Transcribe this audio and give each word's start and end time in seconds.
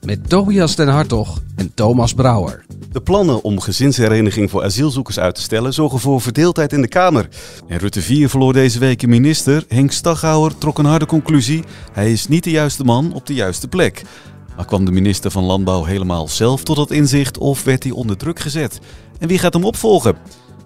Met 0.00 0.28
Tobias 0.28 0.76
den 0.76 0.88
Hartog 0.88 1.38
en 1.56 1.74
Thomas 1.74 2.14
Brouwer. 2.14 2.64
De 2.92 3.00
plannen 3.00 3.42
om 3.42 3.60
gezinshereniging 3.60 4.50
voor 4.50 4.64
asielzoekers 4.64 5.18
uit 5.18 5.34
te 5.34 5.40
stellen 5.40 5.72
zorgen 5.72 5.98
voor 5.98 6.20
verdeeldheid 6.20 6.72
in 6.72 6.80
de 6.80 6.88
Kamer. 6.88 7.28
En 7.68 7.78
Rutte 7.78 8.02
4 8.02 8.28
verloor 8.28 8.52
deze 8.52 8.78
week 8.78 9.02
een 9.02 9.08
minister. 9.08 9.64
Henk 9.68 9.92
Staghouwer 9.92 10.58
trok 10.58 10.78
een 10.78 10.84
harde 10.84 11.06
conclusie. 11.06 11.64
Hij 11.92 12.12
is 12.12 12.28
niet 12.28 12.44
de 12.44 12.50
juiste 12.50 12.84
man 12.84 13.12
op 13.12 13.26
de 13.26 13.34
juiste 13.34 13.68
plek. 13.68 14.02
Maar 14.56 14.64
kwam 14.64 14.84
de 14.84 14.90
minister 14.90 15.30
van 15.30 15.44
Landbouw 15.44 15.84
helemaal 15.84 16.28
zelf 16.28 16.62
tot 16.62 16.76
dat 16.76 16.90
inzicht 16.90 17.38
of 17.38 17.64
werd 17.64 17.82
hij 17.82 17.92
onder 17.92 18.16
druk 18.16 18.38
gezet? 18.38 18.78
En 19.18 19.28
wie 19.28 19.38
gaat 19.38 19.52
hem 19.52 19.64
opvolgen? 19.64 20.16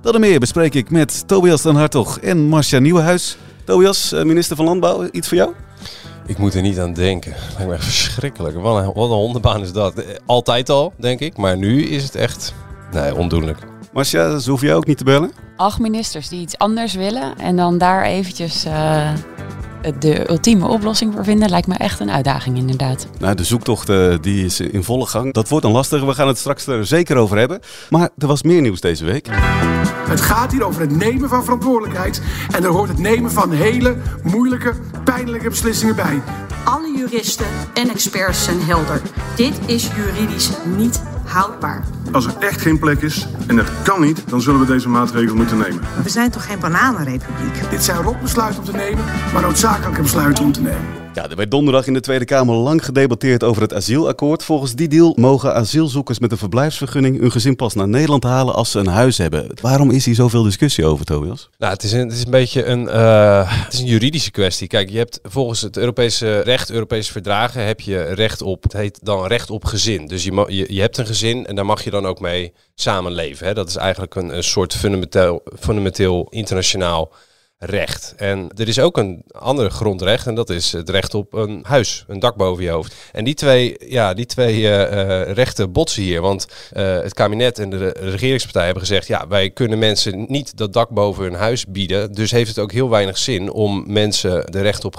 Dat 0.01 0.15
en 0.15 0.21
meer 0.21 0.41
bespreek 0.41 0.75
ik 0.75 0.91
met 0.91 1.29
Tobias 1.29 1.63
den 1.63 1.75
Hartog 1.75 2.19
en 2.19 2.39
Marcia 2.49 2.79
Nieuwenhuis. 2.79 3.37
Tobias, 3.65 4.13
eh, 4.13 4.25
minister 4.25 4.57
van 4.57 4.65
Landbouw, 4.65 5.09
iets 5.11 5.29
voor 5.29 5.37
jou? 5.37 5.53
Ik 6.27 6.39
moet 6.39 6.55
er 6.55 6.63
niet 6.63 6.79
aan 6.79 6.93
denken. 6.93 7.35
Lijkt 7.55 7.67
me 7.69 7.75
echt 7.75 7.85
verschrikkelijk. 7.85 8.57
Wat 8.57 8.77
een, 8.77 8.85
wat 8.85 9.11
een 9.11 9.17
hondenbaan 9.17 9.61
is 9.61 9.73
dat. 9.73 9.95
Eh, 9.95 10.05
Altijd 10.27 10.71
al, 10.71 10.93
denk 10.97 11.21
ik. 11.21 11.37
Maar 11.37 11.57
nu 11.57 11.83
is 11.83 12.03
het 12.03 12.15
echt... 12.15 12.55
Nee, 12.93 13.15
ondoenlijk. 13.15 13.59
Marcia, 13.93 14.39
ze 14.39 14.49
hoeven 14.49 14.67
jou 14.69 14.79
ook 14.79 14.87
niet 14.87 14.99
te 14.99 15.05
bellen? 15.05 15.33
acht 15.57 15.79
ministers 15.79 16.29
die 16.29 16.41
iets 16.41 16.59
anders 16.59 16.95
willen 16.95 17.39
en 17.39 17.57
dan 17.57 17.79
daar 17.79 18.03
eventjes 18.05 18.65
eh, 18.65 19.13
de 19.99 20.31
ultieme 20.31 20.67
oplossing 20.69 21.13
voor 21.15 21.25
vinden, 21.25 21.49
lijkt 21.51 21.67
me 21.67 21.75
echt 21.75 22.01
een 22.01 22.11
uitdaging 22.11 22.57
inderdaad. 22.57 23.07
Nou, 23.19 23.35
de 23.35 23.45
zoektocht 23.45 23.89
eh, 23.89 24.15
die 24.21 24.45
is 24.45 24.61
in 24.61 24.85
volle 24.85 25.07
gang. 25.07 25.33
Dat 25.33 25.49
wordt 25.49 25.65
dan 25.65 25.75
lastig. 25.75 26.05
We 26.05 26.15
gaan 26.15 26.29
het 26.29 26.39
straks 26.39 26.67
er 26.67 26.87
zeker 26.87 27.17
over 27.17 27.39
hebben. 27.39 27.61
Maar 27.91 28.09
er 28.19 28.27
was 28.27 28.43
meer 28.43 28.61
nieuws 28.61 28.81
deze 28.81 29.05
week. 29.05 29.29
Het 30.09 30.21
gaat 30.21 30.53
hier 30.53 30.65
over 30.65 30.81
het 30.81 30.97
nemen 30.97 31.29
van 31.29 31.45
verantwoordelijkheid. 31.45 32.23
En 32.51 32.65
er 32.65 32.71
hoort 32.71 32.89
het 32.89 32.99
nemen 32.99 33.31
van 33.31 33.51
hele 33.53 33.97
moeilijke, 34.23 34.75
pijnlijke 35.05 35.49
beslissingen 35.49 35.97
bij. 35.97 36.23
Alle 36.65 36.97
juristen 36.97 37.47
en 37.75 37.91
experts 37.91 38.45
zijn 38.45 38.61
helder. 38.61 39.01
Dit 39.37 39.59
is 39.67 39.91
juridisch 39.97 40.51
niet 40.77 41.03
houdbaar. 41.25 41.85
Als 42.13 42.27
er 42.27 42.37
echt 42.39 42.61
geen 42.61 42.79
plek 42.79 43.03
is 43.03 43.27
en 43.47 43.57
het 43.57 43.69
kan 43.83 44.01
niet, 44.01 44.23
dan 44.29 44.41
zullen 44.41 44.61
we 44.61 44.67
deze 44.67 44.89
maatregel 44.89 45.37
moeten 45.37 45.59
nemen. 45.59 45.81
We 46.03 46.09
zijn 46.09 46.31
toch 46.31 46.47
geen 46.47 46.61
bananenrepubliek? 46.61 47.71
Dit 47.71 47.85
zijn 47.85 48.03
rotbesluiten 48.03 48.61
om 48.61 48.65
te 48.65 48.77
nemen, 48.77 49.05
maar 49.33 49.43
noodzakelijke 49.43 50.03
besluiten 50.03 50.45
om 50.45 50.53
te 50.53 50.61
nemen. 50.61 51.04
Ja, 51.15 51.31
er 51.31 51.37
werd 51.37 51.51
donderdag 51.51 51.87
in 51.87 51.93
de 51.93 52.01
Tweede 52.01 52.25
Kamer 52.25 52.55
lang 52.55 52.85
gedebatteerd 52.85 53.45
over 53.45 53.63
het 53.63 53.75
asielakkoord. 53.75 54.43
Volgens 54.43 54.75
die 54.75 54.89
deal 54.89 55.13
mogen 55.17 55.55
asielzoekers 55.55 56.19
met 56.19 56.33
een 56.33 56.39
verblijfsvergunning 56.39 57.21
hun 57.21 57.31
gezin 57.31 57.57
pas 57.57 57.75
naar 57.75 57.89
Nederland 57.89 58.23
halen 58.23 58.55
als 58.55 58.71
ze 58.71 58.79
een 58.79 58.87
huis 58.87 59.19
hebben. 59.19 59.47
Waarom 59.61 59.91
is 59.91 60.05
hier 60.05 60.15
zoveel 60.15 60.43
discussie 60.43 60.85
over, 60.85 61.05
Tobias? 61.05 61.49
Nou, 61.59 61.73
het 61.73 61.83
is 61.83 61.93
een, 61.93 62.09
het 62.09 62.13
is 62.13 62.25
een 62.25 62.31
beetje 62.31 62.65
een, 62.65 62.89
eh, 62.89 63.65
het 63.65 63.73
is 63.73 63.79
een 63.79 63.87
juridische 63.87 64.31
kwestie. 64.31 64.67
Kijk, 64.67 64.91
je 64.91 64.99
hebt 64.99 65.21
volgens 65.23 65.61
het 65.61 65.77
Europese 65.77 66.41
recht, 66.41 66.71
Europese 66.71 67.13
verdragen, 67.13 67.67
heb 67.67 67.81
je 67.81 68.03
recht 68.03 68.43
op, 68.43 68.63
het 68.63 68.73
heet 68.73 68.99
dan 69.03 69.27
recht 69.27 69.51
op 69.51 69.65
gezin. 69.65 70.07
Dus 70.07 70.25
je, 70.25 70.45
je, 70.49 70.75
je 70.75 70.81
hebt 70.81 70.99
een 70.99 71.07
gezin 71.07 71.47
en 71.47 71.55
daar 71.55 71.67
mag 71.67 71.85
je 71.85 71.91
dan 71.91 72.07
ook 72.07 72.21
mee 72.21 72.53
samenleven. 72.75 73.47
Hè? 73.47 73.55
Dat 73.55 73.69
is 73.69 73.77
eigenlijk 73.77 74.15
een, 74.15 74.37
een 74.37 74.45
soort 74.45 74.75
fundamenteel, 74.75 75.43
fundamenteel 75.59 76.27
internationaal 76.31 77.13
recht. 77.59 78.15
En 78.17 78.51
er 78.55 78.69
is 78.69 78.79
ook 78.79 78.97
een 78.97 79.25
ander 79.31 79.71
grondrecht 79.71 80.27
en 80.27 80.35
dat 80.35 80.51
is 80.51 80.73
het 80.73 80.89
recht 80.89 81.15
op 81.15 81.33
een 81.33 81.61
huis, 81.67 82.05
een 82.09 82.19
dak 82.19 82.37
boven 82.37 82.65
je 82.65 82.71
hoofd. 82.71 82.95
En 83.13 83.25
die 83.25 83.35
twee, 83.35 83.77
ja, 83.79 84.15
die 84.15 84.27
twee 84.27 84.69
eh, 84.69 85.21
eh, 85.23 85.33
rechten 85.33 85.73
botsen 85.73 86.03
hier, 86.03 86.21
want 86.21 86.47
eh, 86.73 87.01
het 87.01 87.15
kabinet 87.15 87.59
en 87.59 87.71
de 87.71 87.77
re- 87.77 88.11
regeringspartij 88.11 88.65
hebben 88.65 88.83
gezegd, 88.83 89.07
ja, 89.07 89.29
wij 89.29 89.51
kunnen 89.51 89.79
mensen 89.79 90.25
niet 90.29 90.57
dat 90.57 90.73
dak 90.73 90.89
boven 90.91 91.23
hun 91.25 91.35
huis 91.35 91.67
bieden, 91.67 92.13
dus 92.13 92.31
heeft 92.31 92.49
het 92.49 92.59
ook 92.59 92.73
heel 92.73 92.91
weinig 92.91 93.19
zin 93.19 93.51
om 93.51 93.85
mensen 93.87 94.53
de 94.53 94.61
recht 94.61 94.85
op, 94.85 94.97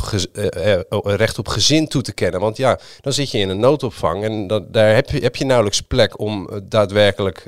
oh, 0.89 1.13
recht 1.13 1.37
op 1.37 1.47
gezin 1.47 1.87
toe 1.87 2.01
te 2.01 2.13
kennen. 2.13 2.39
Want 2.39 2.57
ja, 2.57 2.79
dan 3.01 3.13
zit 3.13 3.31
je 3.31 3.37
in 3.37 3.49
een 3.49 3.59
noodopvang 3.59 4.23
en 4.23 4.47
daar 4.72 4.95
heb 4.95 5.09
je, 5.09 5.19
heb 5.19 5.35
je 5.35 5.45
nauwelijks 5.45 5.81
plek 5.81 6.19
om 6.19 6.49
daadwerkelijk 6.63 7.47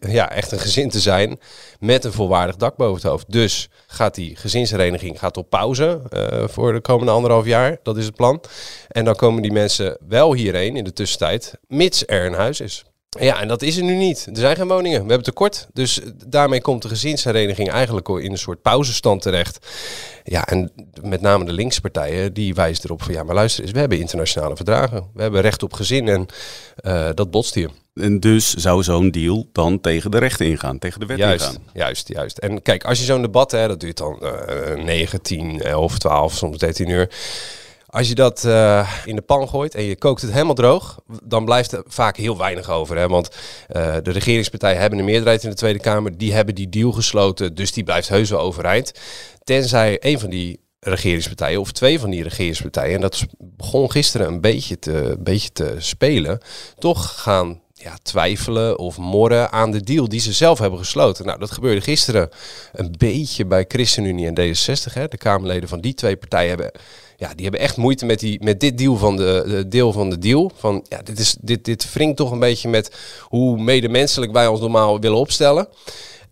ja, 0.00 0.30
echt 0.30 0.52
een 0.52 0.58
gezin 0.58 0.90
te 0.90 1.00
zijn 1.00 1.38
met 1.80 2.04
een 2.04 2.12
volwaardig 2.12 2.56
dak 2.56 2.76
boven 2.76 2.94
het 2.94 3.10
hoofd. 3.10 3.32
Dus 3.32 3.68
gaat 3.86 4.14
die 4.14 4.27
gezinshereniging 4.36 5.18
gaat 5.18 5.36
op 5.36 5.50
pauze 5.50 6.00
eh, 6.10 6.48
voor 6.48 6.72
de 6.72 6.80
komende 6.80 7.12
anderhalf 7.12 7.46
jaar. 7.46 7.78
Dat 7.82 7.96
is 7.96 8.04
het 8.04 8.14
plan. 8.14 8.42
En 8.88 9.04
dan 9.04 9.14
komen 9.14 9.42
die 9.42 9.52
mensen 9.52 9.98
wel 10.08 10.34
hierheen 10.34 10.76
in 10.76 10.84
de 10.84 10.92
tussentijd, 10.92 11.54
mits 11.66 12.02
er 12.06 12.26
een 12.26 12.34
huis 12.34 12.60
is. 12.60 12.84
Ja, 13.08 13.40
en 13.40 13.48
dat 13.48 13.62
is 13.62 13.76
er 13.76 13.82
nu 13.82 13.94
niet. 13.94 14.26
Er 14.30 14.36
zijn 14.36 14.56
geen 14.56 14.68
woningen. 14.68 15.00
We 15.00 15.06
hebben 15.06 15.24
tekort. 15.24 15.68
Dus 15.72 16.00
daarmee 16.26 16.60
komt 16.60 16.82
de 16.82 16.88
gezinshereniging 16.88 17.70
eigenlijk 17.70 18.08
in 18.08 18.30
een 18.30 18.38
soort 18.38 18.62
pauzestand 18.62 19.22
terecht. 19.22 19.66
Ja, 20.24 20.46
en 20.46 20.70
met 21.02 21.20
name 21.20 21.44
de 21.44 21.52
linkse 21.52 21.80
partijen, 21.80 22.32
die 22.32 22.54
wijzen 22.54 22.84
erop 22.84 23.02
van... 23.02 23.14
ja, 23.14 23.22
maar 23.22 23.34
luister 23.34 23.62
eens, 23.64 23.72
we 23.72 23.78
hebben 23.78 23.98
internationale 23.98 24.56
verdragen. 24.56 25.04
We 25.14 25.22
hebben 25.22 25.40
recht 25.40 25.62
op 25.62 25.72
gezin 25.72 26.08
en 26.08 26.26
eh, 26.76 27.08
dat 27.14 27.30
botst 27.30 27.54
hier. 27.54 27.70
En 27.94 28.20
dus 28.20 28.54
zou 28.54 28.82
zo'n 28.82 29.10
deal 29.10 29.48
dan 29.52 29.80
tegen 29.80 30.10
de 30.10 30.18
rechten 30.18 30.46
ingaan, 30.46 30.78
tegen 30.78 31.00
de 31.00 31.06
wet 31.06 31.18
Juist, 31.18 31.46
ingaan. 31.46 31.62
juist, 31.74 32.08
juist. 32.08 32.38
En 32.38 32.62
kijk, 32.62 32.84
als 32.84 32.98
je 32.98 33.04
zo'n 33.04 33.22
debat, 33.22 33.50
hè, 33.50 33.68
dat 33.68 33.80
duurt 33.80 33.96
dan 33.96 34.20
eh 34.20 34.84
9, 34.84 35.22
10, 35.22 35.62
11, 35.62 35.98
12, 35.98 36.34
soms 36.34 36.58
13 36.58 36.88
uur. 36.88 37.08
Als 37.90 38.08
je 38.08 38.14
dat 38.14 38.44
eh, 38.44 38.92
in 39.04 39.16
de 39.16 39.22
pan 39.22 39.48
gooit 39.48 39.74
en 39.74 39.82
je 39.82 39.96
kookt 39.96 40.22
het 40.22 40.32
helemaal 40.32 40.54
droog, 40.54 40.98
dan 41.22 41.44
blijft 41.44 41.72
er 41.72 41.82
vaak 41.86 42.16
heel 42.16 42.38
weinig 42.38 42.70
over. 42.70 42.96
Hè? 42.96 43.08
Want 43.08 43.28
eh, 43.68 43.96
de 44.02 44.10
regeringspartijen 44.10 44.80
hebben 44.80 44.98
een 44.98 45.04
meerderheid 45.04 45.42
in 45.42 45.50
de 45.50 45.56
Tweede 45.56 45.78
Kamer, 45.78 46.18
die 46.18 46.32
hebben 46.32 46.54
die 46.54 46.68
deal 46.68 46.92
gesloten, 46.92 47.54
dus 47.54 47.72
die 47.72 47.84
blijft 47.84 48.08
heus 48.08 48.30
wel 48.30 48.40
overeind. 48.40 48.92
Tenzij 49.44 49.96
een 50.00 50.18
van 50.18 50.30
die 50.30 50.60
regeringspartijen 50.80 51.60
of 51.60 51.72
twee 51.72 52.00
van 52.00 52.10
die 52.10 52.22
regeringspartijen, 52.22 52.94
en 52.94 53.00
dat 53.00 53.26
begon 53.38 53.90
gisteren 53.90 54.26
een 54.26 54.40
beetje 54.40 54.78
te, 54.78 54.92
een 54.92 55.24
beetje 55.24 55.52
te 55.52 55.74
spelen, 55.78 56.40
toch 56.78 57.22
gaan 57.22 57.60
ja, 57.74 57.98
twijfelen 58.02 58.78
of 58.78 58.98
morren 58.98 59.52
aan 59.52 59.70
de 59.70 59.80
deal 59.80 60.08
die 60.08 60.20
ze 60.20 60.32
zelf 60.32 60.58
hebben 60.58 60.78
gesloten. 60.78 61.26
Nou, 61.26 61.38
dat 61.38 61.50
gebeurde 61.50 61.80
gisteren 61.80 62.28
een 62.72 62.94
beetje 62.98 63.46
bij 63.46 63.64
ChristenUnie 63.68 64.26
en 64.26 64.38
D66. 64.40 64.92
Hè. 64.92 65.08
De 65.08 65.16
Kamerleden 65.16 65.68
van 65.68 65.80
die 65.80 65.94
twee 65.94 66.16
partijen 66.16 66.48
hebben, 66.48 66.70
ja, 67.18 67.34
die 67.34 67.42
hebben 67.42 67.60
echt 67.60 67.76
moeite 67.76 68.06
met, 68.06 68.20
die, 68.20 68.44
met 68.44 68.60
dit 68.60 68.78
deel 68.78 68.96
van 68.96 69.16
de, 69.16 69.44
de 69.46 69.68
deel 69.68 69.92
van 69.92 70.10
de 70.10 70.18
deal. 70.18 70.52
Van, 70.54 70.84
ja, 70.88 71.02
dit, 71.02 71.18
is, 71.18 71.36
dit, 71.40 71.64
dit 71.64 71.92
wringt 71.92 72.16
toch 72.16 72.30
een 72.30 72.38
beetje 72.38 72.68
met 72.68 72.96
hoe 73.22 73.58
medemenselijk 73.62 74.32
wij 74.32 74.46
ons 74.46 74.60
normaal 74.60 75.00
willen 75.00 75.18
opstellen. 75.18 75.68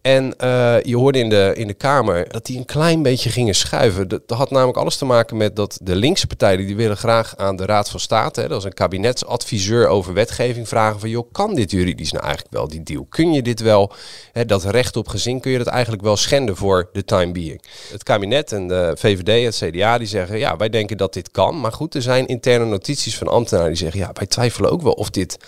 En 0.06 0.36
eh, 0.38 0.76
je 0.82 0.96
hoorde 0.96 1.18
in 1.18 1.28
de, 1.28 1.52
in 1.56 1.66
de 1.66 1.74
Kamer 1.74 2.28
dat 2.28 2.46
die 2.46 2.58
een 2.58 2.64
klein 2.64 3.02
beetje 3.02 3.30
gingen 3.30 3.54
schuiven. 3.54 4.08
Dat, 4.08 4.22
had 4.26 4.50
namelijk 4.50 4.78
alles 4.78 4.96
te 4.96 5.04
maken 5.04 5.36
met 5.36 5.56
dat 5.56 5.78
de 5.82 5.96
linkse 5.96 6.26
partijen... 6.26 6.66
die 6.66 6.76
willen 6.76 6.96
graag 6.96 7.36
aan 7.36 7.56
de 7.56 7.64
Raad 7.64 7.90
van 7.90 8.00
State... 8.00 8.40
Hè, 8.40 8.48
dat 8.48 8.58
is 8.58 8.64
een 8.64 8.74
kabinetsadviseur 8.74 9.86
over 9.88 10.12
wetgeving... 10.12 10.68
vragen 10.68 11.00
van, 11.00 11.08
joh, 11.08 11.32
kan 11.32 11.54
dit 11.54 11.70
juridisch 11.70 12.12
nou 12.12 12.24
eigenlijk 12.24 12.54
wel, 12.54 12.68
die 12.68 12.82
deal? 12.82 13.06
Kun 13.08 13.32
je 13.32 13.42
dit 13.42 13.60
wel, 13.60 13.92
hè, 14.32 14.44
dat 14.44 14.64
recht 14.64 14.96
op 14.96 15.08
gezin... 15.08 15.40
kun 15.40 15.50
je 15.50 15.58
dat 15.58 15.66
eigenlijk 15.66 16.02
wel 16.02 16.16
schenden 16.16 16.56
voor 16.56 16.88
de 16.92 17.04
time 17.04 17.32
being? 17.32 17.62
Het 17.90 18.02
kabinet 18.02 18.52
en 18.52 18.68
de 18.68 18.92
VVD, 18.98 19.44
het 19.44 19.70
CDA, 19.70 19.98
die 19.98 20.06
zeggen... 20.06 20.38
ja, 20.38 20.56
wij 20.56 20.68
denken 20.68 20.96
dat 20.96 21.12
dit 21.12 21.30
kan. 21.30 21.60
Maar 21.60 21.72
goed, 21.72 21.94
er 21.94 22.02
zijn 22.02 22.26
interne 22.26 22.64
notities 22.64 23.18
van 23.18 23.28
ambtenaren 23.28 23.70
die 23.70 23.78
zeggen... 23.78 24.00
ja, 24.00 24.10
wij 24.12 24.26
twijfelen 24.26 24.70
ook 24.70 24.82
wel 24.82 24.92
of 24.92 25.10
dit 25.10 25.38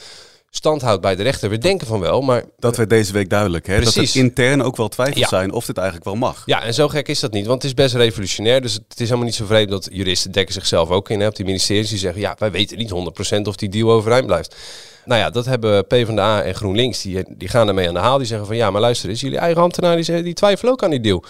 stand 0.50 0.82
houdt 0.82 1.00
bij 1.02 1.16
de 1.16 1.22
rechter. 1.22 1.50
We 1.50 1.58
denken 1.58 1.86
van 1.86 2.00
wel, 2.00 2.20
maar 2.20 2.44
Dat 2.58 2.76
werd 2.76 2.90
deze 2.90 3.12
week 3.12 3.30
duidelijk. 3.30 3.66
Hè? 3.66 3.80
Dat 3.80 3.94
er 3.94 4.16
intern 4.16 4.62
ook 4.62 4.76
wel 4.76 4.88
twijfels 4.88 5.18
Ja. 5.18 5.28
zijn 5.28 5.52
of 5.52 5.66
dit 5.66 5.76
eigenlijk 5.76 6.06
wel 6.06 6.16
mag. 6.16 6.42
Ja, 6.46 6.62
en 6.62 6.74
zo 6.74 6.88
gek 6.88 7.08
is 7.08 7.20
dat 7.20 7.32
niet, 7.32 7.46
want 7.46 7.62
het 7.62 7.70
is 7.70 7.76
best 7.76 7.94
revolutionair. 7.94 8.60
Dus 8.60 8.74
het 8.74 8.84
is 9.00 9.06
helemaal 9.06 9.24
niet 9.24 9.34
zo 9.34 9.46
vreemd 9.46 9.70
dat 9.70 9.88
juristen 9.92 10.32
dekken 10.32 10.54
zichzelf 10.54 10.90
ook 10.90 11.10
in. 11.10 11.20
Hè, 11.20 11.26
op 11.26 11.36
die 11.36 11.44
ministeries 11.44 11.88
die 11.88 11.98
zeggen, 11.98 12.20
ja, 12.20 12.34
wij 12.38 12.50
weten 12.50 12.78
niet 12.78 12.90
100% 12.90 13.48
of 13.48 13.56
die 13.56 13.68
deal 13.68 13.90
overeind 13.90 14.26
blijft. 14.26 14.56
Nou 15.04 15.20
ja, 15.20 15.30
dat 15.30 15.44
hebben 15.44 15.86
PvdA 15.86 16.42
en 16.42 16.54
GroenLinks, 16.54 17.02
die, 17.02 17.24
die 17.28 17.48
gaan 17.48 17.68
ermee 17.68 17.88
aan 17.88 17.94
de 17.94 18.00
haal. 18.00 18.18
Die 18.18 18.26
zeggen 18.26 18.46
van, 18.46 18.56
ja, 18.56 18.70
maar 18.70 18.80
luister 18.80 19.08
eens, 19.08 19.20
jullie 19.20 19.38
eigen 19.38 19.62
ambtenaren 19.62 20.24
die 20.24 20.34
twijfelen 20.34 20.72
ook 20.72 20.82
aan 20.82 20.90
die 20.90 21.00
deal. 21.00 21.24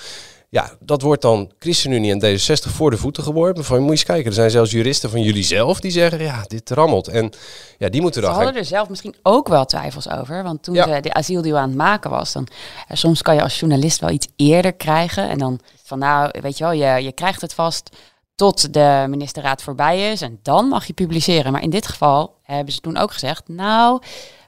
Ja, 0.50 0.70
dat 0.80 1.02
wordt 1.02 1.22
dan 1.22 1.52
ChristenUnie 1.58 2.12
en 2.12 2.38
D66 2.38 2.70
voor 2.72 2.90
de 2.90 2.96
voeten 2.96 3.22
geworpen. 3.22 3.64
Van, 3.64 3.76
moet 3.76 3.84
je 3.86 3.90
eens 3.92 4.04
kijken, 4.04 4.26
er 4.26 4.32
zijn 4.32 4.50
zelfs 4.50 4.70
juristen 4.70 5.10
van 5.10 5.22
jullie 5.22 5.42
zelf 5.42 5.80
die 5.80 5.90
zeggen, 5.90 6.22
ja, 6.22 6.44
dit 6.46 6.70
rammelt. 6.70 7.08
En 7.08 7.32
ja, 7.78 7.88
die 7.88 8.00
moeten 8.00 8.20
Ze 8.20 8.26
dan 8.26 8.36
hadden 8.36 8.52
gaan... 8.54 8.62
er 8.62 8.68
zelf 8.68 8.88
misschien 8.88 9.16
ook 9.22 9.48
wel 9.48 9.64
twijfels 9.64 10.10
over. 10.10 10.42
Want 10.42 10.62
toen 10.62 10.74
Ja. 10.74 10.94
ze 10.94 11.00
de 11.00 11.12
asieldeal 11.12 11.56
aan 11.58 11.68
het 11.68 11.76
maken 11.78 12.10
was, 12.10 12.32
dan 12.32 12.46
eh, 12.88 12.96
soms 12.96 13.22
kan 13.22 13.34
je 13.34 13.42
als 13.42 13.58
journalist 13.60 14.00
wel 14.00 14.10
iets 14.10 14.28
eerder 14.36 14.72
krijgen. 14.72 15.28
En 15.28 15.38
dan 15.38 15.60
van 15.84 15.98
nou, 15.98 16.30
weet 16.40 16.58
je 16.58 16.64
wel, 16.64 16.72
je, 16.72 17.02
je 17.02 17.12
krijgt 17.12 17.40
het 17.40 17.54
vast 17.54 17.96
tot 18.34 18.72
de 18.74 19.06
ministerraad 19.08 19.62
voorbij 19.62 20.12
is. 20.12 20.20
En 20.20 20.38
dan 20.42 20.68
mag 20.68 20.86
je 20.86 20.92
publiceren. 20.92 21.52
Maar 21.52 21.62
in 21.62 21.70
dit 21.70 21.86
geval 21.86 22.34
hebben 22.42 22.74
ze 22.74 22.80
toen 22.80 22.96
ook 22.96 23.12
gezegd, 23.12 23.48
nou, 23.48 24.00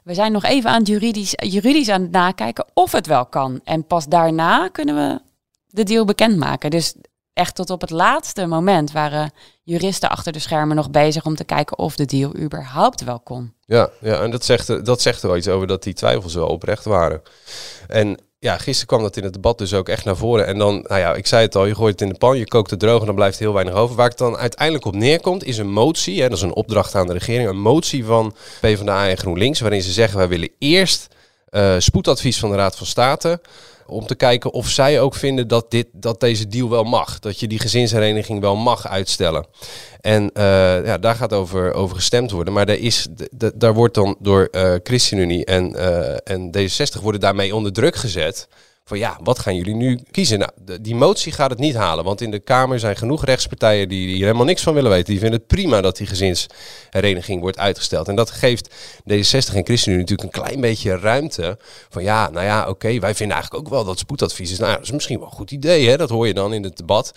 we 0.03 0.13
zijn 0.13 0.31
nog 0.31 0.43
even 0.43 0.69
aan 0.69 0.79
het 0.79 0.87
juridisch, 0.87 1.33
juridisch 1.35 1.89
aan 1.89 2.01
het 2.01 2.11
nakijken 2.11 2.65
of 2.73 2.91
het 2.91 3.07
wel 3.07 3.25
kan. 3.25 3.59
En 3.63 3.87
pas 3.87 4.05
daarna 4.07 4.67
kunnen 4.67 4.95
we 4.95 5.21
de 5.71 5.83
deal 5.83 6.05
bekendmaken. 6.05 6.69
Dus 6.69 6.93
echt 7.33 7.55
tot 7.55 7.69
op 7.69 7.81
het 7.81 7.89
laatste 7.89 8.45
moment 8.45 8.91
waren 8.91 9.31
juristen 9.63 10.09
achter 10.09 10.31
de 10.31 10.39
schermen 10.39 10.75
nog 10.75 10.91
bezig 10.91 11.25
om 11.25 11.35
te 11.35 11.43
kijken 11.43 11.77
of 11.77 11.95
de 11.95 12.05
deal 12.05 12.35
überhaupt 12.37 13.03
wel 13.03 13.19
kon. 13.19 13.53
Ja, 13.65 13.89
ja 13.99 14.21
en 14.21 14.31
dat 14.31 14.45
zegt, 14.45 14.85
dat 14.85 15.01
zegt 15.01 15.21
er 15.21 15.27
wel 15.27 15.37
iets 15.37 15.47
over 15.47 15.67
dat 15.67 15.83
die 15.83 15.93
twijfels 15.93 16.33
wel 16.33 16.47
oprecht 16.47 16.85
waren. 16.85 17.21
En 17.87 18.17
ja, 18.39 18.57
gisteren 18.57 18.87
kwam 18.87 19.01
dat 19.01 19.17
in 19.17 19.23
het 19.23 19.33
debat 19.33 19.57
dus 19.57 19.73
ook 19.73 19.89
echt 19.89 20.05
naar 20.05 20.15
voren. 20.15 20.45
En 20.45 20.57
dan, 20.57 20.85
nou 20.87 20.99
ja, 20.99 21.13
ik 21.13 21.27
zei 21.27 21.45
het 21.45 21.55
al, 21.55 21.65
je 21.65 21.75
gooit 21.75 21.91
het 21.91 22.01
in 22.01 22.09
de 22.09 22.17
pan, 22.17 22.37
je 22.37 22.47
kookt 22.47 22.69
het 22.69 22.79
droog 22.79 22.99
en 22.99 23.05
dan 23.05 23.15
blijft 23.15 23.39
heel 23.39 23.53
weinig 23.53 23.73
over. 23.73 23.95
Waar 23.95 24.09
het 24.09 24.17
dan 24.17 24.37
uiteindelijk 24.37 24.85
op 24.85 24.95
neerkomt, 24.95 25.43
is 25.43 25.57
een 25.57 25.71
motie. 25.71 26.21
Hè, 26.21 26.29
dat 26.29 26.37
is 26.37 26.43
een 26.43 26.55
opdracht 26.55 26.95
aan 26.95 27.07
de 27.07 27.13
regering. 27.13 27.49
Een 27.49 27.61
motie 27.61 28.05
van 28.05 28.35
PvdA 28.61 29.07
en 29.07 29.17
GroenLinks, 29.17 29.59
waarin 29.59 29.81
ze 29.81 29.91
zeggen, 29.91 30.17
wij 30.17 30.27
willen 30.27 30.49
eerst 30.59 31.07
eh, 31.49 31.75
spoedadvies 31.77 32.39
van 32.39 32.49
de 32.49 32.55
Raad 32.55 32.75
van 32.75 32.87
State 32.87 33.41
om 33.91 34.05
te 34.05 34.15
kijken 34.15 34.51
of 34.53 34.69
zij 34.69 35.01
ook 35.01 35.15
vinden 35.15 35.47
dat, 35.47 35.71
dit, 35.71 35.87
dat 35.91 36.19
deze 36.19 36.47
deal 36.47 36.69
wel 36.69 36.83
mag. 36.83 37.19
Dat 37.19 37.39
je 37.39 37.47
die 37.47 37.59
gezinshereniging 37.59 38.39
wel 38.39 38.55
mag 38.55 38.87
uitstellen. 38.87 39.45
En 40.01 40.31
eh, 40.33 40.43
ja, 40.85 40.97
daar 40.97 41.15
gaat 41.15 41.33
over, 41.33 41.73
over 41.73 41.95
gestemd 41.95 42.31
worden. 42.31 42.53
Maar 42.53 42.65
daar, 42.65 42.75
is, 42.75 43.07
daar 43.55 43.73
wordt 43.73 43.93
dan 43.93 44.15
door 44.19 44.47
eh 44.51 44.73
ChristenUnie 44.83 45.45
en, 45.45 45.75
eh, 45.75 46.17
en 46.23 46.51
D66 46.57 47.01
worden 47.01 47.21
daarmee 47.21 47.55
onder 47.55 47.73
druk 47.73 47.95
gezet. 47.95 48.47
Van 48.91 48.99
ja, 48.99 49.17
wat 49.23 49.39
gaan 49.39 49.55
jullie 49.55 49.75
nu 49.75 49.99
kiezen? 50.11 50.39
Nou, 50.39 50.51
die 50.81 50.95
motie 50.95 51.31
gaat 51.31 51.49
het 51.49 51.59
niet 51.59 51.75
halen. 51.75 52.03
Want 52.03 52.21
in 52.21 52.31
de 52.31 52.39
Kamer 52.39 52.79
zijn 52.79 52.95
genoeg 52.95 53.25
rechtspartijen 53.25 53.89
die, 53.89 54.07
die 54.07 54.15
er 54.15 54.21
helemaal 54.21 54.45
niks 54.45 54.63
van 54.63 54.73
willen 54.73 54.91
weten. 54.91 55.05
Die 55.05 55.19
vinden 55.19 55.39
het 55.39 55.47
prima 55.47 55.81
dat 55.81 55.97
die 55.97 56.07
gezinshereniging 56.07 57.41
wordt 57.41 57.57
uitgesteld. 57.57 58.07
En 58.07 58.15
dat 58.15 58.31
geeft 58.31 58.69
D66 59.11 59.55
en 59.55 59.65
ChristenUnie 59.65 60.01
natuurlijk 60.01 60.23
een 60.23 60.43
klein 60.43 60.61
beetje 60.61 60.97
ruimte. 60.97 61.57
Van 61.89 62.03
ja, 62.03 62.29
nou 62.29 62.45
ja, 62.45 62.69
oké, 62.69 62.99
wij 62.99 63.15
vinden 63.15 63.35
eigenlijk 63.35 63.65
ook 63.65 63.73
wel 63.73 63.83
dat 63.83 63.99
spoedadvies 63.99 64.51
is. 64.51 64.59
Nou, 64.59 64.73
dat 64.73 64.83
is 64.83 64.91
misschien 64.91 65.17
wel 65.19 65.27
een 65.27 65.33
goed 65.33 65.51
idee, 65.51 65.89
hè? 65.89 65.97
dat 65.97 66.09
hoor 66.09 66.27
je 66.27 66.33
dan 66.33 66.53
in 66.53 66.63
het 66.63 66.77
debat. 66.77 67.13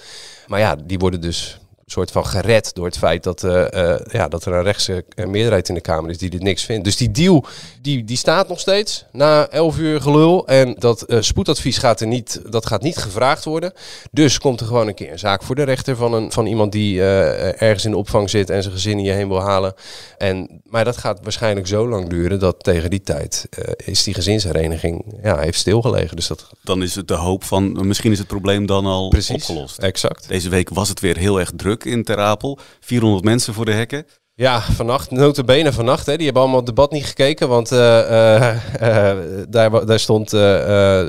Maar 0.47 0.61
ja, 0.61 0.76
die 0.85 0.99
worden 0.99 1.21
dus 1.21 1.59
soort 1.86 2.10
van 2.10 2.26
gered 2.26 2.75
door 2.75 2.84
het 2.84 2.98
feit 2.98 3.22
dat, 3.22 3.44
eh, 3.44 3.92
eh, 3.92 4.00
ja, 4.12 4.28
dat 4.28 4.44
er 4.44 4.52
een 4.52 4.62
rechtse 4.62 5.04
meerderheid 5.16 5.69
in 5.69 5.75
de 5.75 5.81
Kamer 5.81 6.10
is 6.10 6.19
die 6.19 6.31
dit 6.31 6.42
niks 6.42 6.64
vindt. 6.64 6.84
Dus 6.84 6.96
die 6.96 7.10
deal, 7.10 7.44
die, 7.82 8.04
die 8.04 8.16
staat 8.16 8.48
nog 8.48 8.60
steeds 8.60 9.04
na 9.12 9.48
11 9.48 9.78
uur 9.78 10.00
gelul. 10.00 10.46
En 10.46 10.75
dat 10.78 11.02
eh, 11.02 11.20
spoedadvies 11.20 11.78
gaat 11.78 12.00
er 12.00 12.06
niet, 12.06 12.40
dat 12.50 12.66
gaat 12.66 12.82
niet 12.82 12.96
gevraagd 12.96 13.44
worden. 13.44 13.72
Dus 14.10 14.38
komt 14.38 14.60
er 14.60 14.66
gewoon 14.66 14.88
een 14.88 14.94
keer 14.94 15.12
een 15.12 15.19
zaak 15.19 15.42
voor 15.42 15.54
de 15.54 15.62
rechter 15.62 15.96
van, 15.96 16.12
een, 16.12 16.32
van 16.32 16.46
iemand 16.46 16.72
die 16.72 17.02
ergens 17.02 17.84
in 17.84 17.90
de 17.90 17.96
opvang 17.96 18.30
zit 18.30 18.50
en 18.50 18.62
zijn 18.62 18.75
gezin 18.75 18.98
hierheen 18.98 19.28
wil 19.28 19.40
halen. 19.40 19.75
En, 20.19 20.60
maar 20.64 20.84
dat 20.84 20.96
gaat 20.96 21.19
waarschijnlijk 21.22 21.66
zo 21.66 21.88
lang 21.88 22.08
duren 22.08 22.38
dat 22.38 22.64
tegen 22.64 22.90
die 22.90 23.02
tijd 23.02 23.48
is 23.84 24.02
die 24.02 24.14
gezinshereniging 24.14 25.04
ja, 25.22 25.38
heeft 25.38 25.58
stilgelegen. 25.58 26.16
Dus 26.16 26.26
dat 26.26 26.48
Dan 26.62 26.82
is 26.82 26.94
het 26.94 27.08
de 27.08 27.14
hoop 27.14 27.44
van, 27.44 27.87
misschien 27.87 28.12
is 28.12 28.19
het 28.19 28.26
probleem 28.26 28.66
dan 28.66 28.87
al 28.87 29.08
precies 29.08 29.34
opgelost. 29.34 29.78
Exact. 29.78 30.28
Deze 30.28 30.48
week 30.48 30.69
was 30.69 30.88
het 30.88 31.00
weer 31.00 31.16
heel 31.16 31.40
erg 31.40 31.50
druk 31.56 31.83
in 31.86 32.04
Ter 32.04 32.19
Apel. 32.19 32.58
400 32.81 33.25
mensen 33.25 33.54
voor 33.54 33.64
de 33.64 33.72
hekken. 33.72 34.06
Ja, 34.36 34.60
vannacht, 34.60 35.10
notabene 35.10 35.72
vannacht. 35.72 36.06
Hè, 36.06 36.14
die 36.16 36.25
hebben 36.25 36.42
allemaal 36.42 36.60
het 36.60 36.69
debat 36.69 36.92
niet 36.92 37.04
gekeken. 37.04 37.48
Want 37.48 37.72
eh, 37.72 38.48
eh, 38.48 39.10
eh, 39.10 39.19
daar, 39.48 39.86
daar 39.86 39.98
stond 39.98 40.28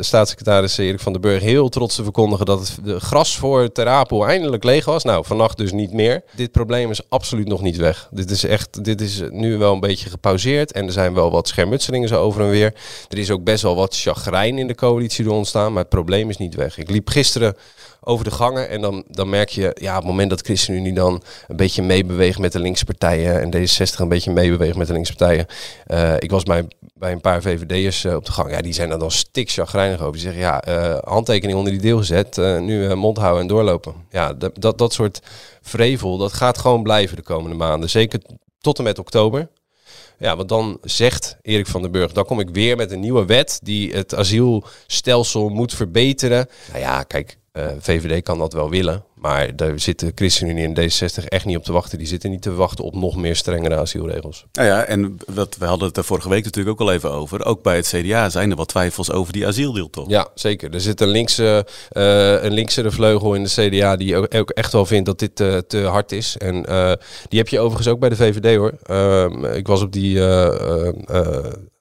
staatssecretaris 0.06 0.78
Erik 0.78 1.00
van 1.00 1.12
den 1.12 1.22
Burg 1.22 1.42
heel 1.42 1.70
trots 1.70 1.96
te 1.96 2.04
verkondigen 2.04 2.46
dat 2.46 2.60
het 2.60 3.04
gras 3.04 3.38
voor 3.38 3.72
Ter 3.72 3.88
Apel 3.88 4.28
eindelijk 4.28 4.64
leeg 4.64 4.86
was. 4.86 5.04
Nou, 5.04 5.26
vannacht 5.26 5.58
dus 5.58 5.72
niet 5.72 5.94
meer. 5.94 6.24
Dit 6.36 6.52
probleem 6.52 6.90
is 6.90 7.10
absoluut 7.10 7.48
nog 7.48 7.62
niet 7.62 7.78
weg. 7.78 8.08
Dit 8.12 8.32
is 8.32 8.44
echt, 8.44 8.84
dit 8.84 9.02
is 9.02 9.22
nu 9.30 9.58
wel 9.58 9.74
een 9.74 9.80
beetje 9.80 10.10
gepauzeerd. 10.10 10.72
En 10.72 10.86
er 10.86 10.92
zijn 10.92 11.14
wel 11.14 11.32
wat 11.32 11.48
schermutselingen 11.48 12.08
zo 12.08 12.22
over 12.22 12.42
en 12.42 12.50
weer. 12.50 12.74
Er 13.10 13.18
is 13.18 13.32
ook 13.32 13.44
best 13.44 13.64
wel 13.64 13.76
wat 13.76 13.98
chagrijn 13.98 14.58
in 14.58 14.68
de 14.68 14.76
coalitie 14.76 15.24
door 15.24 15.36
ontstaan. 15.36 15.72
Maar 15.72 15.82
het 15.82 15.90
probleem 15.90 16.30
is 16.30 16.38
niet 16.38 16.56
weg. 16.56 16.78
Ik 16.78 16.90
liep 16.90 17.10
gisteren 17.10 17.56
over 18.06 18.26
de 18.26 18.32
gangen. 18.32 18.70
En 18.70 18.82
dan, 18.82 19.04
dan 19.08 19.30
merk 19.30 19.50
je, 19.50 19.76
ja, 19.80 19.92
op 19.92 19.98
het 19.98 20.06
moment 20.06 20.30
dat 20.30 20.42
ChristenUnie 20.42 20.94
dan 20.94 21.24
een 21.48 21.56
beetje 21.56 21.82
meebeweegt 21.82 22.40
met 22.40 22.52
de 22.52 22.60
linkse 22.60 22.86
partijen 22.86 23.42
en 23.42 23.68
D66 23.68 24.00
een 24.00 24.08
beetje 24.08 24.32
meebeweegt 24.32 24.78
met 24.78 24.88
de 24.88 24.94
linkse 24.94 25.16
partijen. 25.16 25.46
Eh, 25.86 26.14
ik 26.20 26.32
was 26.32 26.44
bij, 26.44 26.68
bij 26.94 27.12
een 27.12 27.22
paar 27.22 27.42
VVD'ers 27.42 28.04
eh, 28.04 28.16
op 28.16 28.26
de 28.26 28.32
gang. 28.32 28.52
Ja, 28.52 28.62
die 28.62 28.74
zijn 28.74 28.92
er 28.92 29.00
dan 29.00 29.12
stik 29.12 29.50
chagrijnig 29.50 30.00
over. 30.00 30.12
Die 30.12 30.22
zeggen, 30.22 30.42
ja, 30.42 30.62
eh, 30.62 30.98
handtekening 31.04 31.58
onder 31.58 31.74
die 31.74 31.82
deel 31.82 31.98
gezet. 31.98 32.38
nu 32.62 32.96
mond 32.96 33.18
houden 33.18 33.42
en 33.42 33.48
doorlopen. 33.48 33.94
Ja, 34.10 34.34
dat, 34.34 34.52
dat, 34.62 34.78
dat 34.78 34.94
soort 34.94 35.22
vrevel, 35.62 36.18
dat 36.18 36.34
gaat 36.34 36.58
gewoon 36.58 36.84
blijven 36.84 37.16
de 37.16 37.24
komende 37.24 37.56
maanden. 37.56 37.90
Zeker 37.90 38.20
tot 38.60 38.78
en 38.78 38.84
met 38.84 39.00
oktober. 39.00 39.48
Ja, 40.18 40.36
want 40.36 40.50
dan 40.50 40.78
zegt 40.82 41.38
Erik 41.42 41.68
van 41.68 41.82
den 41.82 41.92
Burg, 41.92 42.12
dan 42.12 42.26
kom 42.26 42.40
ik 42.40 42.50
weer 42.50 42.76
met 42.76 42.92
een 42.92 43.00
nieuwe 43.00 43.26
wet 43.26 43.60
die 43.64 43.94
het 43.94 44.16
asielstelsel 44.16 45.50
moet 45.50 45.74
verbeteren. 45.74 46.48
Nou 46.68 46.80
ja, 46.80 47.04
kijk, 47.04 47.38
eh, 47.56 47.68
VVD 47.80 48.24
kan 48.24 48.38
dat 48.38 48.54
wel 48.54 48.70
willen, 48.70 49.04
maar 49.14 49.56
daar 49.56 49.80
zitten 49.80 50.12
ChristenUnie 50.16 50.66
en 50.66 50.80
D66 50.80 51.26
echt 51.26 51.46
niet 51.46 51.58
op 51.58 51.64
te 51.64 51.72
wachten. 51.72 51.98
Die 51.98 52.08
zitten 52.08 52.30
niet 52.30 52.42
te 52.42 52.54
wachten 52.54 52.84
op 52.84 52.96
nog 52.96 53.16
meer 53.16 53.36
strengere 53.36 53.76
asielregels. 53.76 54.46
Nou 54.52 54.68
ja, 54.68 54.84
en 54.84 55.18
wat, 55.34 55.56
we 55.60 55.66
hadden 55.66 55.88
het 55.88 55.98
er 55.98 56.04
vorige 56.04 56.30
week 56.30 56.44
natuurlijk 56.44 56.82
ook 56.82 56.88
al 56.88 56.94
even 56.94 57.12
over. 57.12 57.46
Ook 57.46 57.64
bij 57.64 57.76
het 57.76 57.88
CDA 57.88 58.30
zijn 58.30 58.50
er 58.50 58.56
wat 58.56 58.68
twijfels 58.68 59.12
over 59.12 59.34
die 59.34 59.48
asieldeal 59.48 59.90
toch? 59.90 60.10
Ja, 60.10 60.28
zeker. 60.34 60.74
Er 60.74 60.82
zit 60.82 61.02
een 61.02 61.08
linkse, 61.08 61.66
eh 61.90 62.44
een 62.44 62.54
linksere 62.54 62.92
vleugel 62.92 63.34
in 63.34 63.44
de 63.44 63.50
CDA 63.50 63.96
die 63.96 64.16
ook, 64.16 64.36
ook 64.36 64.50
echt 64.50 64.72
wel 64.72 64.86
vindt 64.86 65.06
dat 65.06 65.20
dit 65.20 65.40
eh, 65.40 65.58
te 65.58 65.84
hard 65.84 66.12
is. 66.12 66.38
En 66.38 66.54
die 67.28 67.40
heb 67.40 67.48
je 67.48 67.60
overigens 67.60 67.88
ook 67.88 68.00
bij 68.00 68.10
de 68.10 68.16
VVD 68.16 68.56
hoor. 68.56 68.74
Ehm, 68.84 69.46
ik 69.46 69.68
was 69.68 69.82
op 69.82 69.92
die 69.92 70.20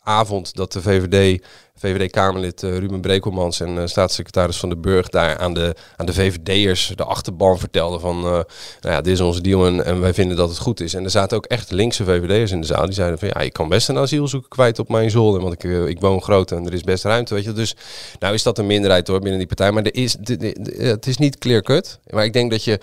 avond 0.05 0.55
dat 0.55 0.73
de 0.73 0.83
VVD, 0.83 1.43
VVD-Kamerlid 1.77 2.63
eh, 2.63 2.79
Ruben 2.79 3.01
Brekelmans 3.01 3.61
en 3.61 3.79
eh, 3.79 3.87
staatssecretaris 3.87 4.57
Van 4.57 4.69
den 4.69 4.81
Burg 4.81 5.09
daar 5.09 5.39
aan 5.39 5.55
de, 5.55 5.75
aan 5.97 6.07
de 6.07 6.13
VVD'ers 6.13 6.93
de 6.95 7.05
achterban 7.05 7.59
vertelden 7.59 8.01
van, 8.01 8.17
eh, 8.17 8.23
nou 8.31 8.45
ja, 8.81 9.01
dit 9.01 9.13
is 9.13 9.21
onze 9.21 9.41
deal 9.41 9.67
en, 9.67 10.01
wij 10.01 10.15
vinden 10.15 10.37
dat 10.37 10.49
het 10.49 10.59
goed 10.59 10.81
is. 10.81 10.95
En 10.95 11.05
er 11.05 11.11
zaten 11.11 11.37
ook 11.37 11.47
echt 11.47 11.71
linkse 11.71 12.05
VVD'ers 12.05 12.51
in 12.51 12.61
de 12.61 12.67
zaal. 12.67 12.85
Die 12.85 12.95
zeiden 12.95 13.19
van, 13.19 13.29
ja, 13.29 13.39
ik 13.41 13.53
kan 13.53 13.69
best 13.69 13.89
een 13.89 13.99
asielzoeker 13.99 14.49
kwijt 14.49 14.79
op 14.79 14.89
mijn 14.89 15.11
zolder, 15.11 15.41
want 15.41 15.53
ik, 15.65 15.89
ik 15.89 16.01
woon 16.01 16.23
groot 16.23 16.53
en 16.53 16.67
er 16.67 16.73
is 16.75 16.83
best 16.83 17.05
ruimte, 17.05 17.35
weet 17.35 17.45
je. 17.45 17.53
Dus 17.53 17.77
nou 18.19 18.35
is 18.35 18.43
dat 18.43 18.59
een 18.59 18.67
minderheid 18.67 19.07
hoor 19.09 19.21
binnen 19.21 19.39
die 19.39 19.47
partij, 19.49 19.71
maar 19.73 19.83
er 19.83 19.95
is, 19.95 20.17
de- 20.21 20.37
de- 20.37 20.57
de- 20.61 20.83
het 20.85 21.07
is 21.07 21.17
niet 21.17 21.39
clear 21.39 21.63
cut. 21.63 21.99
Maar 22.11 22.25
ik 22.25 22.33
denk 22.33 22.51
dat 22.51 22.65
je, 22.65 22.81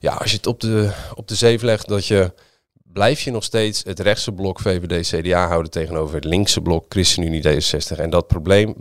ja, 0.00 0.12
als 0.12 0.30
je 0.30 0.36
het 0.36 0.46
op 0.46 0.60
de, 0.60 0.90
op 1.14 1.28
de 1.28 1.34
zeef 1.34 1.62
legt, 1.62 1.88
dat 1.88 2.06
je 2.06 2.32
blijf 2.96 3.20
je 3.20 3.30
nog 3.30 3.44
steeds 3.44 3.82
het 3.84 4.00
rechtse 4.00 4.32
blok 4.32 4.60
VVD-CDA 4.60 5.48
houden 5.48 5.70
tegenover 5.70 6.14
het 6.14 6.24
linkse 6.24 6.60
blok 6.60 6.84
ChristenUnie 6.88 7.42
D66. 7.42 7.98
En 7.98 8.10
dat 8.10 8.26
probleem 8.26 8.74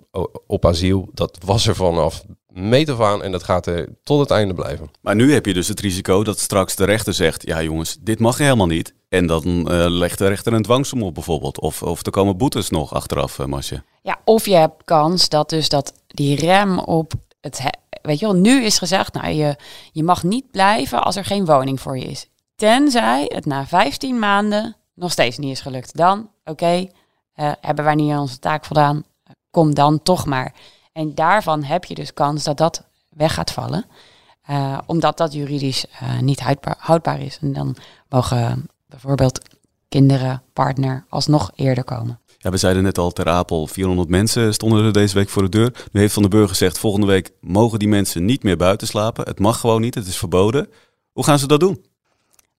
op 0.48 0.66
asiel, 0.66 1.10
dat 1.14 1.38
was 1.46 1.68
er 1.68 1.76
vanaf 1.76 2.24
meet 2.48 2.90
af 2.90 3.02
aan 3.02 3.24
en 3.24 3.32
dat 3.32 3.44
gaat 3.44 3.66
er 3.66 3.90
tot 4.04 4.19
het 4.19 4.31
einde 4.31 4.54
blijven. 4.54 4.92
Maar 5.02 5.16
nu 5.16 5.34
heb 5.34 5.45
je 5.45 5.54
dus 5.54 5.68
het 5.68 5.80
risico 5.80 6.24
dat 6.24 6.40
straks 6.40 6.76
de 6.76 6.86
rechter 6.86 7.14
zegt... 7.14 7.45
ja 7.45 7.62
jongens, 7.62 7.98
dit 8.00 8.19
mag 8.19 8.38
helemaal 8.38 8.68
niet. 8.68 8.94
En 9.10 9.28
dan 9.28 9.44
eh, 9.72 9.86
legt 9.90 10.18
de 10.18 10.28
rechter 10.28 10.54
een 10.54 10.64
dwangsom 10.64 11.04
op 11.04 11.14
bijvoorbeeld. 11.14 11.60
Of, 11.60 11.84
of 11.84 12.06
er 12.06 12.12
komen 12.12 12.38
boetes 12.38 12.69
nog 12.69 12.94
achteraf, 12.94 13.40
uh, 13.40 13.45
Masje. 13.45 13.84
Ja, 14.02 14.19
of 14.24 14.45
je 14.45 14.56
hebt 14.56 14.84
kans 14.84 15.30
dat 15.30 15.50
dus 15.50 15.69
dat 15.69 15.94
die 16.07 16.36
rem 16.36 16.80
op 16.80 17.14
het... 17.42 17.57
he- 17.57 17.84
Weet 18.02 18.19
je 18.19 18.26
wel, 18.26 18.36
nu 18.36 18.64
is 18.64 18.78
gezegd, 18.78 19.14
nou, 19.14 19.34
je, 19.34 19.56
je 19.92 20.04
mag 20.04 20.24
niet 20.24 20.52
blijven 20.52 21.04
als 21.04 21.16
er 21.16 21.26
geen 21.26 21.45
woning 21.45 21.81
voor 21.81 21.98
je 21.98 22.06
is. 22.06 22.28
Tenzij 22.56 23.31
het 23.33 23.45
na 23.45 23.68
15 23.68 24.19
maanden 24.19 24.76
nog 24.94 25.12
steeds 25.12 25.38
niet 25.38 25.52
is 25.52 25.62
gelukt. 25.62 25.97
Dan, 25.97 26.30
oké, 26.44 26.88
eh, 27.33 27.52
hebben 27.62 27.85
wij 27.85 27.95
niet 27.95 28.16
onze 28.16 28.40
taak 28.40 28.66
voldaan, 28.66 29.04
kom 29.52 29.74
dan 29.74 30.04
toch 30.04 30.26
maar. 30.26 30.54
En 30.94 31.16
daarvan 31.16 31.64
heb 31.64 31.85
je 31.85 31.95
dus 31.95 32.14
kans 32.14 32.44
dat 32.44 32.57
dat 32.57 32.83
weg 33.09 33.33
gaat 33.33 33.52
vallen. 33.52 33.85
Eh, 34.42 34.78
omdat 34.85 35.18
dat 35.18 35.33
juridisch 35.33 35.85
eh, 35.88 36.19
niet 36.19 36.40
houdbaar, 36.78 37.21
is. 37.21 37.38
En 37.42 37.54
dan 37.54 37.76
mogen 38.09 38.69
bijvoorbeeld 38.88 39.40
kinderen, 39.90 40.44
partner 40.54 41.06
alsnog 41.09 41.52
eerder 41.56 41.83
komen. 41.83 42.19
Ja, 42.38 42.50
we 42.50 42.57
zeiden 42.57 42.83
net 42.83 42.97
al, 42.97 43.12
ter 43.12 43.30
Apel, 43.30 43.68
400 43.68 44.09
mensen 44.09 44.54
stonden 44.54 44.85
er 44.85 44.94
deze 44.94 45.16
week 45.16 45.30
voor 45.30 45.42
de 45.42 45.50
deur. 45.50 45.85
Nu 45.92 46.00
heeft 46.00 46.14
Van 46.14 46.21
den 46.21 46.31
Burger 46.31 46.50
gezegd, 46.50 46.78
volgende 46.78 47.07
week 47.07 47.31
mogen 47.42 47.80
die 47.80 47.88
mensen 47.88 48.26
niet 48.26 48.44
meer 48.44 48.57
buiten 48.57 48.88
slapen. 48.88 49.28
Het 49.28 49.40
mag 49.40 49.59
gewoon 49.59 49.81
niet, 49.81 49.95
het 49.95 50.07
is 50.07 50.18
verboden. 50.18 50.69
Hoe 51.12 51.24
gaan 51.24 51.40
ze 51.40 51.47
dat 51.47 51.59
doen? 51.59 51.85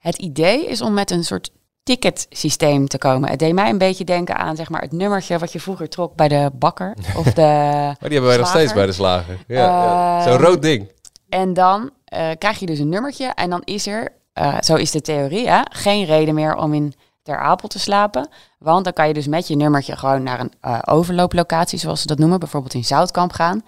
Het 0.07 0.17
idee 0.17 0.67
is 0.67 0.81
om 0.81 0.95
met 0.95 1.11
een 1.11 1.25
soort 1.25 1.51
ticketsysteem 1.83 2.89
te 2.89 2.99
komen. 2.99 3.31
Het 3.31 3.39
deed 3.39 3.53
mij 3.53 3.71
een 3.71 3.79
beetje 3.79 4.05
denken 4.05 4.37
aan 4.37 4.57
zeg 4.57 4.71
maar, 4.71 4.81
het 4.81 4.93
nummertje 4.93 5.39
wat 5.39 5.53
je 5.53 5.61
vroeger 5.61 5.89
trok 5.89 6.15
bij 6.15 6.29
de 6.29 6.51
bakker. 6.55 6.97
Of 7.21 7.33
de 7.33 7.43
Maar 7.43 7.97
die 8.01 8.13
hebben 8.13 8.29
wij 8.29 8.37
nog 8.37 8.49
steeds 8.49 8.73
bij 8.73 8.87
de 8.87 8.93
slager. 8.93 9.39
Ja, 9.47 9.57
ja. 9.57 10.19
Eh, 10.19 10.27
Zo'n 10.27 10.39
rood 10.39 10.63
ding. 10.63 10.91
En 11.29 11.55
dan 11.55 11.91
eh, 12.05 12.31
krijg 12.39 12.59
je 12.59 12.67
dus 12.67 12.79
een 12.79 12.89
nummertje 12.89 13.27
en 13.27 13.51
dan 13.51 13.63
is 13.65 13.87
er, 13.87 14.13
eh, 14.33 14.61
zo 14.61 14.75
is 14.75 14.91
de 14.91 15.01
theorie, 15.01 15.49
hè, 15.49 15.61
geen 15.71 16.05
reden 16.05 16.35
meer 16.35 16.57
om 16.57 16.75
in 16.75 16.95
Ter 17.23 17.39
Apel 17.39 17.69
te 17.69 17.79
slapen. 17.79 18.29
Want 18.59 18.85
dan 18.85 18.93
kan 18.93 19.09
je 19.09 19.15
dus 19.15 19.27
met 19.27 19.49
je 19.49 19.57
nummertje 19.57 19.97
gewoon 19.97 20.23
naar 20.23 20.41
een 20.41 20.53
eh, 20.61 20.79
overlooplocatie, 20.85 21.79
zoals 21.79 22.01
ze 22.01 22.07
dat 22.07 22.19
noemen, 22.19 22.39
bijvoorbeeld 22.39 22.75
in 22.75 22.85
Zoutkamp 22.85 23.33
gaan. 23.33 23.65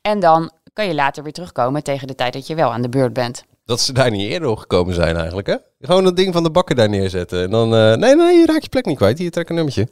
En 0.00 0.20
dan 0.20 0.50
kan 0.72 0.86
je 0.86 0.94
later 0.94 1.22
weer 1.22 1.32
terugkomen 1.32 1.82
tegen 1.82 2.06
de 2.06 2.14
tijd 2.14 2.32
dat 2.32 2.46
je 2.46 2.54
wel 2.54 2.72
aan 2.72 2.82
de 2.82 2.88
beurt 2.88 3.12
bent. 3.12 3.44
Dat 3.66 3.80
ze 3.80 3.92
daar 3.92 4.10
niet 4.10 4.30
eerder 4.30 4.48
op 4.48 4.58
gekomen 4.58 4.94
zijn 4.94 5.16
eigenlijk, 5.16 5.46
hè? 5.46 5.56
Gewoon 5.80 6.04
dat 6.04 6.16
ding 6.16 6.32
van 6.32 6.42
de 6.42 6.50
bakker 6.50 6.76
daar 6.76 6.88
neerzetten. 6.88 7.42
En 7.42 7.50
dan, 7.50 7.74
eh, 7.74 7.94
nee, 7.94 8.16
nee, 8.16 8.36
je 8.36 8.46
raakt 8.46 8.62
je 8.62 8.68
plek 8.68 8.84
niet 8.86 8.96
kwijt. 8.96 9.18
Hier, 9.18 9.30
trek 9.30 9.48
een 9.48 9.54
nummertje. 9.54 9.88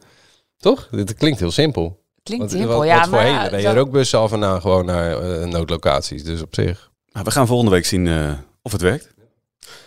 Toch? 0.58 0.88
Dit 0.90 1.14
klinkt 1.14 1.38
heel 1.40 1.50
simpel. 1.50 2.02
Klinkt 2.22 2.44
Want 2.44 2.56
simpel, 2.56 2.78
wat, 2.78 2.86
ja, 2.86 3.00
wat 3.00 3.10
maar 3.10 3.20
voorheen 3.26 3.42
reden 3.48 3.60
zo- 3.60 3.68
er 3.70 3.78
ook 3.78 3.90
bussen 3.90 4.18
af 4.18 4.32
en 4.32 4.44
aan 4.44 4.60
gewoon 4.60 4.84
naar 4.84 5.18
eh, 5.18 5.46
noodlocaties. 5.46 6.24
Dus 6.24 6.42
op 6.42 6.54
zich. 6.54 6.90
Nou, 7.12 7.24
we 7.24 7.30
gaan 7.30 7.46
volgende 7.46 7.70
week 7.72 7.84
zien 7.84 8.06
eh, 8.06 8.32
of 8.62 8.72
het 8.72 8.80
werkt. 8.80 9.12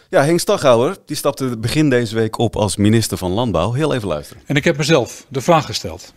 Ja, 0.09 0.23
Henk 0.23 0.39
Staghouwer, 0.39 0.97
die 1.05 1.15
stapte 1.15 1.57
begin 1.57 1.89
deze 1.89 2.15
week 2.15 2.37
op 2.37 2.55
als 2.55 2.75
minister 2.75 3.17
van 3.17 3.31
Landbouw. 3.31 3.71
Heel 3.73 3.93
even 3.93 4.07
luisteren. 4.07 4.43
En 4.45 4.55
ik 4.55 4.63
heb 4.63 4.77
mezelf 4.77 5.25
de 5.29 5.41
vraag 5.41 5.65
gesteld: 5.65 6.13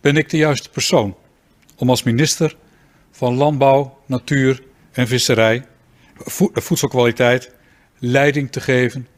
ben 0.00 0.16
ik 0.16 0.30
de 0.30 0.36
juiste 0.36 0.70
persoon 0.70 1.16
om 1.76 1.90
als 1.90 2.02
minister 2.02 2.56
van 3.10 3.36
Landbouw, 3.36 3.98
Natuur 4.06 4.62
en 4.92 5.06
Visserij, 5.06 5.66
voedselkwaliteit, 6.52 7.50
leiding 7.98 8.52
te 8.52 8.60
geven 8.60 9.08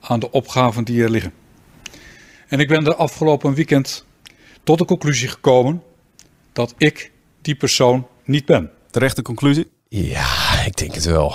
aan 0.00 0.20
de 0.20 0.30
opgaven 0.30 0.84
die 0.84 1.02
er 1.02 1.10
liggen? 1.10 1.32
En 2.48 2.60
ik 2.60 2.68
ben 2.68 2.84
de 2.84 2.94
afgelopen 2.94 3.54
weekend 3.54 4.04
tot 4.64 4.78
de 4.78 4.84
conclusie 4.84 5.28
gekomen 5.28 5.82
dat 6.52 6.74
ik 6.78 7.12
die 7.42 7.54
persoon 7.54 8.06
niet 8.24 8.44
ben. 8.44 8.70
Terechte 8.90 9.22
conclusie? 9.22 9.70
Ja, 9.88 10.62
ik 10.66 10.76
denk 10.76 10.94
het 10.94 11.04
wel. 11.04 11.34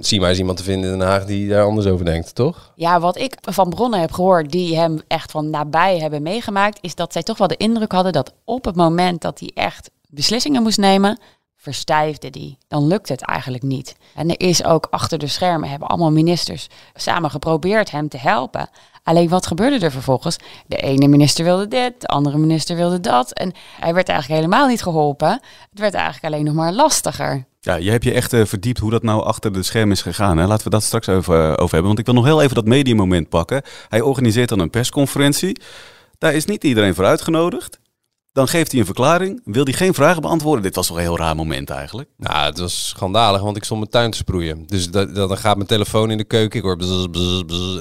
Zie 0.00 0.20
maar 0.20 0.28
eens 0.28 0.38
iemand 0.38 0.58
te 0.58 0.64
vinden 0.64 0.92
in 0.92 0.98
Den 0.98 1.08
Haag 1.08 1.24
die 1.24 1.48
daar 1.48 1.64
anders 1.64 1.86
over 1.86 2.04
denkt, 2.04 2.34
toch? 2.34 2.72
Ja, 2.74 3.00
wat 3.00 3.18
ik 3.18 3.36
van 3.40 3.68
bronnen 3.68 4.00
heb 4.00 4.12
gehoord 4.12 4.52
die 4.52 4.76
hem 4.76 5.00
echt 5.08 5.30
van 5.30 5.50
nabij 5.50 5.98
hebben 5.98 6.22
meegemaakt, 6.22 6.78
is 6.80 6.94
dat 6.94 7.12
zij 7.12 7.22
toch 7.22 7.38
wel 7.38 7.46
de 7.46 7.56
indruk 7.56 7.92
hadden 7.92 8.12
dat 8.12 8.34
op 8.44 8.64
het 8.64 8.76
moment 8.76 9.20
dat 9.20 9.40
hij 9.40 9.50
echt 9.54 9.90
beslissingen 10.08 10.62
moest 10.62 10.78
nemen, 10.78 11.18
verstijfde 11.66 12.30
die. 12.30 12.58
Dan 12.68 12.86
lukt 12.86 13.08
het 13.08 13.22
eigenlijk 13.22 13.62
niet. 13.62 13.96
En 14.14 14.28
er 14.28 14.40
is 14.40 14.64
ook 14.64 14.86
achter 14.90 15.18
de 15.18 15.26
schermen, 15.26 15.68
hebben 15.68 15.88
allemaal 15.88 16.10
ministers 16.10 16.68
samen 16.94 17.30
geprobeerd 17.30 17.90
hem 17.90 18.08
te 18.08 18.18
helpen. 18.18 18.68
Alleen 19.02 19.28
wat 19.28 19.46
gebeurde 19.46 19.84
er 19.84 19.90
vervolgens? 19.90 20.36
De 20.66 20.76
ene 20.76 21.08
minister 21.08 21.44
wilde 21.44 21.68
dit, 21.68 22.00
de 22.00 22.06
andere 22.06 22.38
minister 22.38 22.76
wilde 22.76 23.00
dat. 23.00 23.32
En 23.32 23.52
hij 23.80 23.94
werd 23.94 24.08
eigenlijk 24.08 24.40
helemaal 24.40 24.68
niet 24.68 24.82
geholpen. 24.82 25.30
Het 25.70 25.78
werd 25.78 25.94
eigenlijk 25.94 26.24
alleen 26.24 26.44
nog 26.44 26.54
maar 26.54 26.72
lastiger. 26.72 27.44
Ja, 27.60 27.74
je 27.74 27.90
hebt 27.90 28.04
je 28.04 28.12
echt 28.12 28.32
eh, 28.32 28.44
verdiept 28.44 28.78
hoe 28.78 28.90
dat 28.90 29.02
nou 29.02 29.22
achter 29.24 29.52
de 29.52 29.62
schermen 29.62 29.92
is 29.92 30.02
gegaan. 30.02 30.38
Hè? 30.38 30.46
Laten 30.46 30.64
we 30.64 30.70
dat 30.70 30.82
straks 30.82 31.08
over, 31.08 31.34
eh, 31.34 31.50
over 31.50 31.72
hebben. 31.72 31.86
Want 31.86 31.98
ik 31.98 32.06
wil 32.06 32.14
nog 32.14 32.24
heel 32.24 32.42
even 32.42 32.54
dat 32.54 32.64
mediamoment 32.64 33.28
pakken. 33.28 33.62
Hij 33.88 34.00
organiseert 34.00 34.48
dan 34.48 34.58
een 34.58 34.70
persconferentie. 34.70 35.60
Daar 36.18 36.34
is 36.34 36.44
niet 36.44 36.64
iedereen 36.64 36.94
voor 36.94 37.04
uitgenodigd. 37.04 37.78
Dan 38.36 38.48
geeft 38.48 38.70
hij 38.70 38.80
een 38.80 38.86
verklaring. 38.86 39.40
Wil 39.44 39.64
hij 39.64 39.72
geen 39.72 39.94
vragen 39.94 40.22
beantwoorden? 40.22 40.62
Dit 40.62 40.74
was 40.74 40.86
toch 40.86 40.96
een 40.96 41.02
heel 41.02 41.16
raar 41.16 41.36
moment 41.36 41.70
eigenlijk. 41.70 42.08
Nou, 42.16 42.46
het 42.46 42.58
was 42.58 42.88
schandalig, 42.88 43.40
want 43.40 43.56
ik 43.56 43.64
stond 43.64 43.80
mijn 43.80 43.92
tuin 43.92 44.10
te 44.10 44.16
sproeien. 44.16 44.64
Dus 44.66 44.90
dat, 44.90 45.14
dan 45.14 45.38
gaat 45.38 45.56
mijn 45.56 45.68
telefoon 45.68 46.10
in 46.10 46.16
de 46.16 46.24
keuken. 46.24 46.58
Ik 46.58 46.64
hoor 46.64 46.76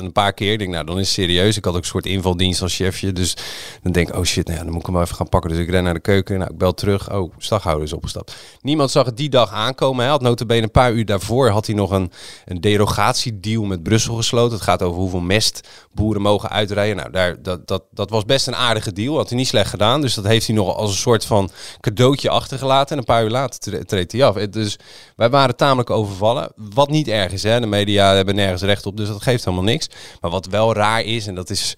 een 0.03 0.11
paar 0.11 0.33
keer. 0.33 0.51
Ik 0.51 0.59
denk, 0.59 0.71
nou, 0.71 0.85
dan 0.85 0.99
is 0.99 1.05
het 1.05 1.15
serieus. 1.15 1.57
Ik 1.57 1.65
had 1.65 1.73
ook 1.73 1.79
een 1.79 1.87
soort 1.87 2.05
invaldienst 2.05 2.61
als 2.61 2.75
chefje. 2.75 3.13
Dus 3.13 3.37
dan 3.83 3.91
denk 3.91 4.09
ik, 4.09 4.15
oh 4.15 4.23
shit, 4.23 4.47
nou 4.47 4.57
dan 4.57 4.67
moet 4.67 4.79
ik 4.79 4.85
hem 4.85 4.93
wel 4.93 5.03
even 5.03 5.15
gaan 5.15 5.29
pakken. 5.29 5.49
Dus 5.49 5.59
ik 5.59 5.69
ren 5.69 5.83
naar 5.83 5.93
de 5.93 5.99
keuken. 5.99 6.39
Nou, 6.39 6.51
ik 6.51 6.57
bel 6.57 6.73
terug. 6.73 7.13
Oh, 7.13 7.33
staghouder 7.37 7.83
is 7.83 7.93
opgestapt. 7.93 8.35
Niemand 8.61 8.91
zag 8.91 9.05
het 9.05 9.17
die 9.17 9.29
dag 9.29 9.51
aankomen. 9.51 10.01
Hij 10.01 10.11
had 10.11 10.21
notabene 10.21 10.61
een 10.61 10.71
paar 10.71 10.93
uur 10.93 11.05
daarvoor 11.05 11.49
had 11.49 11.65
hij 11.65 11.75
nog 11.75 11.91
een, 11.91 12.11
een 12.45 12.61
derogatiedeal 12.61 13.63
met 13.63 13.83
Brussel 13.83 14.15
gesloten. 14.15 14.53
Het 14.53 14.63
gaat 14.63 14.81
over 14.81 14.99
hoeveel 14.99 15.19
mest 15.19 15.67
boeren 15.93 16.21
mogen 16.21 16.49
uitrijden. 16.49 16.95
Nou, 16.95 17.11
daar, 17.11 17.41
dat, 17.41 17.67
dat, 17.67 17.83
dat 17.91 18.09
was 18.09 18.25
best 18.25 18.47
een 18.47 18.55
aardige 18.55 18.93
deal. 18.93 19.15
Had 19.15 19.29
hij 19.29 19.37
niet 19.37 19.47
slecht 19.47 19.69
gedaan. 19.69 20.01
Dus 20.01 20.13
dat 20.13 20.25
heeft 20.25 20.44
hij 20.47 20.55
nog 20.55 20.75
als 20.75 20.89
een 20.89 20.95
soort 20.97 21.25
van 21.25 21.49
cadeautje 21.79 22.29
achtergelaten. 22.29 22.91
En 22.91 22.97
een 22.97 23.03
paar 23.03 23.23
uur 23.23 23.29
later 23.29 23.59
tre- 23.59 23.83
treedt 23.85 24.11
hij 24.11 24.23
af. 24.23 24.35
Dus 24.35 24.77
wij 25.15 25.29
waren 25.29 25.55
tamelijk 25.55 25.89
overvallen. 25.89 26.51
Wat 26.55 26.89
niet 26.89 27.07
erg 27.07 27.31
is. 27.31 27.43
Hè? 27.43 27.59
De 27.59 27.67
media 27.67 28.13
hebben 28.15 28.35
nergens 28.35 28.61
recht 28.61 28.85
op. 28.85 28.97
Dus 28.97 29.07
dat 29.07 29.21
geeft 29.21 29.45
helemaal 29.45 29.65
niks. 29.65 29.89
Maar 30.21 30.31
wat 30.31 30.45
wel 30.45 30.73
raar 30.73 31.01
is, 31.01 31.27
en 31.27 31.35
dat 31.35 31.49
is 31.49 31.75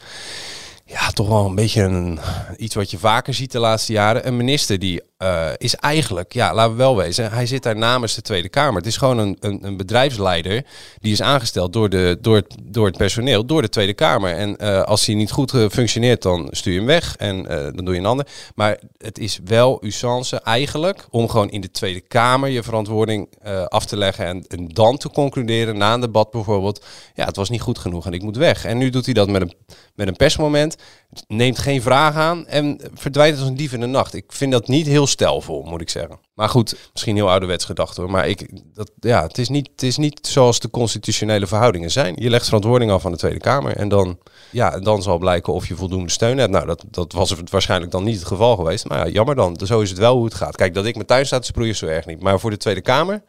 ja, 0.85 1.09
toch 1.09 1.27
wel 1.27 1.45
een 1.45 1.55
beetje 1.55 1.81
een, 1.81 2.19
iets 2.57 2.75
wat 2.75 2.91
je 2.91 2.97
vaker 2.97 3.33
ziet 3.33 3.51
de 3.51 3.59
laatste 3.59 3.91
jaren. 3.91 4.27
Een 4.27 4.37
minister 4.37 4.79
die 4.79 5.01
eh, 5.17 5.49
is 5.57 5.75
eigenlijk, 5.75 6.33
ja, 6.33 6.53
laten 6.53 6.71
we 6.71 6.77
wel 6.77 6.95
wezen, 6.95 7.31
hij 7.31 7.45
zit 7.45 7.63
daar 7.63 7.77
namens 7.77 8.15
de 8.15 8.21
Tweede 8.21 8.49
Kamer. 8.49 8.75
Het 8.75 8.85
is 8.85 8.97
gewoon 8.97 9.17
een, 9.17 9.37
een, 9.39 9.59
een 9.63 9.77
bedrijfsleider 9.77 10.65
die 10.99 11.11
is 11.11 11.21
aangesteld 11.21 11.73
door, 11.73 11.89
de, 11.89 12.17
door, 12.21 12.35
het, 12.35 12.55
door 12.63 12.85
het 12.85 12.97
personeel, 12.97 13.45
door 13.45 13.61
de 13.61 13.69
Tweede 13.69 13.93
Kamer. 13.93 14.33
En 14.33 14.57
eh, 14.57 14.81
als 14.81 15.05
hij 15.05 15.15
niet 15.15 15.31
goed 15.31 15.53
eh, 15.53 15.65
functioneert, 15.69 16.21
dan 16.21 16.47
stuur 16.51 16.73
je 16.73 16.79
hem 16.79 16.87
weg 16.87 17.15
en 17.15 17.43
dan 17.43 17.85
doe 17.85 17.93
je 17.93 17.99
een 17.99 18.05
ander. 18.05 18.27
Maar 18.55 18.79
het 18.97 19.19
is 19.19 19.39
wel 19.45 19.85
usance 19.85 20.41
eigenlijk 20.41 21.07
om 21.09 21.29
gewoon 21.29 21.49
in 21.49 21.61
de 21.61 21.71
Tweede 21.71 22.01
Kamer 22.01 22.49
je 22.49 22.63
verantwoording 22.63 23.29
af 23.67 23.85
te 23.85 23.97
leggen 23.97 24.25
en, 24.25 24.45
en 24.47 24.67
dan 24.67 24.97
te 24.97 25.09
concluderen 25.09 25.77
na 25.77 25.93
een 25.93 25.99
debat 25.99 26.31
bijvoorbeeld, 26.31 26.85
ja, 27.13 27.25
het 27.25 27.35
was 27.35 27.49
niet 27.49 27.61
goed 27.61 27.79
genoeg 27.79 28.05
en 28.05 28.13
ik 28.13 28.21
moet 28.21 28.37
weg. 28.37 28.65
En 28.65 28.77
nu 28.77 28.89
doet 28.89 29.05
hij 29.05 29.13
dat 29.13 29.29
met 29.29 29.41
een, 29.41 29.53
met 29.95 30.07
een 30.07 30.15
persmoment, 30.15 30.75
neemt 31.27 31.59
geen 31.59 31.81
vraag 31.81 32.15
aan 32.15 32.47
en 32.47 32.79
verdwijnt 32.93 33.39
als 33.39 33.47
een 33.47 33.55
dief 33.55 33.73
in 33.73 33.79
de 33.79 33.85
nacht. 33.85 34.13
Ik 34.13 34.25
vind 34.27 34.51
dat 34.51 34.67
niet 34.67 34.87
heel 34.87 35.06
stijlvol, 35.07 35.63
moet 35.63 35.81
ik 35.81 35.89
zeggen. 35.89 36.19
Maar 36.33 36.49
goed, 36.49 36.89
misschien 36.93 37.15
heel 37.15 37.29
ouderwets 37.29 37.65
gedacht 37.65 37.97
hoor. 37.97 38.09
Maar 38.11 38.27
ik, 38.27 38.49
dat, 38.73 38.91
ja, 38.99 39.21
het, 39.23 39.37
is 39.37 39.49
niet, 39.49 39.69
het 39.71 39.83
is 39.83 39.97
niet 39.97 40.27
zoals 40.27 40.59
de 40.59 40.69
constitutionele 40.69 41.47
verhoudingen 41.47 41.91
zijn. 41.91 42.15
Je 42.19 42.29
legt 42.29 42.45
verantwoording 42.45 42.91
af 42.91 43.05
aan 43.05 43.11
de 43.11 43.17
Tweede 43.17 43.39
Kamer. 43.39 43.75
En 43.75 43.89
dan, 43.89 44.19
ja, 44.51 44.73
en 44.73 44.83
dan 44.83 45.01
zal 45.01 45.17
blijken 45.17 45.53
of 45.53 45.67
je 45.67 45.75
voldoende 45.75 46.11
steun 46.11 46.37
hebt. 46.37 46.51
Nou, 46.51 46.65
dat, 46.65 46.83
dat 46.91 47.11
was 47.13 47.29
het 47.29 47.49
waarschijnlijk 47.49 47.91
dan 47.91 48.03
niet 48.03 48.15
het 48.19 48.27
geval 48.27 48.55
geweest. 48.55 48.87
Maar 48.87 48.97
ja, 48.97 49.07
jammer 49.13 49.35
dan. 49.35 49.59
Zo 49.65 49.79
is 49.81 49.89
het 49.89 49.99
wel 49.99 50.15
hoe 50.15 50.25
het 50.25 50.33
gaat. 50.33 50.55
Kijk, 50.55 50.73
dat 50.73 50.85
ik 50.85 50.95
mijn 50.95 51.07
tuin 51.07 51.25
sta 51.25 51.39
te 51.39 51.45
sproeien 51.45 51.75
zo 51.75 51.85
erg 51.85 52.05
niet. 52.05 52.21
Maar 52.21 52.39
voor 52.39 52.49
de 52.49 52.57
Tweede 52.57 52.81
Kamer, 52.81 53.23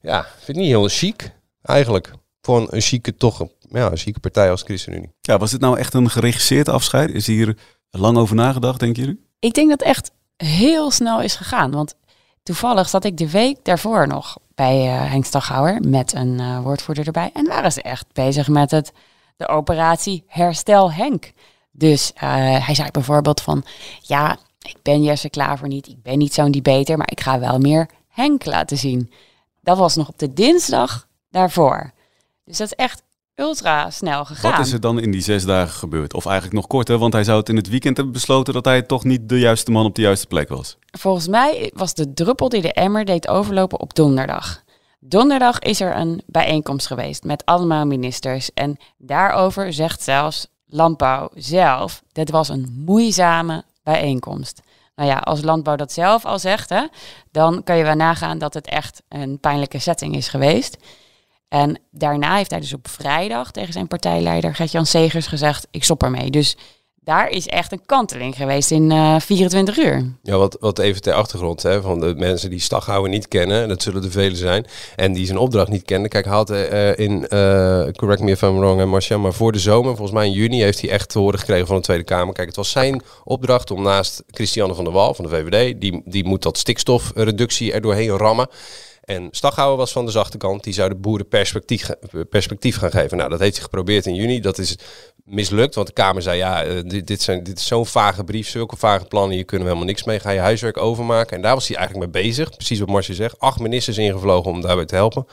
ja, 0.00 0.26
vind 0.36 0.48
ik 0.48 0.62
niet 0.62 0.72
heel 0.72 0.88
chic 0.88 1.34
eigenlijk. 1.62 2.12
Voor 2.40 2.60
een, 2.60 2.66
een 2.70 2.80
chique, 2.80 3.16
toch, 3.16 3.40
een- 3.40 3.50
ja, 3.70 3.90
een 3.90 3.96
chique 3.96 4.20
partij 4.20 4.50
als 4.50 4.62
ChristenUnie. 4.62 5.10
Ja, 5.20 5.38
was 5.38 5.50
dit 5.50 5.60
nou 5.60 5.78
echt 5.78 5.94
een 5.94 6.10
geregisseerd 6.10 6.68
afscheid? 6.68 7.10
Is 7.10 7.26
hier 7.26 7.56
lang 7.90 8.16
over 8.16 8.34
nagedacht, 8.34 8.80
denken 8.80 9.02
jullie? 9.02 9.24
Ik 9.38 9.54
denk 9.54 9.68
dat 9.70 9.82
echt 9.82 10.10
heel 10.36 10.90
snel 10.90 11.20
is 11.20 11.34
gegaan. 11.34 11.70
Want 11.70 11.94
toevallig 12.42 12.88
zat 12.88 13.04
ik 13.04 13.16
de 13.16 13.30
week 13.30 13.64
daarvoor 13.64 14.06
nog 14.06 14.38
bij 14.54 14.86
eh 14.86 15.10
Henk 15.10 15.24
Staghouwer 15.24 15.80
met 15.80 16.14
een 16.14 16.40
eh, 16.40 16.60
woordvoerder 16.62 17.06
erbij. 17.06 17.30
En 17.32 17.46
waren 17.46 17.72
ze 17.72 17.82
echt 17.82 18.06
bezig 18.12 18.48
met 18.48 18.70
het, 18.70 18.92
de 19.36 19.48
operatie 19.48 20.24
Herstel 20.26 20.92
Henk. 20.92 21.32
Dus 21.70 22.12
eh, 22.14 22.66
hij 22.66 22.74
zei 22.74 22.90
bijvoorbeeld 22.90 23.40
van, 23.40 23.64
ja, 24.00 24.38
ik 24.58 24.76
ben 24.82 25.02
Jesse 25.02 25.30
Klaver 25.30 25.68
niet, 25.68 25.88
ik 25.88 26.02
ben 26.02 26.18
niet 26.18 26.34
zo'n 26.34 26.50
debater, 26.50 26.96
maar 26.96 27.10
ik 27.10 27.20
ga 27.20 27.38
wel 27.38 27.58
meer 27.58 27.88
Henk 28.08 28.44
laten 28.44 28.78
zien. 28.78 29.12
Dat 29.60 29.78
was 29.78 29.96
nog 29.96 30.08
op 30.08 30.18
de 30.18 30.32
dinsdag 30.32 31.06
daarvoor. 31.30 31.92
Dus 32.44 32.56
dat 32.58 32.66
is 32.66 32.74
echt 32.84 33.02
ultra 33.36 33.90
snel 33.90 34.24
gegaan. 34.24 34.50
Wat 34.50 34.66
is 34.66 34.72
er 34.72 34.80
dan 34.80 35.00
in 35.00 35.10
die 35.10 35.20
zes 35.20 35.44
dagen 35.44 35.74
gebeurd? 35.74 36.14
Of 36.14 36.26
eigenlijk 36.26 36.56
nog 36.56 36.66
korter, 36.66 36.98
want 36.98 37.12
hij 37.12 37.24
zou 37.24 37.38
het 37.38 37.48
in 37.48 37.56
het 37.56 37.68
weekend 37.68 37.96
hebben 37.96 38.14
besloten 38.14 38.54
dat 38.54 38.64
hij 38.64 38.82
toch 38.82 39.04
niet 39.04 39.28
de 39.28 39.38
juiste 39.38 39.70
man 39.70 39.84
op 39.84 39.94
de 39.94 40.02
juiste 40.02 40.26
plek 40.26 40.48
was. 40.48 40.76
Volgens 40.98 41.28
mij 41.28 41.70
was 41.74 41.94
de 41.94 42.12
druppel 42.12 42.48
die 42.48 42.62
de 42.62 42.72
emmer 42.72 43.04
deed 43.04 43.28
overlopen 43.28 43.80
op 43.80 43.94
donderdag. 43.94 44.64
Donderdag 45.00 45.58
is 45.58 45.80
er 45.80 45.96
een 45.96 46.22
bijeenkomst 46.26 46.86
geweest 46.86 47.24
met 47.24 47.44
allemaal 47.44 47.86
ministers. 47.86 48.50
En 48.54 48.76
daarover 48.98 49.72
zegt 49.72 50.02
zelfs 50.02 50.46
Landbouw 50.66 51.30
zelf, 51.34 52.02
dit 52.12 52.30
was 52.30 52.48
een 52.48 52.82
moeizame 52.84 53.64
bijeenkomst. 53.82 54.62
Nou 54.94 55.08
ja, 55.08 55.16
als 55.16 55.42
Landbouw 55.42 55.76
dat 55.76 55.92
zelf 55.92 56.24
al 56.24 56.38
zegt, 56.38 56.68
hè, 56.68 56.86
dan 57.30 57.62
kan 57.62 57.76
je 57.76 57.84
wel 57.84 57.94
nagaan 57.94 58.38
dat 58.38 58.54
het 58.54 58.66
echt 58.66 59.02
een 59.08 59.38
pijnlijke 59.38 59.78
setting 59.78 60.16
is 60.16 60.28
geweest. 60.28 60.76
En 61.48 61.80
daarna 61.90 62.36
heeft 62.36 62.50
hij 62.50 62.60
dus 62.60 62.72
op 62.72 62.88
vrijdag 62.88 63.50
tegen 63.50 63.72
zijn 63.72 63.86
partijleider 63.86 64.54
Gert-Jan 64.54 64.86
Segers 64.86 65.26
gezegd, 65.26 65.66
ik 65.70 65.84
stop 65.84 66.02
ermee. 66.02 66.30
Dus 66.30 66.56
daar 67.06 67.30
is 67.30 67.46
echt 67.46 67.72
een 67.72 67.86
kanteling 67.86 68.36
geweest 68.36 68.70
in 68.70 68.90
eh 68.90 69.20
24 69.20 69.76
uur. 69.76 70.12
Ja, 70.22 70.36
wat, 70.36 70.56
wat 70.60 70.78
even 70.78 71.02
ter 71.02 71.12
achtergrond 71.12 71.62
hè, 71.62 71.82
van 71.82 72.00
de 72.00 72.14
mensen 72.16 72.50
die 72.50 72.60
Staghouwer 72.60 73.10
niet 73.10 73.28
kennen, 73.28 73.62
en 73.62 73.68
dat 73.68 73.82
zullen 73.82 74.02
er 74.02 74.10
velen 74.10 74.36
zijn, 74.36 74.66
en 74.96 75.12
die 75.12 75.26
zijn 75.26 75.38
opdracht 75.38 75.68
niet 75.68 75.84
kennen. 75.84 76.10
Kijk, 76.10 76.24
hij 76.24 76.34
had 76.34 76.50
eh, 76.50 76.98
in, 76.98 77.28
eh, 77.28 77.86
correct 77.92 78.20
me 78.20 78.30
if 78.30 78.42
I'm 78.42 78.58
wrong, 78.58 78.78
hè, 78.78 78.86
Marcia, 78.86 79.18
maar 79.18 79.32
voor 79.32 79.52
de 79.52 79.58
zomer, 79.58 79.96
volgens 79.96 80.16
mij 80.16 80.26
in 80.26 80.32
juni, 80.32 80.62
heeft 80.62 80.80
hij 80.80 80.90
echt 80.90 81.08
te 81.08 81.18
horen 81.18 81.38
gekregen 81.38 81.66
van 81.66 81.76
de 81.76 81.82
Tweede 81.82 82.04
Kamer. 82.04 82.34
Kijk, 82.34 82.46
het 82.46 82.56
was 82.56 82.70
zijn 82.70 83.02
opdracht 83.24 83.70
om 83.70 83.82
naast 83.82 84.22
Christiane 84.26 84.74
van 84.74 84.84
der 84.84 84.92
Wal 84.92 85.14
van 85.14 85.24
de 85.24 85.30
VVD, 85.30 85.80
die, 85.80 86.02
die 86.04 86.24
moet 86.24 86.42
dat 86.42 86.58
stikstofreductie 86.58 87.72
er 87.72 87.80
doorheen 87.80 88.10
rammen. 88.10 88.48
En 89.06 89.28
Staghouwer 89.30 89.76
was 89.76 89.92
van 89.92 90.04
de 90.04 90.10
zachte 90.10 90.36
kant, 90.36 90.64
die 90.64 90.72
zou 90.72 90.88
de 90.88 90.94
boeren 90.94 91.28
perspectief, 91.28 91.90
perspectief 92.30 92.76
gaan 92.76 92.90
geven. 92.90 93.16
Nou, 93.16 93.30
dat 93.30 93.40
heeft 93.40 93.54
hij 93.54 93.62
geprobeerd 93.62 94.06
in 94.06 94.14
juni. 94.14 94.40
Dat 94.40 94.58
is 94.58 94.78
mislukt, 95.24 95.74
want 95.74 95.86
de 95.86 95.92
Kamer 95.92 96.22
zei, 96.22 96.38
ja, 96.38 96.62
eh, 96.64 96.82
dit, 96.82 97.06
dit, 97.06 97.22
zijn, 97.22 97.42
dit 97.42 97.58
is 97.58 97.66
zo'n 97.66 97.86
vage 97.86 98.24
brief, 98.24 98.48
zulke 98.48 98.76
vage 98.76 99.04
plannen, 99.04 99.36
hier 99.36 99.44
kunnen 99.44 99.66
we 99.66 99.72
helemaal 99.72 99.92
niks 99.92 100.04
mee. 100.04 100.20
Ga 100.20 100.30
je 100.30 100.40
huiswerk 100.40 100.76
overmaken. 100.76 101.36
En 101.36 101.42
daar 101.42 101.54
was 101.54 101.68
hij 101.68 101.76
eigenlijk 101.76 102.12
mee 102.12 102.22
bezig, 102.22 102.50
precies 102.50 102.78
wat 102.78 102.88
Marcia 102.88 103.14
zegt. 103.14 103.40
Acht 103.40 103.60
ministers 103.60 103.98
ingevlogen 103.98 104.50
om 104.50 104.60
daarbij 104.60 104.84
te 104.84 104.94
helpen. 104.94 105.26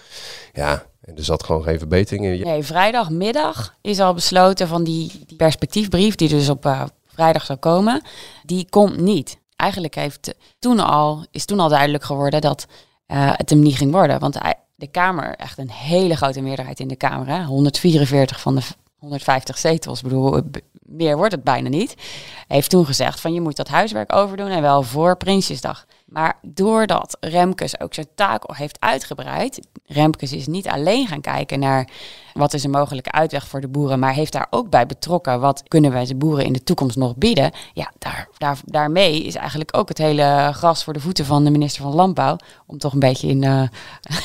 Ja, 0.53 0.85
en 1.01 1.17
er 1.17 1.23
zat 1.23 1.43
gewoon 1.43 1.63
geen 1.63 1.79
verbetering 1.79 2.25
in. 2.25 2.41
Nee, 2.41 2.63
vrijdagmiddag 2.63 3.75
is 3.81 3.99
al 3.99 4.13
besloten 4.13 4.67
van 4.67 4.83
die, 4.83 5.11
die 5.27 5.37
perspectiefbrief, 5.37 6.15
die 6.15 6.29
dus 6.29 6.49
op 6.49 6.65
eh, 6.65 6.83
vrijdag 7.07 7.45
zou 7.45 7.59
komen, 7.59 8.01
die 8.43 8.67
komt 8.69 8.97
niet. 8.97 9.37
Eigenlijk 9.55 9.95
heeft 9.95 10.33
toen 10.59 10.79
al, 10.79 11.25
is 11.31 11.45
toen 11.45 11.59
al 11.59 11.69
duidelijk 11.69 12.03
geworden 12.03 12.41
dat 12.41 12.67
eh, 13.05 13.31
het 13.33 13.49
hem 13.49 13.59
niet 13.59 13.77
ging 13.77 13.91
worden. 13.91 14.19
Want 14.19 14.37
de 14.75 14.87
Kamer, 14.87 15.35
echt 15.35 15.57
een 15.57 15.71
hele 15.71 16.15
grote 16.15 16.41
meerderheid 16.41 16.79
in 16.79 16.87
de 16.87 16.95
Kamer, 16.95 17.27
hè, 17.27 17.43
144 17.43 18.39
van 18.39 18.55
de 18.55 18.61
150 18.97 19.57
zetels. 19.57 20.01
Bedoel, 20.01 20.37
eh, 20.37 20.41
meer 20.81 21.17
wordt 21.17 21.31
het 21.31 21.43
bijna 21.43 21.69
niet. 21.69 21.95
Heeft 22.47 22.69
toen 22.69 22.85
gezegd 22.85 23.19
van 23.19 23.33
je 23.33 23.41
moet 23.41 23.55
dat 23.55 23.67
huiswerk 23.67 24.13
overdoen 24.13 24.49
en 24.49 24.61
wel 24.61 24.83
voor 24.83 25.17
Prinsjesdag. 25.17 25.85
Maar 26.13 26.37
doordat 26.41 27.17
Remkes 27.19 27.79
ook 27.79 27.93
zijn 27.93 28.07
taak 28.15 28.43
heeft 28.55 28.77
uitgebreid, 28.79 29.67
Remkes 29.85 30.33
is 30.33 30.47
niet 30.47 30.67
alleen 30.67 31.07
gaan 31.07 31.21
kijken 31.21 31.59
naar 31.59 31.89
wat 32.33 32.53
is 32.53 32.63
een 32.63 32.71
mogelijke 32.71 33.11
uitweg 33.11 33.47
voor 33.47 33.61
de 33.61 33.67
boeren, 33.67 33.99
maar 33.99 34.13
heeft 34.13 34.31
daar 34.31 34.47
ook 34.49 34.69
bij 34.69 34.85
betrokken 34.85 35.39
wat 35.39 35.63
kunnen 35.67 35.91
wij 35.91 36.05
de 36.05 36.15
boeren 36.15 36.45
in 36.45 36.53
de 36.53 36.63
toekomst 36.63 36.97
nog 36.97 37.15
bieden. 37.15 37.51
Ja, 37.73 37.91
daar, 37.99 38.27
daar, 38.37 38.59
daarmee 38.65 39.23
is 39.23 39.35
eigenlijk 39.35 39.77
ook 39.77 39.87
het 39.89 39.97
hele 39.97 40.49
gras 40.53 40.83
voor 40.83 40.93
de 40.93 40.99
voeten 40.99 41.25
van 41.25 41.43
de 41.43 41.51
minister 41.51 41.83
van 41.83 41.93
Landbouw, 41.93 42.37
om 42.65 42.77
toch 42.77 42.93
een 42.93 42.99
beetje 42.99 43.27
in 43.27 43.43
uh, 43.43 43.63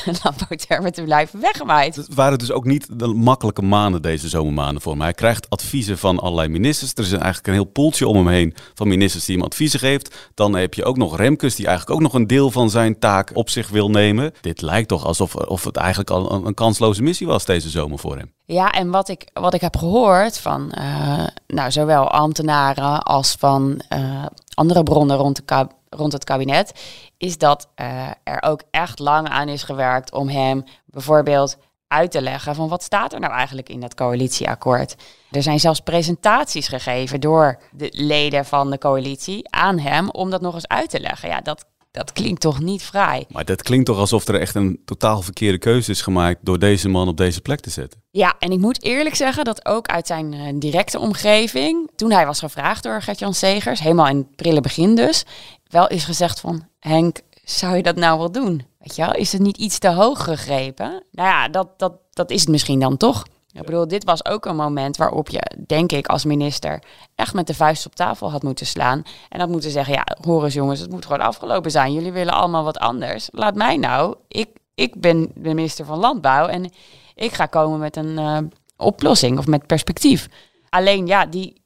landbouwtermen 0.22 0.92
te 0.92 1.02
blijven, 1.02 1.40
weggemaaid. 1.40 1.96
Het 1.96 2.14
waren 2.14 2.38
dus 2.38 2.52
ook 2.52 2.64
niet 2.64 2.98
de 2.98 3.06
makkelijke 3.06 3.62
maanden 3.62 4.02
deze 4.02 4.28
zomermaanden 4.28 4.82
voor 4.82 4.92
hem. 4.92 5.00
Hij 5.00 5.12
krijgt 5.12 5.50
adviezen 5.50 5.98
van 5.98 6.18
allerlei 6.18 6.48
ministers. 6.48 6.92
Er 6.94 7.04
is 7.04 7.12
eigenlijk 7.12 7.46
een 7.46 7.52
heel 7.52 7.64
poeltje 7.64 8.08
om 8.08 8.16
hem 8.16 8.28
heen 8.28 8.54
van 8.74 8.88
ministers 8.88 9.24
die 9.24 9.36
hem 9.36 9.44
adviezen 9.44 9.80
geeft. 9.80 10.30
Dan 10.34 10.54
heb 10.54 10.74
je 10.74 10.84
ook 10.84 10.96
nog 10.96 11.16
Remkes 11.16 11.54
die 11.54 11.66
eigenlijk 11.66 11.77
ook 11.86 12.00
nog 12.00 12.14
een 12.14 12.26
deel 12.26 12.50
van 12.50 12.70
zijn 12.70 12.98
taak 12.98 13.30
op 13.34 13.50
zich 13.50 13.68
wil 13.68 13.90
nemen. 13.90 14.32
Dit 14.40 14.62
lijkt 14.62 14.88
toch 14.88 15.04
alsof 15.04 15.34
of 15.34 15.64
het 15.64 15.76
eigenlijk 15.76 16.10
al 16.10 16.46
een, 16.46 16.54
kansloze 16.54 17.02
missie 17.02 17.26
was 17.26 17.44
deze 17.44 17.68
zomer 17.68 17.98
voor 17.98 18.16
hem. 18.16 18.32
Ja, 18.44 18.72
en 18.72 18.90
wat 18.90 19.08
ik, 19.08 19.30
wat 19.32 19.54
ik 19.54 19.60
heb 19.60 19.76
gehoord 19.76 20.38
van 20.38 20.72
uh, 20.78 21.26
nou, 21.46 21.70
zowel 21.70 22.10
ambtenaren 22.10 23.02
als 23.02 23.36
van 23.38 23.80
uh, 23.92 24.26
andere 24.54 24.82
bronnen 24.82 25.16
rond, 25.16 25.42
de 25.46 25.66
rond 25.88 26.12
het 26.12 26.24
kabinet, 26.24 26.72
is 27.16 27.38
dat 27.38 27.68
uh, 27.76 28.08
er 28.24 28.42
ook 28.42 28.62
echt 28.70 28.98
lang 28.98 29.28
aan 29.28 29.48
is 29.48 29.62
gewerkt 29.62 30.12
om 30.12 30.28
hem 30.28 30.64
bijvoorbeeld 30.86 31.56
uit 31.88 32.10
te 32.10 32.22
leggen 32.22 32.54
van 32.54 32.68
wat 32.68 32.82
staat 32.82 33.12
er 33.12 33.20
nou 33.20 33.32
eigenlijk 33.32 33.68
in 33.68 33.80
dat 33.80 33.94
coalitieakkoord. 33.94 34.94
Er 35.30 35.42
zijn 35.42 35.60
zelfs 35.60 35.80
presentaties 35.80 36.68
gegeven 36.68 37.20
door 37.20 37.58
de 37.70 37.88
leden 37.90 38.44
van 38.44 38.70
de 38.70 38.78
coalitie 38.78 39.48
aan 39.50 39.78
hem 39.78 40.10
om 40.10 40.30
dat 40.30 40.40
nog 40.40 40.54
eens 40.54 40.68
uit 40.68 40.90
te 40.90 41.00
leggen. 41.00 41.28
Ja, 41.28 41.40
dat 41.40 41.64
dat 41.90 42.12
klinkt 42.12 42.40
toch 42.40 42.60
niet 42.60 42.82
vrij. 42.82 43.24
Maar 43.28 43.44
dat 43.44 43.62
klinkt 43.62 43.86
toch 43.86 43.98
alsof 43.98 44.28
er 44.28 44.40
echt 44.40 44.54
een 44.54 44.82
totaal 44.84 45.22
verkeerde 45.22 45.58
keuze 45.58 45.90
is 45.90 46.02
gemaakt 46.02 46.38
door 46.42 46.58
deze 46.58 46.88
man 46.88 47.08
op 47.08 47.16
deze 47.16 47.40
plek 47.40 47.60
te 47.60 47.70
zetten. 47.70 48.02
Ja, 48.10 48.34
en 48.38 48.52
ik 48.52 48.58
moet 48.58 48.82
eerlijk 48.82 49.14
zeggen 49.14 49.44
dat 49.44 49.66
ook 49.66 49.86
uit 49.86 50.06
zijn 50.06 50.32
uh, 50.32 50.48
directe 50.54 50.98
omgeving, 50.98 51.90
toen 51.96 52.12
hij 52.12 52.26
was 52.26 52.38
gevraagd 52.38 52.82
door 52.82 53.02
Gert-Jan 53.02 53.34
Segers, 53.34 53.80
helemaal 53.80 54.08
in 54.08 54.16
het 54.16 54.36
prille 54.36 54.60
begin 54.60 54.94
dus, 54.94 55.24
wel 55.64 55.88
is 55.88 56.04
gezegd 56.04 56.40
van 56.40 56.68
Henk, 56.78 57.20
zou 57.44 57.76
je 57.76 57.82
dat 57.82 57.96
nou 57.96 58.18
wel 58.18 58.32
doen? 58.32 58.66
Weet 58.88 58.96
je 58.96 59.04
wel, 59.04 59.14
is 59.14 59.32
het 59.32 59.40
niet 59.40 59.56
iets 59.56 59.78
te 59.78 59.88
hoog 59.88 60.24
gegrepen? 60.24 61.02
Nou 61.12 61.28
ja, 61.28 61.48
dat, 61.48 61.78
dat, 61.78 61.92
dat 62.12 62.30
is 62.30 62.40
het 62.40 62.48
misschien 62.48 62.80
dan 62.80 62.96
toch. 62.96 63.24
Ik 63.52 63.64
bedoel, 63.64 63.88
dit 63.88 64.04
was 64.04 64.24
ook 64.24 64.46
een 64.46 64.56
moment 64.56 64.96
waarop 64.96 65.28
je, 65.28 65.50
denk 65.66 65.92
ik, 65.92 66.06
als 66.06 66.24
minister 66.24 66.82
echt 67.14 67.34
met 67.34 67.46
de 67.46 67.54
vuist 67.54 67.86
op 67.86 67.94
tafel 67.94 68.30
had 68.30 68.42
moeten 68.42 68.66
slaan. 68.66 69.02
En 69.28 69.40
had 69.40 69.48
moeten 69.48 69.70
zeggen, 69.70 69.94
ja, 69.94 70.06
hoor 70.20 70.44
eens 70.44 70.54
jongens, 70.54 70.80
het 70.80 70.90
moet 70.90 71.06
gewoon 71.06 71.20
afgelopen 71.20 71.70
zijn. 71.70 71.92
Jullie 71.92 72.12
willen 72.12 72.32
allemaal 72.32 72.64
wat 72.64 72.78
anders. 72.78 73.28
Laat 73.32 73.54
mij 73.54 73.76
nou, 73.76 74.14
ik, 74.28 74.48
ik 74.74 75.00
ben 75.00 75.30
de 75.34 75.54
minister 75.54 75.84
van 75.84 75.98
Landbouw 75.98 76.46
en 76.46 76.70
ik 77.14 77.32
ga 77.32 77.46
komen 77.46 77.78
met 77.78 77.96
een 77.96 78.18
uh, 78.18 78.38
oplossing 78.76 79.38
of 79.38 79.46
met 79.46 79.66
perspectief. 79.66 80.28
Alleen 80.68 81.06
ja, 81.06 81.26
die, 81.26 81.62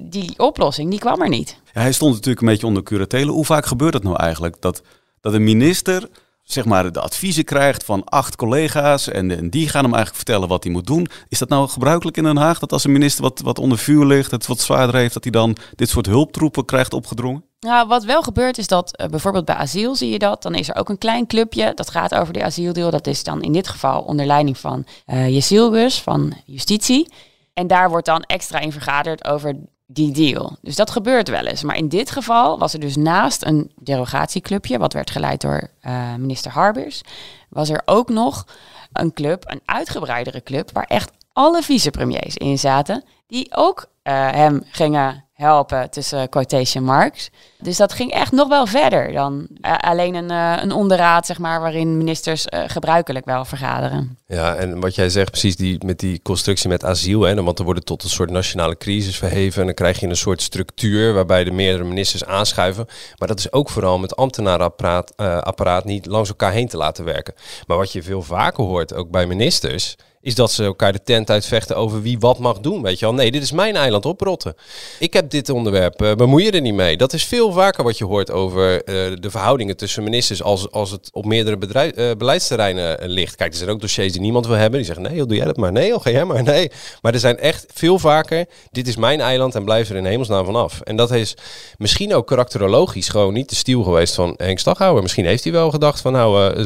die 0.00 0.38
oplossing, 0.38 0.90
die 0.90 0.98
kwam 0.98 1.22
er 1.22 1.28
niet. 1.28 1.60
Ja, 1.72 1.80
hij 1.80 1.92
stond 1.92 2.14
natuurlijk 2.14 2.40
een 2.40 2.48
beetje 2.48 2.66
onder 2.66 2.82
curatele. 2.82 3.30
Hoe 3.30 3.44
vaak 3.44 3.66
gebeurt 3.66 3.92
dat 3.92 4.02
nou 4.02 4.16
eigenlijk? 4.16 4.60
Dat, 4.60 4.82
dat 5.20 5.34
een 5.34 5.44
minister 5.44 6.08
zeg 6.52 6.64
maar, 6.64 6.92
de 6.92 7.00
adviezen 7.00 7.44
krijgt 7.44 7.84
van 7.84 8.04
acht 8.04 8.36
collega's 8.36 9.08
en, 9.08 9.50
die 9.50 9.68
gaan 9.68 9.84
hem 9.84 9.94
eigenlijk 9.94 10.24
vertellen 10.24 10.48
wat 10.48 10.64
hij 10.64 10.72
moet 10.72 10.86
doen. 10.86 11.08
Is 11.28 11.38
dat 11.38 11.48
nou 11.48 11.68
gebruikelijk 11.68 12.16
in 12.16 12.22
Den 12.22 12.36
Haag 12.36 12.58
dat 12.58 12.72
als 12.72 12.84
een 12.84 12.92
minister 12.92 13.22
wat, 13.22 13.40
wat 13.40 13.58
onder 13.58 13.78
vuur 13.78 14.06
ligt, 14.06 14.30
het 14.30 14.46
wat 14.46 14.60
zwaarder 14.60 14.94
heeft, 14.94 15.14
dat 15.14 15.22
hij 15.22 15.32
dan 15.32 15.56
dit 15.74 15.88
soort 15.88 16.06
hulptroepen 16.06 16.64
krijgt 16.64 16.92
opgedrongen? 16.92 17.44
Nou, 17.60 17.88
wat 17.88 18.04
wel 18.04 18.22
gebeurt 18.22 18.58
is 18.58 18.66
dat 18.66 19.00
uh, 19.00 19.06
bijvoorbeeld 19.06 19.44
bij 19.44 19.54
asiel 19.54 19.94
zie 19.94 20.10
je 20.10 20.18
dat. 20.18 20.42
Dan 20.42 20.54
is 20.54 20.68
er 20.68 20.76
ook 20.76 20.88
een 20.88 20.98
klein 20.98 21.26
clubje 21.26 21.72
dat 21.74 21.90
gaat 21.90 22.14
over 22.14 22.32
de 22.32 22.44
asieldeal. 22.44 22.90
Dat 22.90 23.06
is 23.06 23.24
dan 23.24 23.42
in 23.42 23.52
dit 23.52 23.68
geval 23.68 24.02
onder 24.02 24.26
leiding 24.26 24.58
van 24.58 24.86
uh, 25.06 25.88
van 25.88 26.32
Justitie. 26.44 27.12
En 27.54 27.66
daar 27.66 27.90
wordt 27.90 28.06
dan 28.06 28.22
extra 28.22 28.58
in 28.58 28.72
vergaderd 28.72 29.24
over 29.24 29.56
die 29.92 30.12
deal. 30.12 30.56
Dus 30.62 30.76
dat 30.76 30.90
gebeurt 30.90 31.28
wel 31.28 31.46
eens. 31.46 31.62
Maar 31.62 31.76
in 31.76 31.88
dit 31.88 32.10
geval 32.10 32.58
was 32.58 32.72
er 32.72 32.80
dus 32.80 32.96
naast 32.96 33.44
een 33.44 33.72
derogatieclubje, 33.82 34.78
wat 34.78 34.92
werd 34.92 35.10
geleid 35.10 35.40
door 35.40 35.70
uh, 35.82 36.14
minister 36.14 36.50
Harbers, 36.50 37.02
was 37.48 37.68
er 37.68 37.82
ook 37.84 38.08
nog 38.08 38.46
een 38.92 39.12
club, 39.12 39.44
een 39.46 39.60
uitgebreidere 39.64 40.42
club, 40.42 40.70
waar 40.72 40.84
echt 40.84 41.12
alle 41.32 41.62
vicepremiers 41.62 42.36
in 42.36 42.58
zaten, 42.58 43.04
die 43.26 43.56
ook 43.56 43.80
uh, 43.80 44.30
hem 44.30 44.62
gingen 44.70 45.24
helpen 45.40 45.90
tussen 45.90 46.28
quotation 46.28 46.84
marks. 46.84 47.30
Dus 47.58 47.76
dat 47.76 47.92
ging 47.92 48.12
echt 48.12 48.32
nog 48.32 48.48
wel 48.48 48.66
verder 48.66 49.12
dan 49.12 49.46
uh, 49.62 49.76
alleen 49.76 50.14
een, 50.14 50.30
uh, 50.30 50.62
een 50.62 50.72
onderraad, 50.72 51.26
zeg 51.26 51.38
maar, 51.38 51.60
waarin 51.60 51.96
ministers 51.96 52.46
gebruikelijk 52.66 53.24
wel 53.24 53.44
vergaderen. 53.44 54.18
Ja, 54.26 54.54
en 54.54 54.80
wat 54.80 54.94
jij 54.94 55.08
zegt, 55.08 55.30
precies 55.30 55.56
die, 55.56 55.84
met 55.84 55.98
die 55.98 56.20
constructie 56.22 56.68
met 56.68 56.84
asiel, 56.84 57.22
hè, 57.22 57.42
want 57.42 57.58
er 57.58 57.64
wordt 57.64 57.86
tot 57.86 58.02
een 58.02 58.08
soort 58.08 58.30
nationale 58.30 58.76
crisis 58.76 59.18
verheven 59.18 59.60
en 59.60 59.66
dan 59.66 59.74
krijg 59.74 60.00
je 60.00 60.06
een 60.06 60.16
soort 60.16 60.42
structuur 60.42 61.14
waarbij 61.14 61.44
de 61.44 61.50
meerdere 61.50 61.84
ministers 61.84 62.24
aanschuiven. 62.24 62.86
Maar 63.18 63.28
dat 63.28 63.38
is 63.38 63.52
ook 63.52 63.70
vooral 63.70 63.98
met 63.98 64.16
ambtenarenapparaat 64.16 65.16
apparaat 65.16 65.84
niet 65.84 66.06
langs 66.06 66.28
elkaar 66.28 66.52
heen 66.52 66.68
te 66.68 66.76
laten 66.76 67.04
werken. 67.04 67.34
Maar 67.66 67.76
wat 67.76 67.92
je 67.92 68.02
veel 68.02 68.22
vaker 68.22 68.64
hoort, 68.64 68.94
ook 68.94 69.10
bij 69.10 69.26
ministers, 69.26 69.96
is 70.22 70.34
dat 70.34 70.52
ze 70.52 70.64
elkaar 70.64 70.92
de 70.92 71.02
tent 71.02 71.30
uitvechten 71.30 71.76
over 71.76 72.02
wie 72.02 72.18
wat 72.18 72.38
mag 72.38 72.58
doen. 72.58 72.82
Weet 72.82 72.98
je 72.98 73.04
wel, 73.04 73.14
nee, 73.14 73.30
dit 73.30 73.42
is 73.42 73.52
mijn 73.52 73.76
eiland 73.76 74.06
oprotten. 74.06 74.54
Ik 74.98 75.12
heb 75.12 75.30
dit 75.30 75.48
onderwerp, 75.48 76.02
uh, 76.02 76.14
bemoei 76.14 76.44
je 76.44 76.50
er 76.50 76.60
niet 76.60 76.74
mee. 76.74 76.96
Dat 76.96 77.12
is 77.12 77.24
veel 77.24 77.52
vaker 77.52 77.84
wat 77.84 77.98
je 77.98 78.04
hoort 78.04 78.30
over 78.30 78.72
uh, 78.72 79.16
de 79.20 79.30
verhoudingen 79.30 79.76
tussen 79.76 80.02
ministers 80.02 80.42
als, 80.42 80.70
als 80.70 80.90
het 80.90 81.08
op 81.12 81.24
meerdere 81.24 81.92
uh, 81.96 82.10
beleidsterreinen 82.18 83.08
ligt. 83.08 83.36
Kijk, 83.36 83.50
er 83.50 83.58
zijn 83.58 83.70
ook 83.70 83.80
dossiers 83.80 84.12
die 84.12 84.20
niemand 84.20 84.46
wil 84.46 84.56
hebben. 84.56 84.78
Die 84.78 84.86
zeggen, 84.86 85.04
nee, 85.04 85.26
doe 85.26 85.36
jij 85.36 85.46
dat 85.46 85.56
maar. 85.56 85.72
Nee, 85.72 85.88
joh, 85.88 86.02
ga 86.02 86.10
jij 86.10 86.24
maar. 86.24 86.42
Nee. 86.42 86.70
Maar 87.02 87.14
er 87.14 87.20
zijn 87.20 87.38
echt 87.38 87.66
veel 87.74 87.98
vaker, 87.98 88.46
dit 88.70 88.88
is 88.88 88.96
mijn 88.96 89.20
eiland 89.20 89.54
en 89.54 89.64
blijf 89.64 89.90
er 89.90 89.96
in 89.96 90.04
hemelsnaam 90.04 90.44
vanaf. 90.44 90.80
En 90.80 90.96
dat 90.96 91.10
is 91.10 91.36
misschien 91.78 92.14
ook 92.14 92.26
karakterologisch 92.26 93.08
gewoon 93.08 93.32
niet 93.32 93.48
de 93.48 93.54
stiel 93.54 93.82
geweest 93.82 94.14
van 94.14 94.34
Henk 94.36 94.58
Staghouwer. 94.58 95.02
Misschien 95.02 95.26
heeft 95.26 95.44
hij 95.44 95.52
wel 95.52 95.70
gedacht 95.70 96.00
van, 96.00 96.12
nou, 96.12 96.64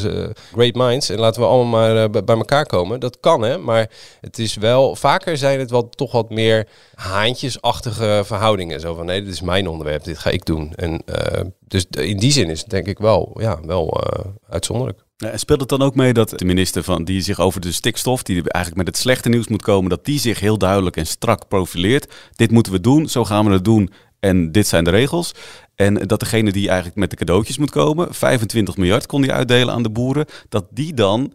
great 0.52 0.74
minds 0.74 1.08
en 1.08 1.18
laten 1.18 1.40
we 1.40 1.46
allemaal 1.46 1.94
maar 1.94 2.10
bij 2.10 2.36
elkaar 2.36 2.66
komen. 2.66 3.00
Dat 3.00 3.20
kan 3.20 3.43
maar 3.64 3.90
het 4.20 4.38
is 4.38 4.56
wel, 4.56 4.96
vaker 4.96 5.36
zijn 5.36 5.58
het 5.58 5.70
wel 5.70 5.88
toch 5.88 6.12
wat 6.12 6.30
meer 6.30 6.68
haantjesachtige 6.94 8.22
verhoudingen. 8.24 8.80
Zo 8.80 8.94
van, 8.94 9.06
nee, 9.06 9.22
dit 9.22 9.32
is 9.32 9.40
mijn 9.40 9.68
onderwerp, 9.68 10.04
dit 10.04 10.18
ga 10.18 10.30
ik 10.30 10.44
doen. 10.44 10.72
En 10.74 11.02
uh, 11.06 11.40
dus 11.60 11.86
in 11.90 12.18
die 12.18 12.32
zin 12.32 12.50
is 12.50 12.60
het 12.60 12.70
denk 12.70 12.86
ik 12.86 12.98
wel, 12.98 13.36
ja, 13.40 13.60
wel 13.66 14.00
uh, 14.00 14.24
uitzonderlijk. 14.48 15.04
En 15.16 15.38
speelt 15.38 15.60
het 15.60 15.68
dan 15.68 15.82
ook 15.82 15.94
mee 15.94 16.12
dat 16.12 16.30
de 16.30 16.44
minister 16.44 16.82
van 16.82 17.04
die 17.04 17.20
zich 17.20 17.40
over 17.40 17.60
de 17.60 17.72
stikstof, 17.72 18.22
die 18.22 18.34
eigenlijk 18.34 18.76
met 18.76 18.86
het 18.86 18.96
slechte 18.96 19.28
nieuws 19.28 19.48
moet 19.48 19.62
komen, 19.62 19.90
dat 19.90 20.04
die 20.04 20.18
zich 20.18 20.40
heel 20.40 20.58
duidelijk 20.58 20.96
en 20.96 21.06
strak 21.06 21.48
profileert. 21.48 22.14
Dit 22.32 22.50
moeten 22.50 22.72
we 22.72 22.80
doen, 22.80 23.08
zo 23.08 23.24
gaan 23.24 23.46
we 23.46 23.52
het 23.52 23.64
doen 23.64 23.92
en 24.20 24.52
dit 24.52 24.66
zijn 24.66 24.84
de 24.84 24.90
regels. 24.90 25.32
En 25.74 25.94
dat 25.94 26.20
degene 26.20 26.52
die 26.52 26.66
eigenlijk 26.66 26.96
met 26.96 27.10
de 27.10 27.16
cadeautjes 27.16 27.58
moet 27.58 27.70
komen, 27.70 28.14
25 28.14 28.76
miljard 28.76 29.06
kon 29.06 29.20
die 29.20 29.32
uitdelen 29.32 29.74
aan 29.74 29.82
de 29.82 29.90
boeren, 29.90 30.26
dat 30.48 30.66
die 30.70 30.94
dan 30.94 31.32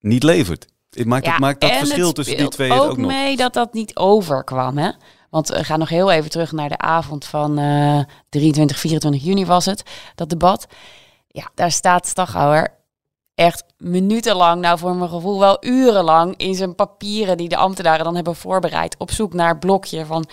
niet 0.00 0.22
levert. 0.22 0.66
Het 0.96 1.06
maakt, 1.06 1.24
ja, 1.24 1.38
maakt 1.38 1.60
dat 1.60 1.70
verschil 1.70 2.12
tussen 2.12 2.36
die 2.36 2.48
twee 2.48 2.72
ook, 2.72 2.90
ook 2.90 2.96
nog. 2.96 3.10
mee 3.10 3.36
dat 3.36 3.54
dat 3.54 3.72
niet 3.72 3.96
overkwam. 3.96 4.78
Hè? 4.78 4.90
Want 5.30 5.48
we 5.48 5.64
gaan 5.64 5.78
nog 5.78 5.88
heel 5.88 6.10
even 6.10 6.30
terug 6.30 6.52
naar 6.52 6.68
de 6.68 6.78
avond 6.78 7.24
van 7.24 7.58
uh, 7.58 8.00
23, 8.28 8.78
24 8.78 9.22
juni 9.22 9.46
was 9.46 9.64
het, 9.64 9.82
dat 10.14 10.28
debat. 10.28 10.66
Ja, 11.28 11.50
daar 11.54 11.70
staat 11.70 12.06
Staghouwer 12.06 12.80
echt 13.34 13.64
minutenlang, 13.76 14.60
nou 14.60 14.78
voor 14.78 14.94
mijn 14.94 15.10
gevoel 15.10 15.38
wel 15.38 15.56
urenlang, 15.64 16.36
in 16.36 16.54
zijn 16.54 16.74
papieren 16.74 17.36
die 17.36 17.48
de 17.48 17.56
ambtenaren 17.56 18.04
dan 18.04 18.14
hebben 18.14 18.36
voorbereid, 18.36 18.94
op 18.98 19.10
zoek 19.10 19.34
naar 19.34 19.48
het 19.48 19.60
blokje 19.60 20.06
van... 20.06 20.26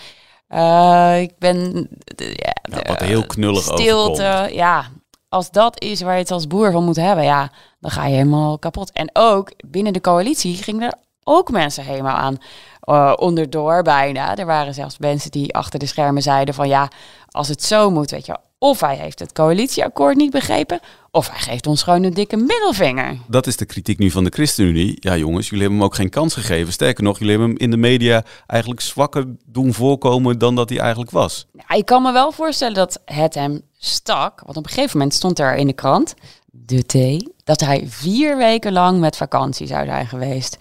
Uh, 0.48 1.20
ik 1.20 1.38
ben... 1.38 1.88
Ja, 2.16 2.54
nou, 2.62 2.82
wat 2.86 3.00
heel 3.00 3.26
knullig 3.26 3.62
stilte, 3.62 4.24
overkomt. 4.24 4.54
Ja, 4.54 4.90
als 5.28 5.50
dat 5.50 5.82
is 5.82 6.00
waar 6.00 6.14
je 6.14 6.20
het 6.20 6.30
als 6.30 6.46
boer 6.46 6.72
van 6.72 6.84
moet 6.84 6.96
hebben, 6.96 7.24
ja, 7.24 7.52
dan 7.80 7.90
ga 7.90 8.06
je 8.06 8.14
helemaal 8.14 8.58
kapot. 8.58 8.92
En 8.92 9.10
ook 9.12 9.52
binnen 9.66 9.92
de 9.92 10.00
coalitie 10.00 10.56
gingen 10.56 10.82
er 10.82 10.94
ook 11.24 11.50
mensen 11.50 11.84
helemaal 11.84 12.16
aan 12.16 12.38
uh, 12.84 13.12
onderdoor 13.16 13.82
bijna. 13.82 14.36
Er 14.36 14.46
waren 14.46 14.74
zelfs 14.74 14.98
mensen 14.98 15.30
die 15.30 15.54
achter 15.54 15.78
de 15.78 15.86
schermen 15.86 16.22
zeiden 16.22 16.54
van 16.54 16.68
ja, 16.68 16.88
als 17.28 17.48
het 17.48 17.62
zo 17.62 17.90
moet, 17.90 18.10
weet 18.10 18.26
je, 18.26 18.36
of 18.58 18.80
hij 18.80 18.96
heeft 18.96 19.18
het 19.18 19.32
coalitieakkoord 19.32 20.16
niet 20.16 20.30
begrepen, 20.30 20.80
of 21.10 21.30
hij 21.30 21.38
geeft 21.38 21.66
ons 21.66 21.82
gewoon 21.82 22.02
een 22.02 22.14
dikke 22.14 22.36
middelvinger. 22.36 23.18
Dat 23.26 23.46
is 23.46 23.56
de 23.56 23.64
kritiek 23.64 23.98
nu 23.98 24.10
van 24.10 24.24
de 24.24 24.30
ChristenUnie. 24.30 24.96
Ja 24.98 25.16
jongens, 25.16 25.44
jullie 25.44 25.60
hebben 25.60 25.78
hem 25.78 25.86
ook 25.88 25.94
geen 25.94 26.10
kans 26.10 26.34
gegeven. 26.34 26.72
Sterker 26.72 27.04
nog, 27.04 27.18
jullie 27.18 27.32
hebben 27.32 27.48
hem 27.48 27.58
in 27.58 27.70
de 27.70 27.76
media 27.76 28.24
eigenlijk 28.46 28.80
zwakker 28.80 29.24
doen 29.46 29.74
voorkomen 29.74 30.38
dan 30.38 30.54
dat 30.54 30.68
hij 30.68 30.78
eigenlijk 30.78 31.10
was. 31.10 31.46
Ja, 31.52 31.76
ik 31.76 31.86
kan 31.86 32.02
me 32.02 32.12
wel 32.12 32.32
voorstellen 32.32 32.74
dat 32.74 33.00
het 33.04 33.34
hem 33.34 33.62
stak. 33.78 34.40
Want 34.44 34.56
op 34.56 34.64
een 34.64 34.70
gegeven 34.70 34.98
moment 34.98 35.16
stond 35.16 35.38
er 35.38 35.56
in 35.56 35.66
de 35.66 35.72
krant 35.72 36.14
de 36.50 36.86
thee, 36.86 37.34
dat 37.44 37.60
hij 37.60 37.84
vier 37.86 38.36
weken 38.36 38.72
lang 38.72 39.00
met 39.00 39.16
vakantie 39.16 39.66
zou 39.66 39.86
zijn 39.86 40.06
geweest. 40.06 40.56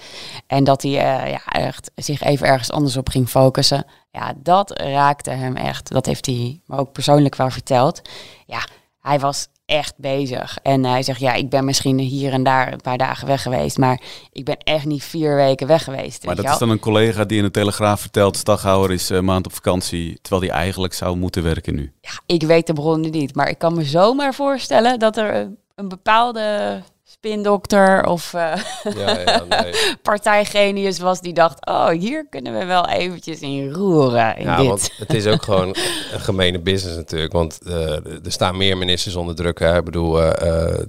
En 0.48 0.64
dat 0.64 0.82
hij 0.82 0.92
eh, 0.92 1.32
ja, 1.32 1.46
echt 1.46 1.92
zich 1.96 2.22
even 2.22 2.48
ergens 2.48 2.72
anders 2.72 2.98
op 2.98 3.10
ging 3.10 3.30
focussen. 3.30 3.86
Ja, 4.12 4.34
dat 4.38 4.80
raakte 4.80 5.32
hem 5.32 5.56
echt. 5.56 5.92
Dat 5.92 6.06
heeft 6.06 6.26
hij 6.26 6.62
me 6.66 6.78
ook 6.78 6.92
persoonlijk 6.92 7.36
wel 7.36 7.50
verteld. 7.50 8.02
Ja, 8.46 8.68
hij 9.02 9.20
was 9.20 9.48
echt 9.66 9.94
bezig. 9.98 10.58
En 10.64 10.84
hij 10.86 11.04
zegt, 11.04 11.20
ja, 11.20 11.34
ik 11.34 11.50
ben 11.50 11.66
misschien 11.66 12.00
hier 12.00 12.34
en 12.34 12.44
daar 12.44 12.74
een 12.74 12.82
paar 12.82 12.98
dagen 12.98 13.28
weg 13.28 13.42
geweest, 13.42 13.78
maar 13.78 14.02
ik 14.32 14.46
ben 14.46 14.58
echt 14.58 14.86
niet 14.86 15.04
vier 15.04 15.36
weken 15.36 15.68
weg 15.68 15.84
geweest. 15.84 16.26
Maar 16.26 16.36
dat 16.36 16.50
is 16.50 16.58
dan 16.58 16.70
een 16.70 16.80
collega 16.80 17.26
die 17.26 17.38
in 17.38 17.44
de 17.44 17.52
Telegraaf 17.52 18.02
vertelt, 18.02 18.38
Staghouwer 18.38 18.92
is 18.92 19.10
een 19.10 19.26
maand 19.26 19.46
op 19.46 19.54
vakantie, 19.54 20.20
terwijl 20.22 20.52
hij 20.52 20.62
eigenlijk 20.62 20.94
zou 20.94 21.18
moeten 21.18 21.44
werken 21.44 21.76
nu. 21.76 21.92
Ja, 22.02 22.12
ik 22.26 22.44
weet 22.44 22.68
de 22.68 22.74
bronnen 22.74 23.12
niet, 23.12 23.36
maar 23.36 23.50
ik 23.50 23.58
kan 23.58 23.74
me 23.74 23.84
zomaar 23.84 24.34
voorstellen 24.34 25.00
dat 25.00 25.18
er 25.18 25.52
een 25.80 25.88
bepaalde 25.88 26.82
spindokter 27.12 28.06
of 28.06 28.34
uh, 28.34 28.54
ja, 28.96 29.20
ja, 29.20 29.44
nee. 29.50 29.74
partijgenius 30.02 31.00
was 31.00 31.22
die 31.22 31.34
dacht, 31.34 31.66
oh, 31.66 31.88
hier 31.88 32.26
kunnen 32.30 32.58
we 32.58 32.66
wel 32.66 32.88
eventjes 32.88 33.40
in 33.40 33.72
roeren. 33.72 34.38
In 34.38 34.46
ja, 34.46 34.58
dit. 34.58 34.68
want 34.68 34.92
het 34.98 35.14
is 35.14 35.26
ook 35.26 35.44
gewoon 35.44 35.68
een 36.14 36.20
gemene 36.20 36.60
business 36.60 36.98
natuurlijk, 36.98 37.34
want 37.34 37.60
uh, 37.68 37.92
er 38.06 38.32
staan 38.32 38.58
meer 38.58 38.78
ministers 38.78 39.16
onder 39.16 39.36
druk. 39.36 39.60
Hè. 39.60 39.78
Ik 39.78 39.84
bedoel, 39.84 40.22
uh, 40.22 40.32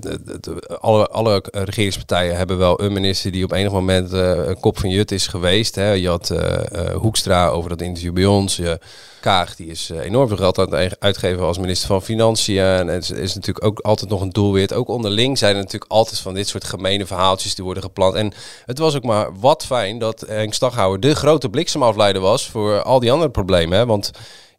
de, 0.01 0.39
de, 0.41 0.79
alle, 0.81 1.09
alle 1.09 1.43
regeringspartijen 1.53 2.37
hebben 2.37 2.59
wel 2.59 2.83
een 2.83 2.93
minister 2.93 3.33
die 3.33 3.45
op 3.45 3.53
enig 3.53 3.73
moment 3.73 4.13
een 4.13 4.61
kop 4.61 4.79
van 4.79 4.91
jut 4.91 5.11
is 5.11 5.27
geweest. 5.27 5.75
Hè. 5.75 5.91
Je 5.91 6.09
had 6.09 6.35
Hoekstra 6.95 7.49
over 7.49 7.71
dat 7.71 7.81
interview 7.81 8.13
bij 8.13 8.27
ons. 8.27 8.57
Je, 8.57 8.79
Kaag 9.21 9.57
die 9.57 9.67
is 9.67 9.91
enorm 9.91 10.29
veel 10.29 10.37
geld 10.37 10.59
aan 10.59 10.75
het 10.75 11.01
uitgeven 11.01 11.45
als 11.45 11.59
minister 11.59 11.89
van 11.89 12.03
Financiën. 12.03 12.65
En 12.65 12.87
het 12.87 13.11
is, 13.11 13.35
natuurlijk 13.35 13.65
ook 13.65 13.81
altijd 13.81 14.11
nog 14.11 14.21
een 14.21 14.31
doelwit. 14.31 14.73
Ook 14.73 14.89
onderling 14.89 15.39
zijn 15.39 15.55
er 15.55 15.63
natuurlijk 15.63 15.93
altijd 15.93 16.10
van 16.19 16.35
dit 16.35 16.49
soort 16.49 16.65
gemene 16.65 17.07
verhaaltjes 17.07 17.55
die 17.55 17.65
worden 17.65 17.83
gepland. 17.83 18.15
En 18.15 18.33
het 18.67 18.79
was 18.79 18.97
ook 18.97 19.05
maar 19.05 19.39
wat 19.39 19.67
fijn 19.67 19.99
dat 19.99 20.25
Henk 20.27 20.55
Staghouwer 20.55 21.01
de 21.01 21.15
grote 21.15 21.49
bliksemafleider 21.49 22.23
was 22.23 22.49
voor 22.49 22.83
al 22.83 23.01
die 23.01 23.13
andere 23.13 23.31
problemen. 23.31 23.79
Hè? 23.79 23.87
Want 23.87 24.11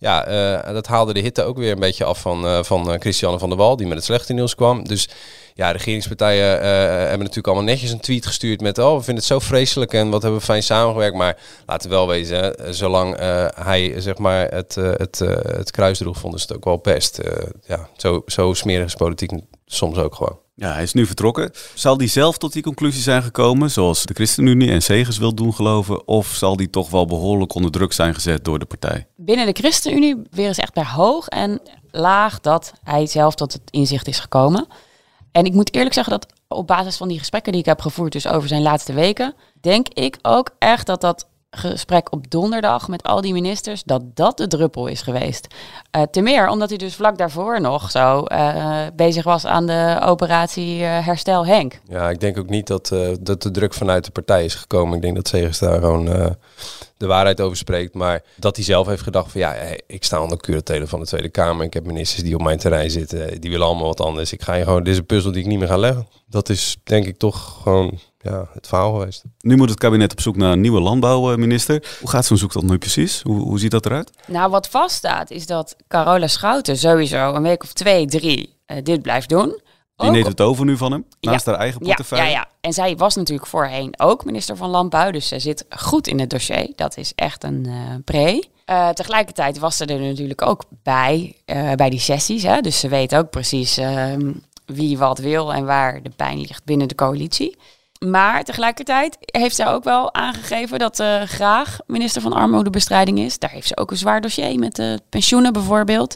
ja, 0.02 0.28
uh, 0.28 0.74
dat 0.74 0.88
haalde 0.88 1.14
de 1.14 1.20
hitte 1.20 1.44
ook 1.44 1.58
weer 1.58 1.72
een 1.72 1.80
beetje 1.80 2.04
af 2.04 2.22
van, 2.22 2.46
uh, 2.46 2.64
van 2.64 3.00
Christiane 3.00 3.40
van 3.40 3.50
der 3.50 3.58
Wal, 3.58 3.76
die 3.76 3.88
met 3.88 3.96
het 3.96 4.06
slechte 4.06 4.34
nieuws 4.34 4.56
kwam. 4.56 4.88
Dus 4.88 5.10
ja, 5.54 5.72
regeringspartijen 5.72 6.62
hebben 7.00 7.20
natuurlijk 7.20 7.48
allemaal 7.48 7.64
netjes 7.64 7.92
een 7.92 8.00
tweet 8.00 8.26
gestuurd 8.26 8.62
met... 8.62 8.78
oh, 8.78 8.96
we 8.96 9.04
vinden 9.04 9.16
het 9.16 9.26
zo 9.26 9.40
vreselijk 9.40 9.94
en 9.94 10.10
wat 10.10 10.22
hebben 10.22 10.40
we 10.40 10.46
fijn 10.46 10.64
samengewerkt. 10.64 11.16
Maar 11.16 11.38
laten 11.66 11.90
we 11.90 11.96
wel 11.96 12.08
wezen, 12.08 12.56
zolang 12.76 13.18
hij 13.56 13.94
zeg 13.98 14.18
maar 14.18 14.48
het, 14.48 14.76
het, 14.76 15.20
het 15.46 15.72
kruis 15.72 15.98
droeg, 15.98 16.18
vonden 16.18 16.40
ze 16.40 16.46
het 16.48 16.56
ook 16.56 16.66
wel 16.66 16.78
best. 16.78 17.20
ja, 17.66 17.90
zo, 17.98 18.22
zo 18.26 18.54
smerig 18.54 18.86
is 18.86 18.96
politiek 18.96 19.32
soms 19.66 19.98
ook 19.98 20.16
gewoon. 20.16 20.40
Ja, 20.62 20.74
hij 20.74 20.84
is 20.84 20.93
nu 20.93 21.06
vertrokken. 21.06 21.52
Zal 21.74 21.97
hij 21.97 22.08
zelf 22.08 22.38
tot 22.38 22.54
die 22.54 22.63
conclusie 22.63 23.02
zijn 23.02 23.24
gekomen, 23.24 23.71
zoals 23.71 24.06
de 24.06 24.13
ChristenUnie 24.13 24.71
en 24.71 24.82
Segers 24.82 25.17
wil 25.17 25.36
doen 25.36 25.54
geloven? 25.54 26.08
Of 26.08 26.28
zal 26.28 26.56
die 26.56 26.69
toch 26.69 26.89
wel 26.89 27.06
behoorlijk 27.06 27.54
onder 27.54 27.71
druk 27.71 27.93
zijn 27.93 28.13
gezet 28.13 28.45
door 28.45 28.60
de 28.60 28.65
partij? 28.65 29.08
Binnen 29.15 29.45
de 29.45 29.62
ChristenUnie 29.62 30.15
weer 30.32 30.47
eens 30.47 30.58
echt 30.58 30.74
bij 30.74 30.86
hoog 30.86 31.28
en 31.28 31.62
laag 31.91 32.39
dat 32.39 32.74
hij 32.84 33.06
zelf 33.06 33.36
tot 33.36 33.54
het 33.54 33.62
inzicht 33.69 34.08
is 34.08 34.19
gekomen. 34.19 34.67
En 35.32 35.45
ik 35.45 35.54
moet 35.54 35.74
eerlijk 35.74 35.93
zeggen 35.93 36.13
dat 36.13 36.34
op 36.47 36.67
basis 36.67 36.97
van 36.97 37.08
die 37.08 37.19
gesprekken 37.19 37.52
die 37.52 37.62
ik 37.62 37.67
heb 37.67 37.82
gevoerd, 37.82 38.12
dus 38.12 38.28
over 38.28 38.47
zijn 38.47 38.62
laatste 38.62 38.93
weken, 38.93 39.34
denk 39.62 39.88
ik 39.88 40.17
ook 40.21 40.50
echt 40.60 40.86
dat 40.86 41.02
dat 41.02 41.28
gesprek 41.52 42.12
op 42.12 42.32
donderdag 42.32 42.88
met 42.88 43.04
al 43.04 43.22
die 43.22 43.34
ministers, 43.34 43.84
dat 43.84 44.16
dat 44.16 44.38
de 44.38 44.48
druppel 44.48 44.88
is 44.88 45.02
geweest. 45.02 45.48
Uh, 45.96 46.02
te 46.12 46.22
meer 46.22 46.50
omdat 46.50 46.70
hij 46.70 46.78
dus 46.78 46.96
vlak 46.96 47.18
daarvoor 47.18 47.62
nog 47.62 47.92
zo 47.92 48.26
uh, 48.28 48.82
bezig 48.96 49.24
was 49.24 49.46
aan 49.46 49.66
de 49.66 50.00
operatie 50.06 50.80
uh, 50.80 51.06
Herstel 51.06 51.46
Henk. 51.46 51.80
Ja, 51.88 52.10
ik 52.10 52.20
denk 52.20 52.38
ook 52.38 52.50
niet 52.50 52.68
dat, 52.68 52.96
dat 53.20 53.42
de 53.42 53.52
druk 53.52 53.74
vanuit 53.74 54.06
de 54.06 54.12
partij 54.12 54.46
is 54.46 54.56
gekomen. 54.56 54.96
Ik 54.96 55.02
denk 55.02 55.16
dat 55.16 55.28
Segers 55.28 55.60
daar 55.60 55.80
gewoon 55.80 56.06
de 56.98 57.08
waarheid 57.08 57.42
over 57.42 57.58
spreekt. 57.58 57.94
Maar 57.94 58.24
dat 58.36 58.56
hij 58.56 58.66
zelf 58.66 58.88
heeft 58.88 59.02
gedacht 59.02 59.32
van 59.32 59.42
ja, 59.42 59.56
ik 59.88 60.04
sta 60.04 60.22
onder 60.22 60.38
curatelen 60.38 60.88
van 60.88 61.00
de 61.00 61.06
Tweede 61.06 61.30
Kamer. 61.30 61.66
Ik 61.66 61.74
heb 61.74 61.86
ministers 61.86 62.24
die 62.24 62.36
op 62.36 62.42
mijn 62.42 62.58
terrein 62.58 62.92
zitten. 62.92 63.42
Die 63.42 63.52
willen 63.52 63.66
allemaal 63.66 63.88
wat 63.88 64.02
anders. 64.02 64.34
Ik 64.34 64.42
ga 64.42 64.54
gewoon, 64.54 64.84
deze 64.84 65.04
puzzel 65.04 65.32
die 65.32 65.42
ik 65.42 65.48
niet 65.48 65.60
meer 65.60 65.68
ga 65.68 65.78
leggen. 65.78 66.08
Dat 66.28 66.50
is 66.50 66.78
denk 66.84 67.06
ik 67.06 67.18
toch 67.18 67.60
gewoon 67.62 68.00
ja, 68.21 68.47
het 68.53 68.67
verhaal 68.67 68.93
geweest. 68.93 69.23
Nu 69.39 69.55
moet 69.55 69.69
het 69.69 69.79
kabinet 69.79 70.12
op 70.12 70.21
zoek 70.21 70.36
naar 70.36 70.51
een 70.51 70.62
nieuwe 70.62 70.81
landbouwminister. 70.81 71.97
Hoe 71.99 72.10
gaat 72.10 72.25
zo'n 72.25 72.38
zoektocht 72.38 72.65
nu 72.65 72.77
precies? 72.77 73.21
Hoe, 73.21 73.41
hoe 73.41 73.60
ziet 73.60 73.71
dat 73.71 73.86
eruit? 73.86 74.12
Nou, 74.27 74.51
wat 74.51 74.67
vaststaat 74.67 75.31
is 75.31 75.45
dat 75.45 75.75
Carola 75.88 76.27
Schouten 76.27 76.77
sowieso 76.77 77.34
een 77.34 77.43
week 77.43 77.63
of 77.63 77.73
twee, 77.73 78.05
drie 78.05 78.57
uh, 78.67 78.77
dit 78.84 79.01
blijft 79.01 79.29
doen. 79.29 79.60
Die 79.95 80.10
neemt 80.10 80.27
het 80.27 80.41
over 80.41 80.65
nu 80.65 80.77
van 80.77 80.91
hem, 80.91 81.05
naast 81.19 81.45
haar 81.45 81.55
eigen 81.55 81.81
portefeuille. 81.81 82.25
Ja, 82.25 82.31
ja, 82.31 82.38
ja, 82.38 82.47
en 82.62 82.73
zij 82.73 82.97
was 82.97 83.15
natuurlijk 83.15 83.47
voorheen 83.47 83.93
ook 83.99 84.25
minister 84.25 84.55
van 84.55 84.69
Landbouw, 84.69 85.12
dus 85.12 85.27
ze 85.27 85.39
zit 85.39 85.65
goed 85.69 86.07
in 86.07 86.19
het 86.19 86.29
dossier. 86.29 86.71
Dat 86.75 86.97
is 86.97 87.12
echt 87.15 87.43
een 87.43 87.65
uh, 87.67 87.95
pre. 88.05 88.43
Uh, 88.65 88.89
tegelijkertijd 88.89 89.60
was 89.60 89.77
ze 89.77 89.86
er 89.86 89.99
natuurlijk 89.99 90.41
ook 90.41 90.63
bij, 90.84 91.36
uh, 91.45 91.73
bij 91.73 91.89
die 91.89 91.99
sessies. 91.99 92.43
Hè? 92.43 92.62
Dus 92.62 92.79
ze 92.79 92.88
weet 92.88 93.15
ook 93.15 93.29
precies 93.29 93.77
ehm, 93.77 94.31
wie 94.65 94.97
wat 94.97 95.17
wil 95.17 95.53
en 95.53 95.65
waar 95.65 96.03
de 96.03 96.12
pijn 96.15 96.38
ligt 96.39 96.63
binnen 96.63 96.88
de 96.88 96.95
coalitie. 96.95 97.57
Maar 98.10 98.44
tegelijkertijd 98.44 99.18
heeft 99.20 99.56
zij 99.56 99.68
ook 99.68 99.84
wel 99.84 100.14
aangegeven 100.14 100.80
dat 100.80 100.96
ze 100.96 101.24
graag 101.26 101.80
minister 101.88 102.22
van 102.22 102.34
Armoedebestrijding 102.34 103.20
is. 103.20 103.40
Daar 103.40 103.50
heeft 103.50 103.68
ze 103.68 103.78
ook 103.78 103.92
een 103.92 103.98
zwaar 103.98 104.22
dossier 104.22 104.60
met 104.60 104.76
de 104.76 105.00
pensioenen 105.10 105.54
bijvoorbeeld. 105.54 106.16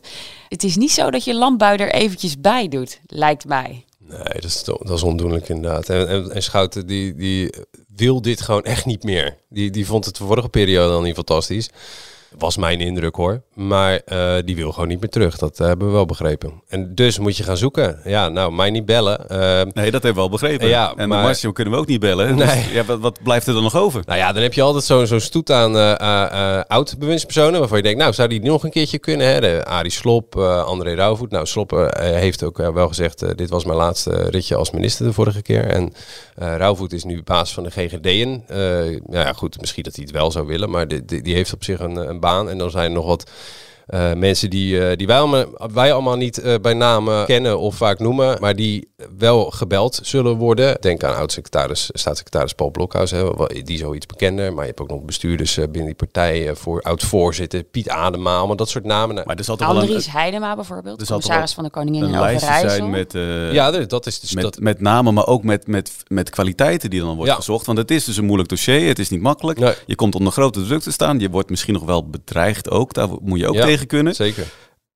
Het 0.50 0.64
is 0.64 0.76
niet 0.76 0.92
zo 0.92 1.12
dat 1.12 1.24
je 1.24 1.36
landbouw 1.36 1.76
er 1.76 1.92
eventjes 1.94 2.40
bij 2.40 2.68
doet, 2.68 3.00
lijkt 3.08 3.46
mij. 3.46 3.86
Nee, 3.98 4.24
dat 4.24 4.44
is, 4.44 4.64
dat 4.64 4.90
is 4.90 5.04
ondoenlijk 5.04 5.50
inderdaad. 5.50 5.90
En 5.90 6.44
Schouten 6.44 6.88
die, 6.88 7.16
die 7.16 7.54
wil 7.96 8.22
dit 8.22 8.42
gewoon 8.42 8.64
echt 8.64 8.86
niet 8.86 9.04
meer. 9.04 9.38
Die, 9.50 9.72
die 9.72 9.86
vond 9.86 10.06
het 10.06 10.18
de 10.18 10.24
vorige 10.24 10.50
periode 10.50 10.94
al 10.94 11.02
niet 11.02 11.16
fantastisch. 11.16 11.70
Was 12.38 12.58
mijn 12.58 12.80
indruk 12.80 13.16
hoor. 13.16 13.42
Maar 13.54 14.02
uh, 14.06 14.36
die 14.46 14.56
wil 14.56 14.72
gewoon 14.72 14.88
niet 14.88 15.00
meer 15.00 15.10
terug. 15.10 15.38
Dat 15.38 15.60
uh, 15.60 15.68
hebben 15.68 15.88
we 15.88 15.94
wel 15.94 16.06
begrepen. 16.06 16.64
En 16.68 16.96
dus 16.96 17.20
moet 17.20 17.38
je 17.38 17.44
gaan 17.44 17.58
zoeken. 17.58 18.00
Ja, 18.04 18.30
nou, 18.30 18.54
mij 18.54 18.70
niet 18.70 18.86
bellen. 18.86 19.26
Uh, 19.32 19.38
nee, 19.74 19.92
dat 19.92 20.04
hebben 20.04 20.14
we 20.14 20.14
wel 20.14 20.30
begrepen. 20.30 20.68
Ja, 20.68 20.94
en 20.96 21.10
maar 21.10 21.24
Marcio 21.24 21.52
kunnen 21.52 21.74
we 21.74 21.80
ook 21.80 21.88
niet 21.88 22.00
bellen. 22.00 22.38
Dus 22.38 22.54
nee. 22.54 22.74
ja, 22.74 22.84
wat, 22.86 23.00
wat, 23.00 23.20
blijft 23.24 23.48
er 23.48 23.54
dan 23.54 23.64
nog 23.64 23.76
over? 23.76 24.02
Nou 24.06 24.20
ja, 24.20 24.32
dan 24.32 24.42
heb 24.42 24.54
je 24.54 24.62
altijd 24.62 24.84
zo'n 24.84 25.08
zo 25.08 25.20
stoet 25.20 25.52
aan 25.52 25.76
oud-bewindspersonen. 26.68 27.60
Waarvan 27.60 27.78
je 27.78 27.84
denkt, 27.84 28.00
nou, 28.00 28.14
zou 28.14 28.28
die 28.28 28.42
nog 28.42 28.64
een 28.64 28.70
keertje 28.70 29.00
kunnen? 29.00 29.28
Hè? 29.28 29.42
De 29.42 29.66
Arie 29.66 29.92
Slop, 29.92 30.36
André 30.66 30.96
Rauwvoet. 30.96 31.32
Nou, 31.32 31.46
Slop 31.46 31.94
heeft 32.00 32.44
ook 32.44 32.58
wel 32.58 32.88
gezegd, 32.88 33.38
dit 33.38 33.50
was 33.50 33.66
mijn 33.66 33.78
laatste 33.78 34.30
ritje 34.30 34.56
als 34.56 34.72
minister 34.72 35.06
de 35.06 35.14
vorige 35.14 35.42
keer. 35.42 35.66
En 35.66 35.94
Rauwvoet 36.36 36.94
is 36.94 37.04
nu 37.04 37.24
baas 37.24 37.54
van 37.54 37.64
de 37.64 37.72
GGD'en. 37.72 38.44
nou 39.06 39.26
ja, 39.26 39.34
goed, 39.34 39.60
misschien 39.60 39.84
dat 39.84 39.96
hij 39.96 40.04
het 40.04 40.14
wel 40.14 40.32
zou 40.32 40.48
willen. 40.48 40.70
Maar 40.70 40.88
die, 40.88 41.06
die, 41.06 41.22
die 41.22 41.36
heeft 41.36 41.54
op 41.54 41.64
zich 41.64 41.80
een, 41.80 41.96
een 41.96 42.20
En 42.26 42.58
dan 42.58 42.70
zijn 42.72 42.86
er 42.86 42.92
nog 42.92 43.06
wat 43.06 43.32
uh, 43.90 44.14
mensen 44.14 44.50
die, 44.50 44.76
uh, 44.76 44.96
die 44.96 45.08
wij, 45.08 45.18
allemaal, 45.18 45.46
wij 45.74 45.94
allemaal 45.94 46.16
niet 46.16 46.44
uh, 46.44 46.56
bij 46.62 46.74
naam 46.74 47.26
kennen 47.26 47.60
of 47.60 47.76
vaak 47.76 48.00
noemen, 48.00 48.38
maar 48.40 48.56
die 48.56 48.94
wel 49.18 49.52
gebeld 49.52 50.00
zullen 50.04 50.38
worden. 50.38 50.78
Denk 50.82 51.04
aan 51.04 51.16
oud-secretaris, 51.16 51.90
staatssecretaris 51.94 52.54
Paul 52.54 52.72
Blokhuis, 52.72 53.12
hè, 53.12 53.30
die 53.64 53.78
zoiets 53.78 54.06
bekender. 54.06 54.54
Maar 54.54 54.62
je 54.62 54.70
hebt 54.70 54.82
ook 54.82 54.90
nog 54.90 55.02
bestuurders 55.02 55.56
binnen 55.56 55.86
die 55.86 55.96
partij, 55.96 56.56
voor 56.56 56.82
oud-voorzitter 56.82 57.64
Piet 57.64 57.90
Adema, 57.90 58.38
allemaal 58.38 58.56
dat 58.56 58.70
soort 58.70 58.86
namen. 58.86 59.24
Maar 59.26 59.36
er 59.36 59.44
zat 59.44 59.62
Andries 59.62 60.06
een, 60.06 60.12
Heidema 60.12 60.56
bijvoorbeeld, 60.56 61.00
de 61.00 61.06
commissaris 61.06 61.54
van 61.54 61.64
de 61.64 61.70
Koningin 61.70 62.04
in 62.04 62.16
Overijssel. 62.16 62.70
zijn 62.70 62.90
met, 62.90 63.14
ja, 63.52 63.72
dat 63.72 64.06
is 64.06 64.20
dus 64.20 64.34
met, 64.34 64.44
dat... 64.44 64.60
met 64.60 64.82
namen, 64.82 65.14
maar 65.14 65.28
ook 65.28 65.44
met, 65.44 65.68
met, 65.68 65.92
met 66.08 66.30
kwaliteiten 66.30 66.90
die 66.90 67.00
dan 67.00 67.16
wordt 67.16 67.32
ja. 67.32 67.36
gezocht. 67.38 67.66
Want 67.66 67.78
het 67.78 67.92
is 67.92 68.04
dus 68.04 68.18
een 68.18 68.26
moeilijk 68.26 68.50
dossier, 68.50 68.88
het 68.88 69.00
is 69.00 69.10
niet 69.10 69.22
makkelijk. 69.22 69.60
Nee. 69.60 69.74
Je 69.86 69.96
komt 69.96 70.16
onder 70.16 70.34
grote 70.34 70.66
druk 70.66 70.82
te 70.82 70.92
staan, 70.92 71.20
je 71.20 71.30
wordt 71.30 71.50
misschien 71.50 71.74
nog 71.74 71.84
wel 71.84 72.10
bedreigd 72.10 72.70
ook, 72.70 72.94
daar 72.94 73.08
moet 73.22 73.40
je 73.40 73.48
ook 73.48 73.56
ja. 73.56 73.62
tegen 73.62 73.75
kunnen. 73.86 74.16
Zeker. 74.16 74.46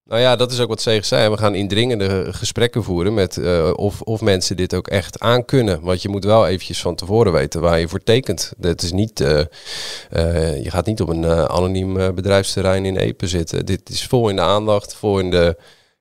Nou 0.10 0.22
ja, 0.22 0.36
dat 0.36 0.52
is 0.52 0.60
ook 0.60 0.70
wat 0.70 0.82
Zegers 0.82 1.08
zei. 1.08 1.30
We 1.30 1.38
gaan 1.38 1.56
indringende 1.56 2.28
gesprekken 2.34 2.84
voeren 2.84 3.14
met 3.14 3.38
uh, 3.38 3.72
of, 3.76 4.02
of 4.02 4.22
mensen 4.22 4.58
dit 4.58 4.76
ook 4.76 4.88
echt 4.88 5.20
aankunnen. 5.20 5.82
Want 5.82 6.02
je 6.02 6.10
moet 6.10 6.24
wel 6.24 6.48
eventjes 6.48 6.82
van 6.82 6.96
tevoren 6.96 7.32
weten 7.32 7.62
waar 7.62 7.80
je 7.80 7.88
voor 7.88 8.04
tekent. 8.04 8.54
Dat 8.58 8.82
is 8.82 8.92
niet, 8.92 9.20
uh, 9.20 9.30
uh, 9.38 10.64
je 10.64 10.72
gaat 10.72 10.86
niet 10.86 11.02
op 11.02 11.10
een 11.10 11.26
anoniem 11.26 12.16
bedrijfsterrein 12.16 12.86
in 12.86 12.98
Epen 12.98 13.28
zitten. 13.28 13.66
Dit 13.66 13.90
is 13.90 14.06
vol 14.06 14.30
in 14.30 14.36
de 14.36 14.42
aandacht, 14.42 14.96
vol 14.96 15.20
in 15.20 15.32
de 15.32 15.58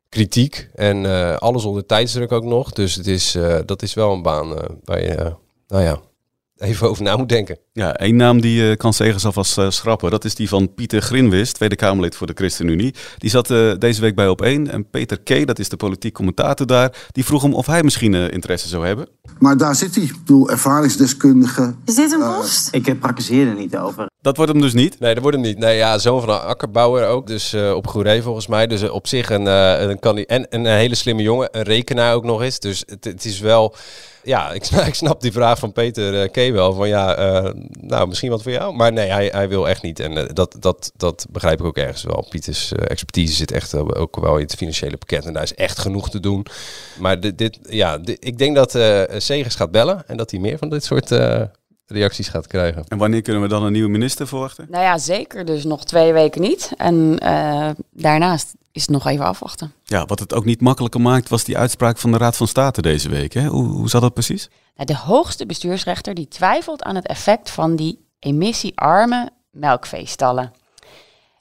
kritiek 0.09 0.69
en 0.75 1.07
alles 1.39 1.65
onder 1.65 1.87
tijdsdruk 1.87 2.33
ook 2.33 2.45
nog. 2.45 2.73
Dus 2.73 2.95
het 2.95 3.07
is, 3.07 3.37
dat 3.67 3.83
is 3.83 3.95
wel 3.95 4.13
een 4.13 4.23
baan 4.23 4.55
waar 4.85 5.03
je, 5.03 5.35
nou 5.67 5.83
ja, 5.83 6.01
even 6.59 6.89
over 6.89 7.03
na 7.03 7.17
moet 7.17 7.29
denken. 7.29 7.59
Ja, 7.73 7.95
één 7.95 8.17
naam 8.17 8.41
die 8.41 8.71
uh, 8.71 8.77
kan 8.77 8.93
Segers 8.93 9.25
alvast 9.25 9.59
uh, 9.59 9.71
schrappen. 9.71 10.11
Dat 10.11 10.25
is 10.25 10.35
die 10.35 10.49
van 10.49 10.75
Pieter 10.75 11.03
Grinwis, 11.03 11.53
Tweede 11.53 11.77
Kamerlid 11.77 12.17
voor 12.17 12.27
de 12.27 12.33
ChristenUnie. 12.37 12.95
Die 13.19 13.31
zat 13.31 13.51
uh, 13.51 13.73
deze 13.79 14.01
week 14.01 14.15
bij 14.15 14.29
op 14.29 14.43
één. 14.43 14.71
En 14.71 14.91
Peter 14.91 15.21
K., 15.21 15.47
dat 15.47 15.59
is 15.59 15.69
de 15.69 15.77
politiek 15.77 16.15
commentator 16.15 16.67
daar, 16.67 17.07
die 17.13 17.25
vroeg 17.25 17.43
hem 17.43 17.55
of 17.55 17.67
hij 17.67 17.83
misschien 17.83 18.15
interesse 18.15 18.69
zou 18.69 18.87
hebben. 18.87 19.09
Maar 19.39 19.57
daar 19.57 19.75
zit 19.75 19.95
hij. 19.95 20.05
Ik 20.05 20.17
bedoel, 20.19 20.51
ervaringsdeskundige. 20.51 21.75
Is 21.85 21.95
dit 21.95 22.13
een 22.13 22.19
post? 22.19 22.69
ik 22.73 23.01
praktiseer 23.01 23.49
er 23.49 23.55
niet 23.55 23.77
over. 23.77 24.07
Dat 24.21 24.37
wordt 24.37 24.53
hem 24.53 24.61
dus 24.61 24.73
niet? 24.73 25.01
Nee, 25.01 25.15
dat 25.15 25.23
wordt 25.23 25.39
hem 25.39 25.47
niet. 25.47 25.59
Nee, 25.59 25.77
ja, 25.77 25.99
zoon 25.99 26.21
van 26.21 26.29
een 26.29 26.41
akkerbouwer 26.41 27.07
ook. 27.07 27.27
Dus 27.27 27.55
uh, 27.55 27.73
op 27.73 27.87
Goeree 27.87 28.23
volgens 28.23 28.47
mij. 28.47 28.67
Dus 28.67 28.89
op 28.89 29.07
zich 29.07 29.31
een, 29.31 29.47
uh, 29.47 29.81
een, 29.81 29.99
kan 29.99 30.17
en 30.17 30.47
een 30.51 30.67
hele 30.67 30.95
slimme 30.95 31.23
jongen. 31.23 31.49
Een 31.51 31.63
rekenaar 31.63 32.15
ook 32.15 32.25
nog 32.25 32.43
eens. 32.43 32.59
Dus 32.59 32.83
het, 32.87 33.05
het 33.05 33.25
is 33.25 33.41
wel 33.41 33.75
ja, 34.29 34.53
ik, 34.53 34.67
ik, 34.93 34.95
snap 34.95 35.21
die 35.21 35.33
vraag 35.33 35.59
van 35.59 35.73
Peter 35.73 36.23
uh, 36.23 36.31
Wel. 36.53 36.73
Van 36.73 36.89
ja, 36.89 37.19
uh, 37.19 37.51
nou 37.81 38.09
misschien 38.09 38.31
wat 38.31 38.43
voor 38.43 38.53
jou. 38.53 38.75
Maar 38.75 38.93
nee, 38.93 39.11
hij, 39.11 39.27
hij 39.27 39.49
wil 39.49 39.69
echt 39.69 39.83
niet. 39.83 40.01
En 40.01 40.13
uh, 40.13 40.25
dat, 40.33 40.57
dat, 40.61 40.93
dat 40.97 41.27
begrijp 41.31 41.61
ik 41.61 41.67
ook 41.67 41.77
ergens 41.77 42.03
wel. 42.03 42.27
Pieters 42.31 42.73
expertise 42.73 43.35
zit 43.35 43.53
echt 43.53 43.75
ook 43.75 44.21
wel 44.21 44.37
in 44.37 44.43
het 44.43 44.55
financiële 44.55 44.97
pakket. 44.97 45.27
En 45.27 45.33
daar 45.33 45.43
is 45.43 45.55
echt 45.55 45.79
genoeg 45.79 46.11
te 46.11 46.21
doen. 46.21 46.47
Maar 46.99 47.21
dit, 47.21 47.39
dit 47.39 47.59
ja, 47.69 47.99
dit, 47.99 48.17
ik 48.21 48.39
denk 48.39 48.57
dat 48.57 48.71
Segers 49.23 49.55
gaat 49.55 49.71
bellen. 49.71 50.03
En 50.07 50.17
dat 50.17 50.31
hij 50.31 50.41
meer 50.41 50.59
van 50.59 50.69
dit 50.69 50.85
soort 50.85 51.11
reacties 51.87 52.29
gaat 52.29 52.47
krijgen. 52.47 52.85
En 52.89 52.99
wanneer 52.99 53.23
kunnen 53.23 53.43
we 53.43 53.49
dan 53.49 53.65
een 53.65 53.73
nieuwe 53.73 53.89
minister 53.89 54.27
verwachten? 54.27 54.67
Nou 54.71 54.85
ja, 54.85 54.99
zeker. 54.99 55.45
Dus 55.45 55.65
nog 55.65 55.85
twee 55.85 56.13
weken 56.13 56.41
niet. 56.41 56.73
En 56.77 57.19
daarnaast 57.91 58.55
is 58.79 58.87
het 58.87 59.03
nog 59.03 59.07
even 59.07 59.25
afwachten. 59.25 59.73
Ja, 59.85 60.07
wat 60.07 60.19
het 60.19 60.35
ook 60.35 60.45
niet 60.45 60.61
makkelijker 60.61 61.01
maakt, 61.01 61.29
was 61.29 61.45
die 61.45 61.59
uitspraak 61.59 61.99
van 61.99 62.13
de 62.13 62.19
Raad 62.19 62.37
van 62.37 62.49
State 62.49 62.83
deze 62.83 63.09
week. 63.09 63.33
Hè? 63.33 63.47
Hoe, 63.47 63.67
hoe 63.67 63.89
zat 63.89 64.01
dat 64.01 64.15
precies? 64.15 64.49
Nou, 64.75 64.87
de 64.87 64.97
hoogste 64.97 65.47
bestuursrechter 65.47 66.15
die 66.15 66.29
twijfelt 66.29 66.83
aan 66.83 66.95
het 66.95 67.07
effect 67.07 67.51
van 67.51 67.77
die 67.77 68.07
emissiearme 68.19 69.31
melkveestallen. 69.51 70.53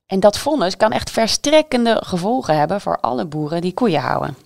En 0.06 0.20
dat 0.20 0.38
vonnis 0.38 0.78
kan 0.78 0.92
echt 0.92 1.10
verstrekkende 1.10 2.02
gevolgen 2.06 2.58
hebben 2.58 2.82
voor 2.82 3.00
alle 3.00 3.26
boeren 3.26 3.62
die 3.62 3.74
koeien 3.74 4.02
houden. 4.02 4.38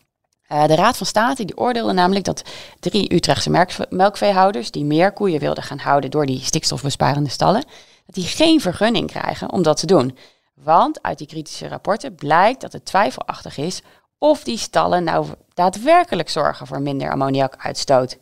Uh, 0.51 0.65
de 0.65 0.75
Raad 0.75 0.97
van 0.97 1.05
State 1.07 1.45
die 1.45 1.57
oordeelde 1.57 1.93
namelijk 1.93 2.25
dat 2.25 2.43
drie 2.79 3.13
Utrechtse 3.13 3.67
melkveehouders 3.89 4.71
die 4.71 4.85
meer 4.85 5.11
koeien 5.11 5.39
wilden 5.39 5.63
gaan 5.63 5.79
houden 5.79 6.11
door 6.11 6.25
die 6.25 6.41
stikstofbesparende 6.43 7.29
stallen, 7.29 7.63
dat 8.05 8.15
die 8.15 8.23
geen 8.23 8.61
vergunning 8.61 9.07
krijgen 9.07 9.51
om 9.51 9.61
dat 9.61 9.77
te 9.77 9.85
doen. 9.85 10.17
Want 10.63 11.01
uit 11.01 11.17
die 11.17 11.27
kritische 11.27 11.67
rapporten 11.67 12.15
blijkt 12.15 12.61
dat 12.61 12.73
het 12.73 12.85
twijfelachtig 12.85 13.57
is 13.57 13.81
of 14.17 14.43
die 14.43 14.57
stallen 14.57 15.03
nou 15.03 15.27
daadwerkelijk 15.53 16.29
zorgen 16.29 16.67
voor 16.67 16.81
minder 16.81 17.11
ammoniakuitstoot. 17.11 18.17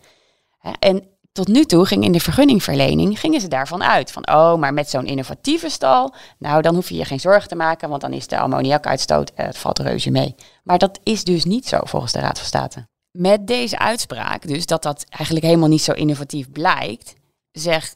En 0.79 1.03
tot 1.31 1.47
nu 1.47 1.65
toe 1.65 1.85
ging 1.85 2.03
in 2.03 2.11
de 2.11 2.19
vergunningverlening 2.19 3.19
gingen 3.19 3.41
ze 3.41 3.47
daarvan 3.47 3.83
uit. 3.83 4.11
Van 4.11 4.29
oh, 4.29 4.55
maar 4.55 4.73
met 4.73 4.89
zo'n 4.89 5.05
innovatieve 5.05 5.69
stal, 5.69 6.13
nou 6.37 6.61
dan 6.61 6.75
hoef 6.75 6.89
je 6.89 6.95
je 6.95 7.05
geen 7.05 7.19
zorgen 7.19 7.49
te 7.49 7.55
maken, 7.55 7.89
want 7.89 8.01
dan 8.01 8.13
is 8.13 8.27
de 8.27 8.37
ammoniakuitstoot, 8.37 9.31
eh, 9.35 9.45
het 9.45 9.57
valt 9.57 9.79
reuze 9.79 10.11
mee. 10.11 10.35
Maar 10.63 10.77
dat 10.77 10.99
is 11.03 11.23
dus 11.23 11.45
niet 11.45 11.67
zo 11.67 11.79
volgens 11.83 12.11
de 12.11 12.19
Raad 12.19 12.37
van 12.37 12.47
State. 12.47 12.87
Met 13.11 13.47
deze 13.47 13.79
uitspraak, 13.79 14.47
dus 14.47 14.65
dat 14.65 14.83
dat 14.83 15.05
eigenlijk 15.09 15.45
helemaal 15.45 15.69
niet 15.69 15.81
zo 15.81 15.91
innovatief 15.91 16.51
blijkt, 16.51 17.13
zeg, 17.59 17.95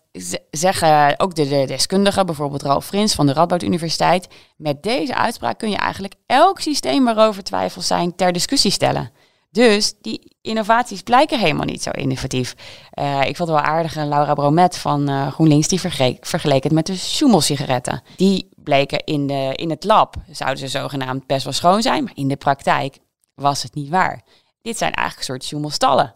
zeggen 0.51 1.19
ook 1.19 1.35
de, 1.35 1.47
deskundigen, 1.47 2.25
bijvoorbeeld 2.25 2.61
Ralf 2.61 2.85
Frins 2.85 3.13
van 3.13 3.25
de 3.25 3.33
Radboud 3.33 3.63
Universiteit, 3.63 4.27
met 4.57 4.83
deze 4.83 5.15
uitspraak 5.15 5.57
kun 5.57 5.69
je 5.69 5.77
eigenlijk 5.77 6.13
elk 6.25 6.59
systeem 6.59 7.05
waarover 7.05 7.43
twijfels 7.43 7.87
zijn 7.87 8.15
ter 8.15 8.31
discussie 8.31 8.71
stellen. 8.71 9.11
Dus 9.51 9.93
die 10.01 10.35
innovaties 10.41 11.01
blijken 11.01 11.39
helemaal 11.39 11.65
niet 11.65 11.83
zo 11.83 11.89
innovatief. 11.89 12.55
Uh, 12.99 13.19
ik 13.19 13.35
vond 13.35 13.49
het 13.49 13.59
wel 13.59 13.67
aardig, 13.67 13.95
Laura 13.95 14.33
Bromet 14.33 14.77
van 14.77 15.09
uh, 15.09 15.31
GroenLinks, 15.31 15.67
die 15.67 15.79
vergeleek 16.21 16.63
het 16.63 16.71
met 16.71 16.85
de 16.85 16.95
Schumel-sigaretten. 16.95 18.01
Die 18.15 18.49
bleken 18.55 19.03
in, 19.03 19.27
de, 19.27 19.51
in 19.55 19.69
het 19.69 19.83
lab, 19.83 20.15
zouden 20.31 20.59
ze 20.59 20.67
zogenaamd 20.67 21.27
best 21.27 21.43
wel 21.43 21.53
schoon 21.53 21.81
zijn, 21.81 22.03
maar 22.03 22.15
in 22.15 22.27
de 22.27 22.35
praktijk 22.35 22.97
was 23.35 23.63
het 23.63 23.75
niet 23.75 23.89
waar. 23.89 24.21
Dit 24.61 24.77
zijn 24.77 24.91
eigenlijk 24.91 25.19
een 25.19 25.33
soort 25.33 25.43
Schumel-stallen 25.43 26.15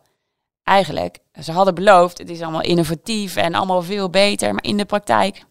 eigenlijk, 0.67 1.17
ze 1.41 1.51
hadden 1.51 1.75
beloofd, 1.75 2.17
het 2.17 2.29
is 2.29 2.41
allemaal 2.41 2.61
innovatief 2.61 3.35
en 3.35 3.53
allemaal 3.53 3.81
veel 3.81 4.09
beter, 4.09 4.53
maar 4.53 4.63
in 4.63 4.77
de 4.77 4.85
praktijk 4.85 5.45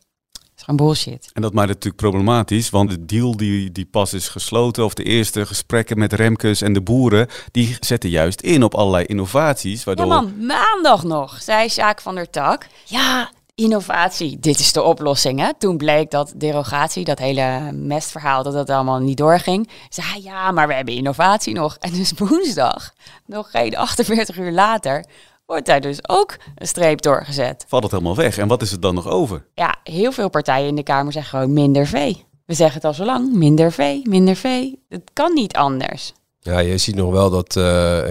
is 0.57 0.63
gewoon 0.63 0.87
bullshit. 0.87 1.31
En 1.33 1.43
dat 1.43 1.53
maakt 1.53 1.69
het 1.69 1.77
natuurlijk 1.77 2.03
problematisch, 2.03 2.71
want 2.71 2.91
de 2.91 3.05
deal 3.05 3.37
die, 3.37 3.73
die 3.73 3.87
pas 3.87 4.13
is 4.13 4.29
gesloten, 4.29 4.85
of 4.85 4.95
de 4.95 5.03
eerste 5.03 5.47
gesprekken 5.47 5.99
met 5.99 6.13
Remkes 6.13 6.63
en 6.63 6.73
de 6.73 6.81
boeren, 6.83 7.29
die 7.51 7.77
zetten 7.81 8.11
juist 8.11 8.41
in 8.41 8.63
op 8.63 8.75
allerlei 8.75 9.05
innovaties. 9.05 9.85
Waardoor... 9.85 10.07
Ja 10.07 10.21
man, 10.21 10.47
maandag 10.47 11.05
nog, 11.05 11.43
zei 11.43 11.69
Sjaak 11.69 12.01
van 12.01 12.15
der 12.15 12.31
Tak. 12.31 12.67
Ja, 12.85 13.31
innovatie, 13.55 14.39
dit 14.41 14.59
is 14.59 14.73
de 14.73 14.83
oplossing. 14.83 15.41
Hè? 15.41 15.55
Toen 15.59 15.77
bleek 15.77 16.11
dat 16.11 16.33
derogatie, 16.37 17.05
dat 17.05 17.19
hele 17.19 17.73
mestverhaal, 17.73 18.43
dat 18.43 18.53
dat 18.53 18.71
allemaal 18.71 18.99
niet 18.99 19.17
doorging. 19.17 19.69
Zei 19.89 20.23
ja, 20.23 20.51
maar 20.51 20.69
we 20.69 20.75
hebben 20.75 20.95
innovatie 20.95 21.55
nog. 21.55 21.77
En 21.81 21.93
dus 21.93 22.13
woensdag, 22.17 22.93
nog 23.27 23.51
geen 23.51 23.77
48 23.77 24.37
uur 24.39 24.53
later, 24.53 25.05
wordt 25.47 25.67
daar 25.67 25.81
dus 25.81 26.09
ook 26.09 26.37
een 26.55 26.67
streep 26.67 27.03
doorgezet. 27.03 27.65
Valt 27.69 27.83
het 27.83 27.93
helemaal 27.93 28.17
weg? 28.17 28.39
En 28.39 28.49
wat 28.49 28.63
is 28.63 28.73
er 28.73 28.81
dan 28.81 28.95
nog 28.95 29.09
over? 29.09 29.47
Ja, 29.55 29.77
heel 29.83 30.13
veel 30.13 30.29
partijen 30.29 30.69
in 30.69 30.75
de 30.75 30.83
Kamer 30.83 31.13
zeggen 31.13 31.39
gewoon 31.39 31.53
minder 31.53 31.87
vee. 31.87 32.25
We 32.47 32.55
zeggen 32.55 32.75
het 32.75 32.85
al 32.85 32.95
zo 32.95 33.05
lang, 33.05 33.33
minder 33.33 33.73
vee, 33.73 34.03
minder 34.09 34.37
vee. 34.37 34.85
Het 34.89 35.11
kan 35.13 35.35
niet 35.35 35.57
anders. 35.57 36.13
Ja, 36.41 36.59
je 36.59 36.79
ziet 36.79 36.95
nog 36.95 37.11
wel 37.11 37.31
dat 37.31 37.57
uh, 37.57 37.65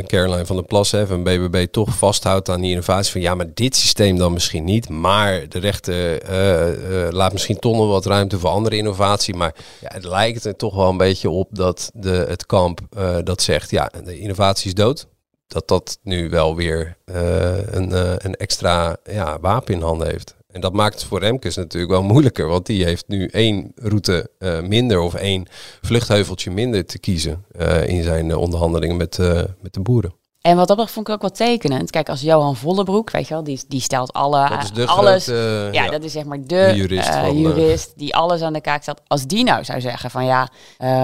Caroline 0.05 0.45
van 0.45 0.55
der 0.55 0.65
Plas 0.65 0.91
hè, 0.91 1.07
van 1.07 1.23
BBB 1.23 1.65
toch 1.71 1.97
vasthoudt 1.97 2.49
aan 2.49 2.61
die 2.61 2.69
innovatie. 2.69 3.11
Van 3.11 3.21
ja, 3.21 3.35
maar 3.35 3.53
dit 3.53 3.75
systeem 3.75 4.17
dan 4.17 4.33
misschien 4.33 4.63
niet. 4.63 4.89
Maar 4.89 5.49
de 5.49 5.59
rechter 5.59 6.29
uh, 6.29 7.05
uh, 7.05 7.11
laat 7.11 7.33
misschien 7.33 7.59
toch 7.59 7.75
nog 7.75 7.87
wat 7.87 8.05
ruimte 8.05 8.39
voor 8.39 8.49
andere 8.49 8.77
innovatie. 8.77 9.35
Maar 9.35 9.55
ja, 9.81 9.89
het 9.93 10.03
lijkt 10.03 10.45
er 10.45 10.55
toch 10.55 10.75
wel 10.75 10.89
een 10.89 10.97
beetje 10.97 11.29
op 11.29 11.47
dat 11.51 11.91
de, 11.93 12.25
het 12.27 12.45
kamp 12.45 12.79
dat 13.23 13.41
zegt, 13.41 13.71
ja, 13.71 13.91
de 14.03 14.19
innovatie 14.19 14.67
is 14.67 14.73
dood. 14.73 15.07
Dat 15.47 15.67
dat 15.67 15.99
nu 16.03 16.29
wel 16.29 16.55
weer 16.55 16.97
een, 17.05 17.91
een 18.25 18.35
extra 18.35 18.97
ja, 19.03 19.39
wapen 19.39 19.73
in 19.73 19.81
handen 19.81 20.07
heeft. 20.07 20.35
En 20.47 20.61
dat 20.61 20.73
maakt 20.73 20.93
het 20.93 21.03
voor 21.03 21.19
Remkes 21.19 21.55
natuurlijk 21.55 21.91
wel 21.91 22.03
moeilijker, 22.03 22.47
want 22.47 22.65
die 22.65 22.83
heeft 22.83 23.07
nu 23.07 23.27
één 23.27 23.71
route 23.75 24.29
uh, 24.39 24.61
minder 24.61 24.99
of 24.99 25.13
één 25.13 25.45
vluchtheuveltje 25.81 26.51
minder 26.51 26.85
te 26.85 26.99
kiezen 26.99 27.45
in 27.85 28.03
zijn 28.03 28.35
onderhandelingen 28.35 28.97
met, 28.97 29.17
met 29.61 29.73
de 29.73 29.79
boeren. 29.79 30.13
En 30.45 30.55
wat 30.55 30.67
dat 30.67 30.91
vond 30.91 31.07
ik 31.07 31.13
ook 31.13 31.21
wel 31.21 31.31
tekenend. 31.31 31.89
Kijk, 31.89 32.09
als 32.09 32.21
Johan 32.21 32.55
Vollebroek, 32.55 33.11
weet 33.11 33.27
je 33.27 33.33
wel, 33.33 33.43
die, 33.43 33.63
die 33.67 33.81
stelt 33.81 34.13
alle, 34.13 34.49
alles. 34.85 35.23
Grote, 35.23 35.69
ja, 35.71 35.83
ja, 35.83 35.89
dat 35.89 36.03
is 36.03 36.11
zeg 36.11 36.23
maar 36.23 36.37
de, 36.37 36.45
de 36.45 36.75
jurist, 36.75 37.09
van, 37.09 37.39
jurist 37.39 37.93
die 37.95 38.15
alles 38.15 38.41
aan 38.41 38.53
de 38.53 38.61
kaak 38.61 38.81
stelt. 38.81 39.01
Als 39.07 39.25
die 39.25 39.43
nou 39.43 39.63
zou 39.63 39.81
zeggen 39.81 40.11
van 40.11 40.25
ja, 40.25 40.49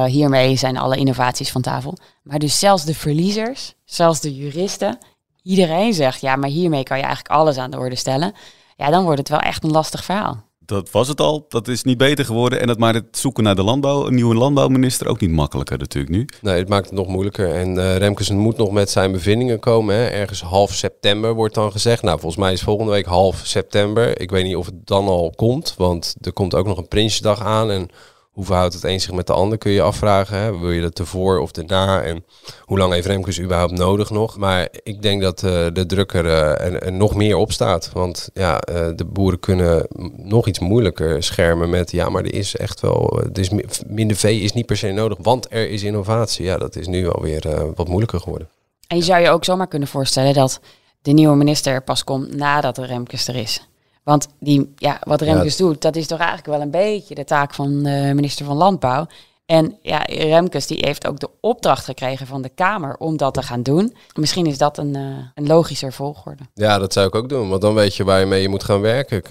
hiermee 0.06 0.56
zijn 0.56 0.77
alle 0.77 0.97
innovaties 0.97 1.51
van 1.51 1.62
tafel. 1.62 1.97
Maar 2.23 2.39
dus 2.39 2.60
zelfs 2.60 2.86
de 2.86 2.95
verliezers, 2.95 3.73
zelfs 3.86 4.19
de 4.19 4.36
juristen, 4.36 4.97
iedereen 5.43 5.93
zegt 5.93 6.21
ja, 6.21 6.36
maar 6.36 6.49
hiermee 6.49 6.84
kan 6.84 6.97
je 6.97 7.04
eigenlijk 7.04 7.34
alles 7.36 7.58
aan 7.58 7.71
de 7.71 7.77
orde 7.77 7.95
stellen 7.95 8.34
ja, 8.82 8.89
dan 8.89 9.04
wordt 9.04 9.19
het 9.19 9.30
wel 9.30 9.39
echt 9.39 9.63
een 9.63 9.71
lastig 9.71 10.04
verhaal. 10.04 10.43
Dat 10.65 10.91
was 10.91 11.08
het 11.08 11.21
al, 11.21 11.45
dat 11.50 11.67
is 11.67 11.84
niet 11.84 11.97
beter 11.97 12.26
geworden. 12.26 12.60
En 12.60 12.67
dat 12.67 12.78
maakt 12.78 12.95
het 12.95 13.17
zoeken 13.17 13.43
naar 13.43 13.56
de 13.56 13.63
landbouw, 13.63 14.08
een 14.08 14.15
nieuwe 14.15 14.36
landbouwminister 14.36 15.08
ook 15.08 15.19
niet 15.19 15.32
makkelijker 15.32 15.78
natuurlijk 15.78 16.13
nu. 16.13 16.26
Nee, 16.41 16.58
het 16.58 16.69
maakt 16.69 16.86
het 16.86 16.93
nog 16.93 17.08
moeilijker. 17.08 17.56
En 17.56 17.78
uh, 17.78 17.97
Remkes 17.97 18.30
moet 18.30 18.58
nog 18.58 18.71
met 18.71 18.89
zijn 18.89 19.12
bevindingen 19.12 19.60
komen. 19.60 19.95
Hè. 19.95 20.06
Ergens 20.06 20.41
half 20.41 20.74
september 20.74 21.34
wordt 21.34 21.56
dan 21.56 21.71
gezegd. 21.71 22.02
Nou, 22.02 22.19
volgens 22.19 22.41
mij 22.41 22.54
is 22.54 22.62
volgende 22.62 22.91
week 22.91 23.06
half 23.06 23.41
september. 23.43 24.19
Ik 24.19 24.32
weet 24.32 24.43
niet 24.43 24.56
of 24.56 24.65
het 24.65 24.88
dan 24.88 25.08
al 25.08 25.34
komt, 25.36 25.74
want 25.78 26.15
er 26.21 26.34
komt 26.34 26.56
ook 26.56 26.67
nog 26.67 26.78
een 26.78 26.88
Prinsjesdag 26.88 27.41
aan. 27.41 27.71
En 27.71 27.89
hoe 28.32 28.46
verhoudt 28.46 28.74
het 28.74 28.84
een 28.84 29.02
zich 29.02 29.12
met 29.12 29.28
de 29.28 29.34
ander, 29.34 29.58
kun 29.58 29.72
je 29.72 29.82
afvragen. 29.82 30.38
Hè? 30.38 30.60
Wil 30.60 30.72
je 30.72 30.82
dat 30.82 31.00
ervoor 31.00 31.39
of 31.39 31.52
erna? 31.52 32.02
En 32.02 32.26
hoe 32.65 32.78
lang 32.78 32.94
heeft 32.94 33.06
Remkes 33.06 33.39
überhaupt 33.39 33.72
nodig 33.72 34.10
nog? 34.10 34.38
Maar 34.38 34.67
ik 34.84 35.02
denk 35.02 35.22
dat 35.22 35.44
uh, 35.44 35.52
de 35.74 36.08
uh, 36.13 36.84
er, 36.84 36.91
nog 36.91 37.15
meer 37.15 37.36
op 37.36 37.52
staat. 37.52 37.89
Want 37.94 38.30
ja, 38.34 38.62
uh, 38.70 38.88
de 38.96 39.06
boeren 39.06 39.39
kunnen 39.39 39.88
nog 40.15 40.48
iets 40.48 40.60
moeilijker 40.60 41.24
schermen 41.24 41.70
met... 41.70 41.91
ja, 41.91 42.10
maar 42.10 42.24
er 42.24 42.34
is 42.34 42.56
echt 42.56 42.80
wel... 42.80 43.20
Er 43.34 43.39
is 43.39 43.50
minder 43.88 44.17
vee 44.17 44.39
is 44.39 44.54
niet 44.54 44.65
per 44.65 44.78
se 44.78 44.91
nodig, 44.91 45.17
want 45.22 45.48
er 45.50 45.70
is 45.70 45.84
innovatie. 45.84 46.46
Ja, 46.46 46.58
dat 46.58 46.76
is 46.76 46.88
nu 46.88 47.10
alweer 47.10 47.74
wat 47.76 47.88
moeilijker 47.88 48.20
geworden. 48.20 48.50
En 48.88 48.98
je 48.98 49.04
zou 49.04 49.22
je 49.22 49.30
ook 49.30 49.46
zomaar 49.46 49.67
kunnen 49.67 49.88
voorstellen 49.88 50.34
dat 50.34 50.60
de 51.02 51.12
nieuwe 51.12 51.36
minister 51.36 51.84
pas 51.84 52.04
komt 52.04 52.36
nadat 52.36 52.76
de 52.76 52.86
Remkes 52.86 53.28
er 53.28 53.36
is. 53.36 53.70
Want 54.04 54.28
die, 54.40 54.74
ja, 54.76 55.02
wat 55.04 55.22
Remkes 55.22 55.58
doet, 55.58 55.82
dat 55.82 55.96
is 55.96 56.08
toch 56.08 56.20
eigenlijk 56.20 56.48
wel 56.48 56.62
een 56.62 56.72
beetje 56.72 57.16
de 57.16 57.24
taak 57.24 57.54
van 57.54 57.84
de 57.84 58.12
minister 58.14 58.46
van 58.46 58.58
Landbouw. 58.58 59.08
En 59.52 59.78
ja, 59.82 60.04
Remkes 60.08 60.68
die 60.68 60.78
heeft 60.82 61.08
ook 61.08 61.20
de 61.20 61.30
opdracht 61.40 61.86
gekregen 61.86 62.28
van 62.28 62.42
de 62.42 62.50
Kamer 62.56 62.96
om 62.98 63.18
dat 63.18 63.34
te 63.34 63.42
gaan 63.42 63.64
doen. 63.64 63.96
Misschien 64.14 64.46
is 64.46 64.58
dat 64.58 64.78
een, 64.78 64.96
uh, 64.96 65.02
een 65.36 65.48
logischer 65.48 65.94
volgorde. 65.94 66.44
Ja, 66.54 66.80
dat 66.80 66.94
zou 66.94 67.08
ik 67.08 67.16
ook 67.16 67.30
doen, 67.30 67.50
want 67.50 67.62
dan 67.62 67.74
weet 67.74 67.96
je 67.96 68.04
waar 68.04 68.20
je 68.20 68.26
mee 68.26 68.50
moet 68.50 68.64
gaan 68.64 68.82
werken. 68.82 69.24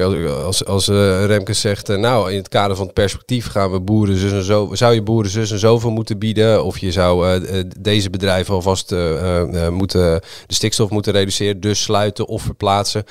Als, 0.44 0.64
als, 0.64 0.88
uh, 0.88 1.24
Remkes 1.24 1.60
zegt, 1.60 1.90
uh, 1.90 1.96
nou 1.96 2.30
in 2.30 2.36
het 2.36 2.48
kader 2.48 2.76
van 2.76 2.84
het 2.84 2.94
perspectief 2.94 3.46
gaan 3.46 3.70
we 3.70 3.80
boeren 3.80 4.16
zus 4.16 4.32
en 4.32 4.42
zo, 4.42 4.68
zou 4.72 4.94
je 4.94 5.02
boeren 5.02 5.30
zus 5.30 5.50
en 5.50 5.58
zoveel 5.58 5.90
moeten 5.90 6.18
bieden, 6.18 6.64
of 6.64 6.78
je 6.78 6.92
zou 6.92 7.40
deze 7.80 8.10
bedrijven 8.10 8.54
alvast 8.54 8.90
moeten 9.70 10.20
de 10.46 10.54
stikstof 10.54 10.90
moeten 10.90 11.12
reduceren, 11.12 11.60
dus 11.60 11.82
sluiten 11.82 12.26
of 12.26 12.42
verplaatsen. 12.42 13.04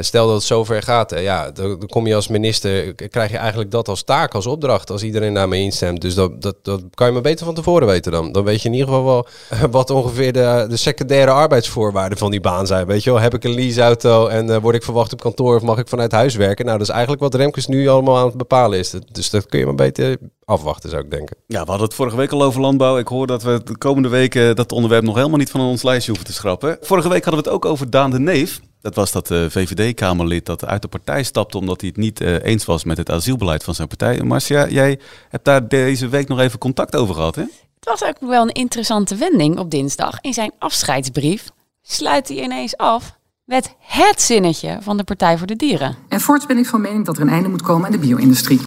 stel 0.00 0.26
dat 0.26 0.34
het 0.34 0.44
zover 0.44 0.82
gaat, 0.82 1.14
ja, 1.20 1.50
dan, 1.50 1.78
dan 1.78 1.88
kom 1.88 2.06
je 2.06 2.14
als 2.14 2.28
minister, 2.28 2.94
krijg 2.94 3.30
je 3.30 3.36
eigenlijk 3.36 3.70
dat 3.70 3.88
als 3.88 4.02
taak, 4.02 4.34
als 4.34 4.46
opdracht, 4.46 4.90
als 4.90 5.02
iedereen 5.02 5.34
daarmee 5.34 5.62
instemt. 5.62 6.00
Dus 6.00 6.18
dat, 6.28 6.56
dat, 6.62 6.82
kan 6.94 7.06
je 7.06 7.12
maar 7.12 7.22
beter 7.22 7.44
van 7.46 7.54
tevoren 7.54 7.86
weten 7.86 8.12
dan. 8.12 8.32
Dan 8.32 8.44
weet 8.44 8.62
je 8.62 8.68
in 8.68 8.74
ieder 8.74 8.88
geval 8.88 9.04
wel 9.04 9.26
wat 9.70 9.90
ongeveer 9.90 10.32
de, 10.32 10.66
de 10.68 10.76
secundaire 10.76 11.30
arbeidsvoorwaarden 11.30 12.18
van 12.18 12.30
die 12.30 12.40
baan 12.40 12.66
zijn. 12.66 12.86
Weet 12.86 13.04
je 13.04 13.10
wel, 13.10 13.20
heb 13.20 13.34
ik 13.34 13.44
een 13.44 13.54
leaseauto 13.54 14.26
en 14.26 14.46
uh, 14.46 14.56
word 14.56 14.74
ik 14.74 14.82
verwacht 14.82 15.12
op 15.12 15.20
kantoor 15.20 15.56
of 15.56 15.62
mag 15.62 15.78
ik 15.78 15.88
vanuit 15.88 16.12
huis 16.12 16.34
werken? 16.34 16.64
Nou, 16.64 16.78
dat 16.78 16.86
is 16.86 16.92
eigenlijk 16.92 17.22
wat 17.22 17.34
Remkes 17.34 17.66
nu 17.66 17.88
allemaal 17.88 18.18
aan 18.18 18.26
het 18.26 18.36
bepalen 18.36 18.78
is. 18.78 18.94
Dus 19.12 19.30
dat 19.30 19.46
kun 19.46 19.58
je 19.58 19.64
maar 19.64 19.74
beter 19.74 20.16
afwachten, 20.44 20.90
zou 20.90 21.02
ik 21.02 21.10
denken. 21.10 21.36
Ja, 21.46 21.60
we 21.60 21.68
hadden 21.68 21.86
het 21.86 21.96
vorige 21.96 22.16
week 22.16 22.32
al 22.32 22.42
over 22.42 22.60
landbouw. 22.60 22.98
Ik 22.98 23.08
hoor 23.08 23.26
dat 23.26 23.42
we 23.42 23.60
de 23.64 23.78
komende 23.78 24.08
weken 24.08 24.56
dat 24.56 24.72
onderwerp 24.72 25.04
nog 25.04 25.14
helemaal 25.14 25.38
niet 25.38 25.50
van 25.50 25.60
ons 25.60 25.82
lijstje 25.82 26.10
hoeven 26.10 26.28
te 26.28 26.34
schrappen. 26.34 26.78
Vorige 26.80 27.08
week 27.08 27.24
hadden 27.24 27.42
we 27.42 27.48
het 27.50 27.58
ook 27.58 27.70
over 27.70 27.90
Daan 27.90 28.10
de 28.10 28.18
Neef. 28.18 28.60
Dat 28.80 28.94
was 28.94 29.12
dat 29.12 29.30
uh, 29.30 29.44
VVD-Kamerlid 29.48 30.46
dat 30.46 30.64
uit 30.64 30.82
de 30.82 30.88
partij 30.88 31.22
stapte 31.22 31.58
omdat 31.58 31.80
hij 31.80 31.88
het 31.88 31.98
niet 31.98 32.20
uh, 32.20 32.44
eens 32.44 32.64
was 32.64 32.84
met 32.84 32.96
het 32.96 33.10
asielbeleid 33.10 33.64
van 33.64 33.74
zijn 33.74 33.88
partij. 33.88 34.22
Marcia, 34.22 34.68
jij 34.68 35.00
hebt 35.28 35.44
daar 35.44 35.68
deze 35.68 36.08
week 36.08 36.28
nog 36.28 36.40
even 36.40 36.58
contact 36.58 36.96
over 36.96 37.14
gehad, 37.14 37.34
hè? 37.34 37.44
Het 37.74 37.88
was 38.00 38.04
ook 38.04 38.16
wel 38.20 38.42
een 38.42 38.52
interessante 38.52 39.16
wending 39.16 39.58
op 39.58 39.70
dinsdag. 39.70 40.20
In 40.20 40.32
zijn 40.32 40.52
afscheidsbrief 40.58 41.50
sluit 41.82 42.28
hij 42.28 42.42
ineens 42.42 42.76
af 42.76 43.18
met 43.44 43.74
het 43.78 44.22
zinnetje 44.22 44.78
van 44.80 44.96
de 44.96 45.04
Partij 45.04 45.38
voor 45.38 45.46
de 45.46 45.56
Dieren. 45.56 45.96
En 46.08 46.20
voorts 46.20 46.46
ben 46.46 46.58
ik 46.58 46.66
van 46.66 46.80
mening 46.80 47.04
dat 47.04 47.16
er 47.16 47.22
een 47.22 47.28
einde 47.28 47.48
moet 47.48 47.62
komen 47.62 47.86
aan 47.86 47.92
de 47.92 47.98
bio-industrie. 47.98 48.60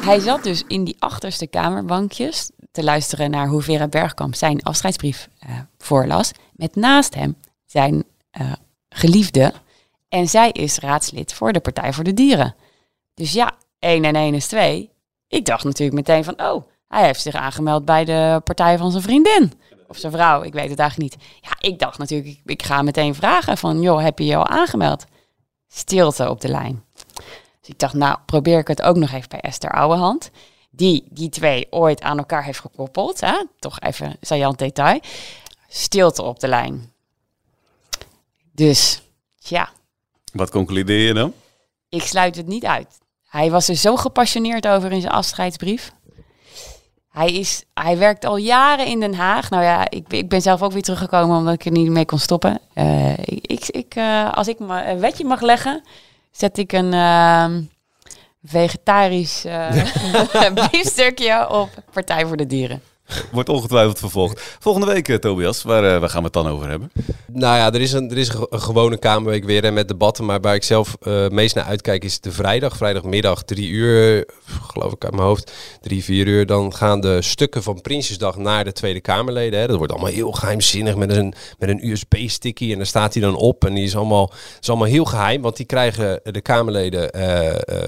Hij 0.00 0.18
zat 0.18 0.42
dus 0.42 0.64
in 0.66 0.84
die 0.84 0.96
achterste 0.98 1.46
kamerbankjes 1.46 2.50
te 2.70 2.84
luisteren 2.84 3.30
naar 3.30 3.48
hoe 3.48 3.62
Vera 3.62 3.88
Bergkamp 3.88 4.34
zijn 4.34 4.62
afscheidsbrief 4.62 5.28
uh, 5.46 5.58
voorlas. 5.78 6.32
Met 6.52 6.76
naast 6.76 7.14
hem 7.14 7.36
zijn 7.66 8.04
uh, 8.40 8.52
geliefde. 8.88 9.52
En 10.08 10.28
zij 10.28 10.50
is 10.50 10.78
raadslid 10.78 11.34
voor 11.34 11.52
de 11.52 11.60
Partij 11.60 11.92
voor 11.92 12.04
de 12.04 12.14
Dieren. 12.14 12.54
Dus 13.14 13.32
ja, 13.32 13.52
1 13.78 14.04
en 14.04 14.16
1 14.16 14.34
is 14.34 14.46
2. 14.46 14.90
Ik 15.28 15.44
dacht 15.44 15.64
natuurlijk 15.64 15.96
meteen 15.96 16.24
van, 16.24 16.42
oh, 16.42 16.66
hij 16.88 17.04
heeft 17.04 17.20
zich 17.20 17.34
aangemeld 17.34 17.84
bij 17.84 18.04
de 18.04 18.40
partij 18.44 18.78
van 18.78 18.90
zijn 18.90 19.02
vriendin. 19.02 19.52
Of 19.88 19.96
zijn 19.96 20.12
vrouw, 20.12 20.42
ik 20.42 20.52
weet 20.52 20.70
het 20.70 20.78
eigenlijk 20.78 21.12
niet. 21.12 21.24
Ja, 21.40 21.68
ik 21.70 21.78
dacht 21.78 21.98
natuurlijk, 21.98 22.30
ik, 22.30 22.40
ik 22.44 22.62
ga 22.62 22.82
meteen 22.82 23.14
vragen 23.14 23.58
van, 23.58 23.80
joh, 23.80 24.02
heb 24.02 24.18
je 24.18 24.24
je 24.24 24.36
al 24.36 24.46
aangemeld? 24.46 25.04
Stilte 25.68 26.30
op 26.30 26.40
de 26.40 26.48
lijn. 26.48 26.84
Dus 27.60 27.68
ik 27.68 27.78
dacht, 27.78 27.94
nou, 27.94 28.18
probeer 28.26 28.58
ik 28.58 28.68
het 28.68 28.82
ook 28.82 28.96
nog 28.96 29.12
even 29.12 29.28
bij 29.28 29.40
Esther 29.40 29.70
Ouwehand. 29.70 30.30
Die 30.70 31.04
die 31.10 31.28
twee 31.28 31.66
ooit 31.70 32.02
aan 32.02 32.18
elkaar 32.18 32.44
heeft 32.44 32.60
gekoppeld. 32.60 33.20
Hè? 33.20 33.44
Toch 33.58 33.80
even 33.80 34.16
saillant 34.20 34.58
detail. 34.58 35.00
Stilte 35.68 36.22
op 36.22 36.40
de 36.40 36.48
lijn. 36.48 36.92
Dus, 38.58 39.02
ja. 39.36 39.68
Wat 40.32 40.50
concludeer 40.50 41.06
je 41.06 41.14
dan? 41.14 41.32
Ik 41.88 42.02
sluit 42.02 42.36
het 42.36 42.46
niet 42.46 42.64
uit. 42.64 42.98
Hij 43.28 43.50
was 43.50 43.68
er 43.68 43.76
zo 43.76 43.96
gepassioneerd 43.96 44.68
over 44.68 44.92
in 44.92 45.00
zijn 45.00 45.12
afscheidsbrief. 45.12 45.92
Hij, 47.08 47.32
is, 47.32 47.64
hij 47.74 47.98
werkt 47.98 48.24
al 48.24 48.36
jaren 48.36 48.86
in 48.86 49.00
Den 49.00 49.14
Haag. 49.14 49.50
Nou 49.50 49.62
ja, 49.62 49.90
ik, 49.90 50.12
ik 50.12 50.28
ben 50.28 50.42
zelf 50.42 50.62
ook 50.62 50.72
weer 50.72 50.82
teruggekomen 50.82 51.36
omdat 51.36 51.54
ik 51.54 51.64
er 51.64 51.70
niet 51.70 51.90
mee 51.90 52.04
kon 52.04 52.18
stoppen. 52.18 52.60
Uh, 52.74 53.12
ik, 53.24 53.68
ik, 53.68 53.94
uh, 53.94 54.32
als 54.32 54.48
ik 54.48 54.58
een 54.58 55.00
wetje 55.00 55.24
mag 55.24 55.40
leggen, 55.40 55.82
zet 56.30 56.58
ik 56.58 56.72
een 56.72 56.92
uh, 56.92 57.46
vegetarisch 58.44 59.44
biefstukje 60.70 61.50
op 61.50 61.70
Partij 61.92 62.26
voor 62.26 62.36
de 62.36 62.46
Dieren. 62.46 62.82
Wordt 63.32 63.48
ongetwijfeld 63.48 63.98
vervolgd. 63.98 64.56
Volgende 64.58 64.86
week, 64.86 65.08
uh, 65.08 65.16
Tobias, 65.16 65.62
waar, 65.62 65.84
uh, 65.84 65.98
waar 65.98 66.08
gaan 66.08 66.18
we 66.18 66.24
het 66.24 66.32
dan 66.32 66.48
over 66.48 66.68
hebben? 66.68 66.92
Nou 67.32 67.56
ja, 67.56 67.72
er 67.72 67.80
is 67.80 67.92
een, 67.92 68.10
er 68.10 68.18
is 68.18 68.28
een 68.28 68.60
gewone 68.60 68.98
Kamerweek 68.98 69.44
weer 69.44 69.62
hè, 69.62 69.70
met 69.70 69.88
debatten. 69.88 70.24
Maar 70.24 70.40
waar 70.40 70.54
ik 70.54 70.62
zelf 70.62 70.96
uh, 71.02 71.28
meest 71.28 71.54
naar 71.54 71.64
uitkijk 71.64 72.04
is 72.04 72.20
de 72.20 72.32
vrijdag. 72.32 72.76
Vrijdagmiddag, 72.76 73.42
drie 73.42 73.68
uur, 73.68 74.26
geloof 74.72 74.92
ik 74.92 75.04
uit 75.04 75.12
mijn 75.12 75.26
hoofd. 75.26 75.52
Drie, 75.80 76.04
vier 76.04 76.26
uur. 76.26 76.46
Dan 76.46 76.74
gaan 76.74 77.00
de 77.00 77.22
stukken 77.22 77.62
van 77.62 77.80
Prinsjesdag 77.80 78.36
naar 78.36 78.64
de 78.64 78.72
Tweede 78.72 79.00
Kamerleden. 79.00 79.60
Hè. 79.60 79.66
Dat 79.66 79.76
wordt 79.76 79.92
allemaal 79.92 80.12
heel 80.12 80.32
geheimzinnig 80.32 80.96
met 80.96 81.10
een, 81.10 81.34
met 81.58 81.68
een 81.68 81.88
USB-sticky. 81.88 82.70
En 82.72 82.76
daar 82.76 82.86
staat 82.86 83.14
hij 83.14 83.22
dan 83.22 83.36
op. 83.36 83.64
En 83.64 83.74
die 83.74 83.84
is 83.84 83.96
allemaal, 83.96 84.32
is 84.60 84.68
allemaal 84.68 84.88
heel 84.88 85.04
geheim. 85.04 85.42
Want 85.42 85.56
die 85.56 85.66
krijgen 85.66 86.20
de 86.22 86.40
Kamerleden 86.40 87.10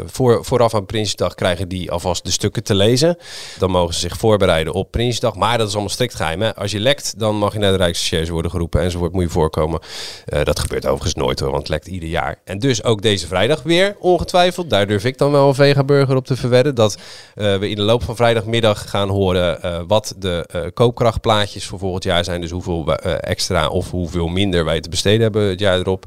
voor, 0.07 0.45
vooraf 0.45 0.75
aan 0.75 0.87
Prinsjesdag 0.87 1.35
krijgen 1.35 1.69
die 1.69 1.91
alvast 1.91 2.25
de 2.25 2.31
stukken 2.31 2.63
te 2.63 2.75
lezen. 2.75 3.17
Dan 3.59 3.71
mogen 3.71 3.95
ze 3.95 4.01
zich 4.01 4.17
voorbereiden 4.17 4.73
op 4.73 4.91
Prinsjesdag. 4.91 5.10
Maar 5.37 5.59
dat 5.59 5.67
is 5.67 5.73
allemaal 5.73 5.93
strikt 5.93 6.15
geheim. 6.15 6.43
Hè? 6.43 6.55
Als 6.55 6.71
je 6.71 6.81
lekt, 6.81 7.19
dan 7.19 7.37
mag 7.37 7.53
je 7.53 7.59
naar 7.59 7.71
de 7.71 7.77
Rijksrecherche 7.77 8.33
worden 8.33 8.51
geroepen 8.51 8.81
enzovoort. 8.81 9.13
Moet 9.13 9.23
je 9.23 9.29
voorkomen. 9.29 9.81
Uh, 10.29 10.43
dat 10.45 10.59
gebeurt 10.59 10.87
overigens 10.87 11.15
nooit 11.15 11.41
hoor, 11.41 11.51
want 11.51 11.63
het 11.63 11.71
lekt 11.71 11.87
ieder 11.87 12.09
jaar. 12.09 12.41
En 12.45 12.59
dus 12.59 12.85
ook 12.85 13.03
deze 13.03 13.27
vrijdag 13.27 13.63
weer, 13.63 13.97
ongetwijfeld. 13.99 14.71
Daar 14.71 14.87
durf 14.87 15.05
ik 15.05 15.19
dan 15.19 15.33
wel 15.33 15.49
een 15.49 15.55
vegaburger 15.55 16.17
op 16.17 16.27
te 16.27 16.37
verwedden. 16.37 16.75
Dat 16.75 16.95
uh, 16.95 17.57
we 17.57 17.69
in 17.69 17.77
de 17.77 17.83
loop 17.83 18.03
van 18.03 18.17
vrijdagmiddag 18.17 18.91
gaan 18.91 19.09
horen 19.09 19.59
uh, 19.65 19.81
wat 19.87 20.15
de 20.19 20.71
koopkrachtplaatjes 20.75 21.67
voor 21.67 21.79
volgend 21.79 22.05
jaar 22.05 22.25
zijn. 22.25 22.41
Dus 22.41 22.51
hoeveel 22.51 22.95
extra 22.95 23.69
of 23.69 23.91
hoeveel 23.91 24.29
minder 24.29 24.65
wij 24.65 24.81
te 24.81 24.89
besteden 24.89 25.21
hebben 25.21 25.43
het 25.43 25.61
jaar 25.61 25.79
erop. 25.79 26.05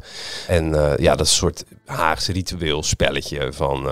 En 0.48 0.96
ja, 0.98 1.16
dat 1.16 1.26
is 1.26 1.32
een 1.32 1.38
soort 1.38 1.64
Haagse 1.86 2.32
ritueel 2.32 2.84
spelletje 2.84 3.54
van 3.54 3.88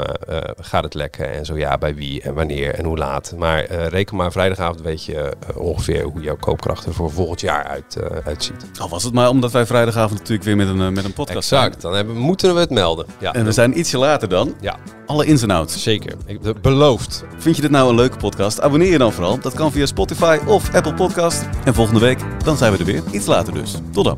gaat 0.60 0.84
het 0.84 0.94
lekken 0.94 1.32
en 1.32 1.46
zo 1.46 1.58
ja, 1.58 1.78
bij 1.78 1.96
wie 1.96 2.22
en 2.22 2.34
wanneer 2.34 2.74
en 2.74 2.86
hoe 2.86 2.98
laat. 2.98 3.34
Maar 3.38 3.66
reken 3.72 4.16
maar 4.16 4.32
vrijdagavond 4.32 4.82
weet 4.82 5.06
je 5.06 5.34
ongeveer 5.56 6.04
hoe 6.04 6.22
jouw 6.22 6.36
koopkracht 6.36 6.86
er 6.86 6.94
voor 6.94 7.12
volgend 7.12 7.42
jaar 7.42 7.64
uit, 7.64 7.98
uitziet. 8.26 8.72
Al 8.80 8.90
was 8.90 9.04
het 9.04 9.14
maar 9.14 9.30
omdat 9.30 9.52
wij 9.52 9.66
vrijdagavond 9.66 10.20
natuurlijk 10.20 10.44
weer 10.44 10.56
met 10.56 10.68
een, 10.68 10.94
met 10.94 11.06
een 11.06 11.14
podcast 11.14 11.52
exact, 11.52 11.72
zijn. 11.72 11.82
dan 11.82 11.94
hebben, 11.94 12.16
moeten 12.16 12.54
we 12.54 12.60
het 12.60 12.70
melden. 12.70 13.06
Ja. 13.20 13.34
En 13.34 13.46
we 13.46 13.52
zijn 13.52 13.80
ietsje 13.80 13.98
later 13.98 14.30
dan. 14.30 14.56
Ja. 14.62 14.78
Alle 15.06 15.26
ins 15.26 15.42
en 15.42 15.52
outs. 15.52 15.84
Zeker, 15.84 16.16
ik, 16.26 16.62
beloofd. 16.62 17.24
Vind 17.38 17.56
je 17.56 17.62
dit 17.62 17.72
nou 17.72 17.90
een 17.90 17.96
leuke 17.96 18.18
podcast? 18.18 18.62
Abonneer 18.62 18.92
je 18.92 18.98
dan 18.98 19.12
vooral. 19.12 19.40
Dat 19.40 19.54
kan 19.54 19.72
via 19.72 19.86
Spotify 19.86 20.40
of 20.46 20.74
Apple 20.74 20.94
Podcast. 20.94 21.46
En 21.66 21.74
volgende 21.74 22.00
week, 22.00 22.20
dan 22.44 22.58
zijn 22.58 22.72
we 22.72 22.78
er 22.78 22.86
weer. 22.86 23.04
Iets 23.12 23.26
later 23.26 23.54
dus. 23.54 23.76
Tot 23.92 24.06
dan. 24.06 24.18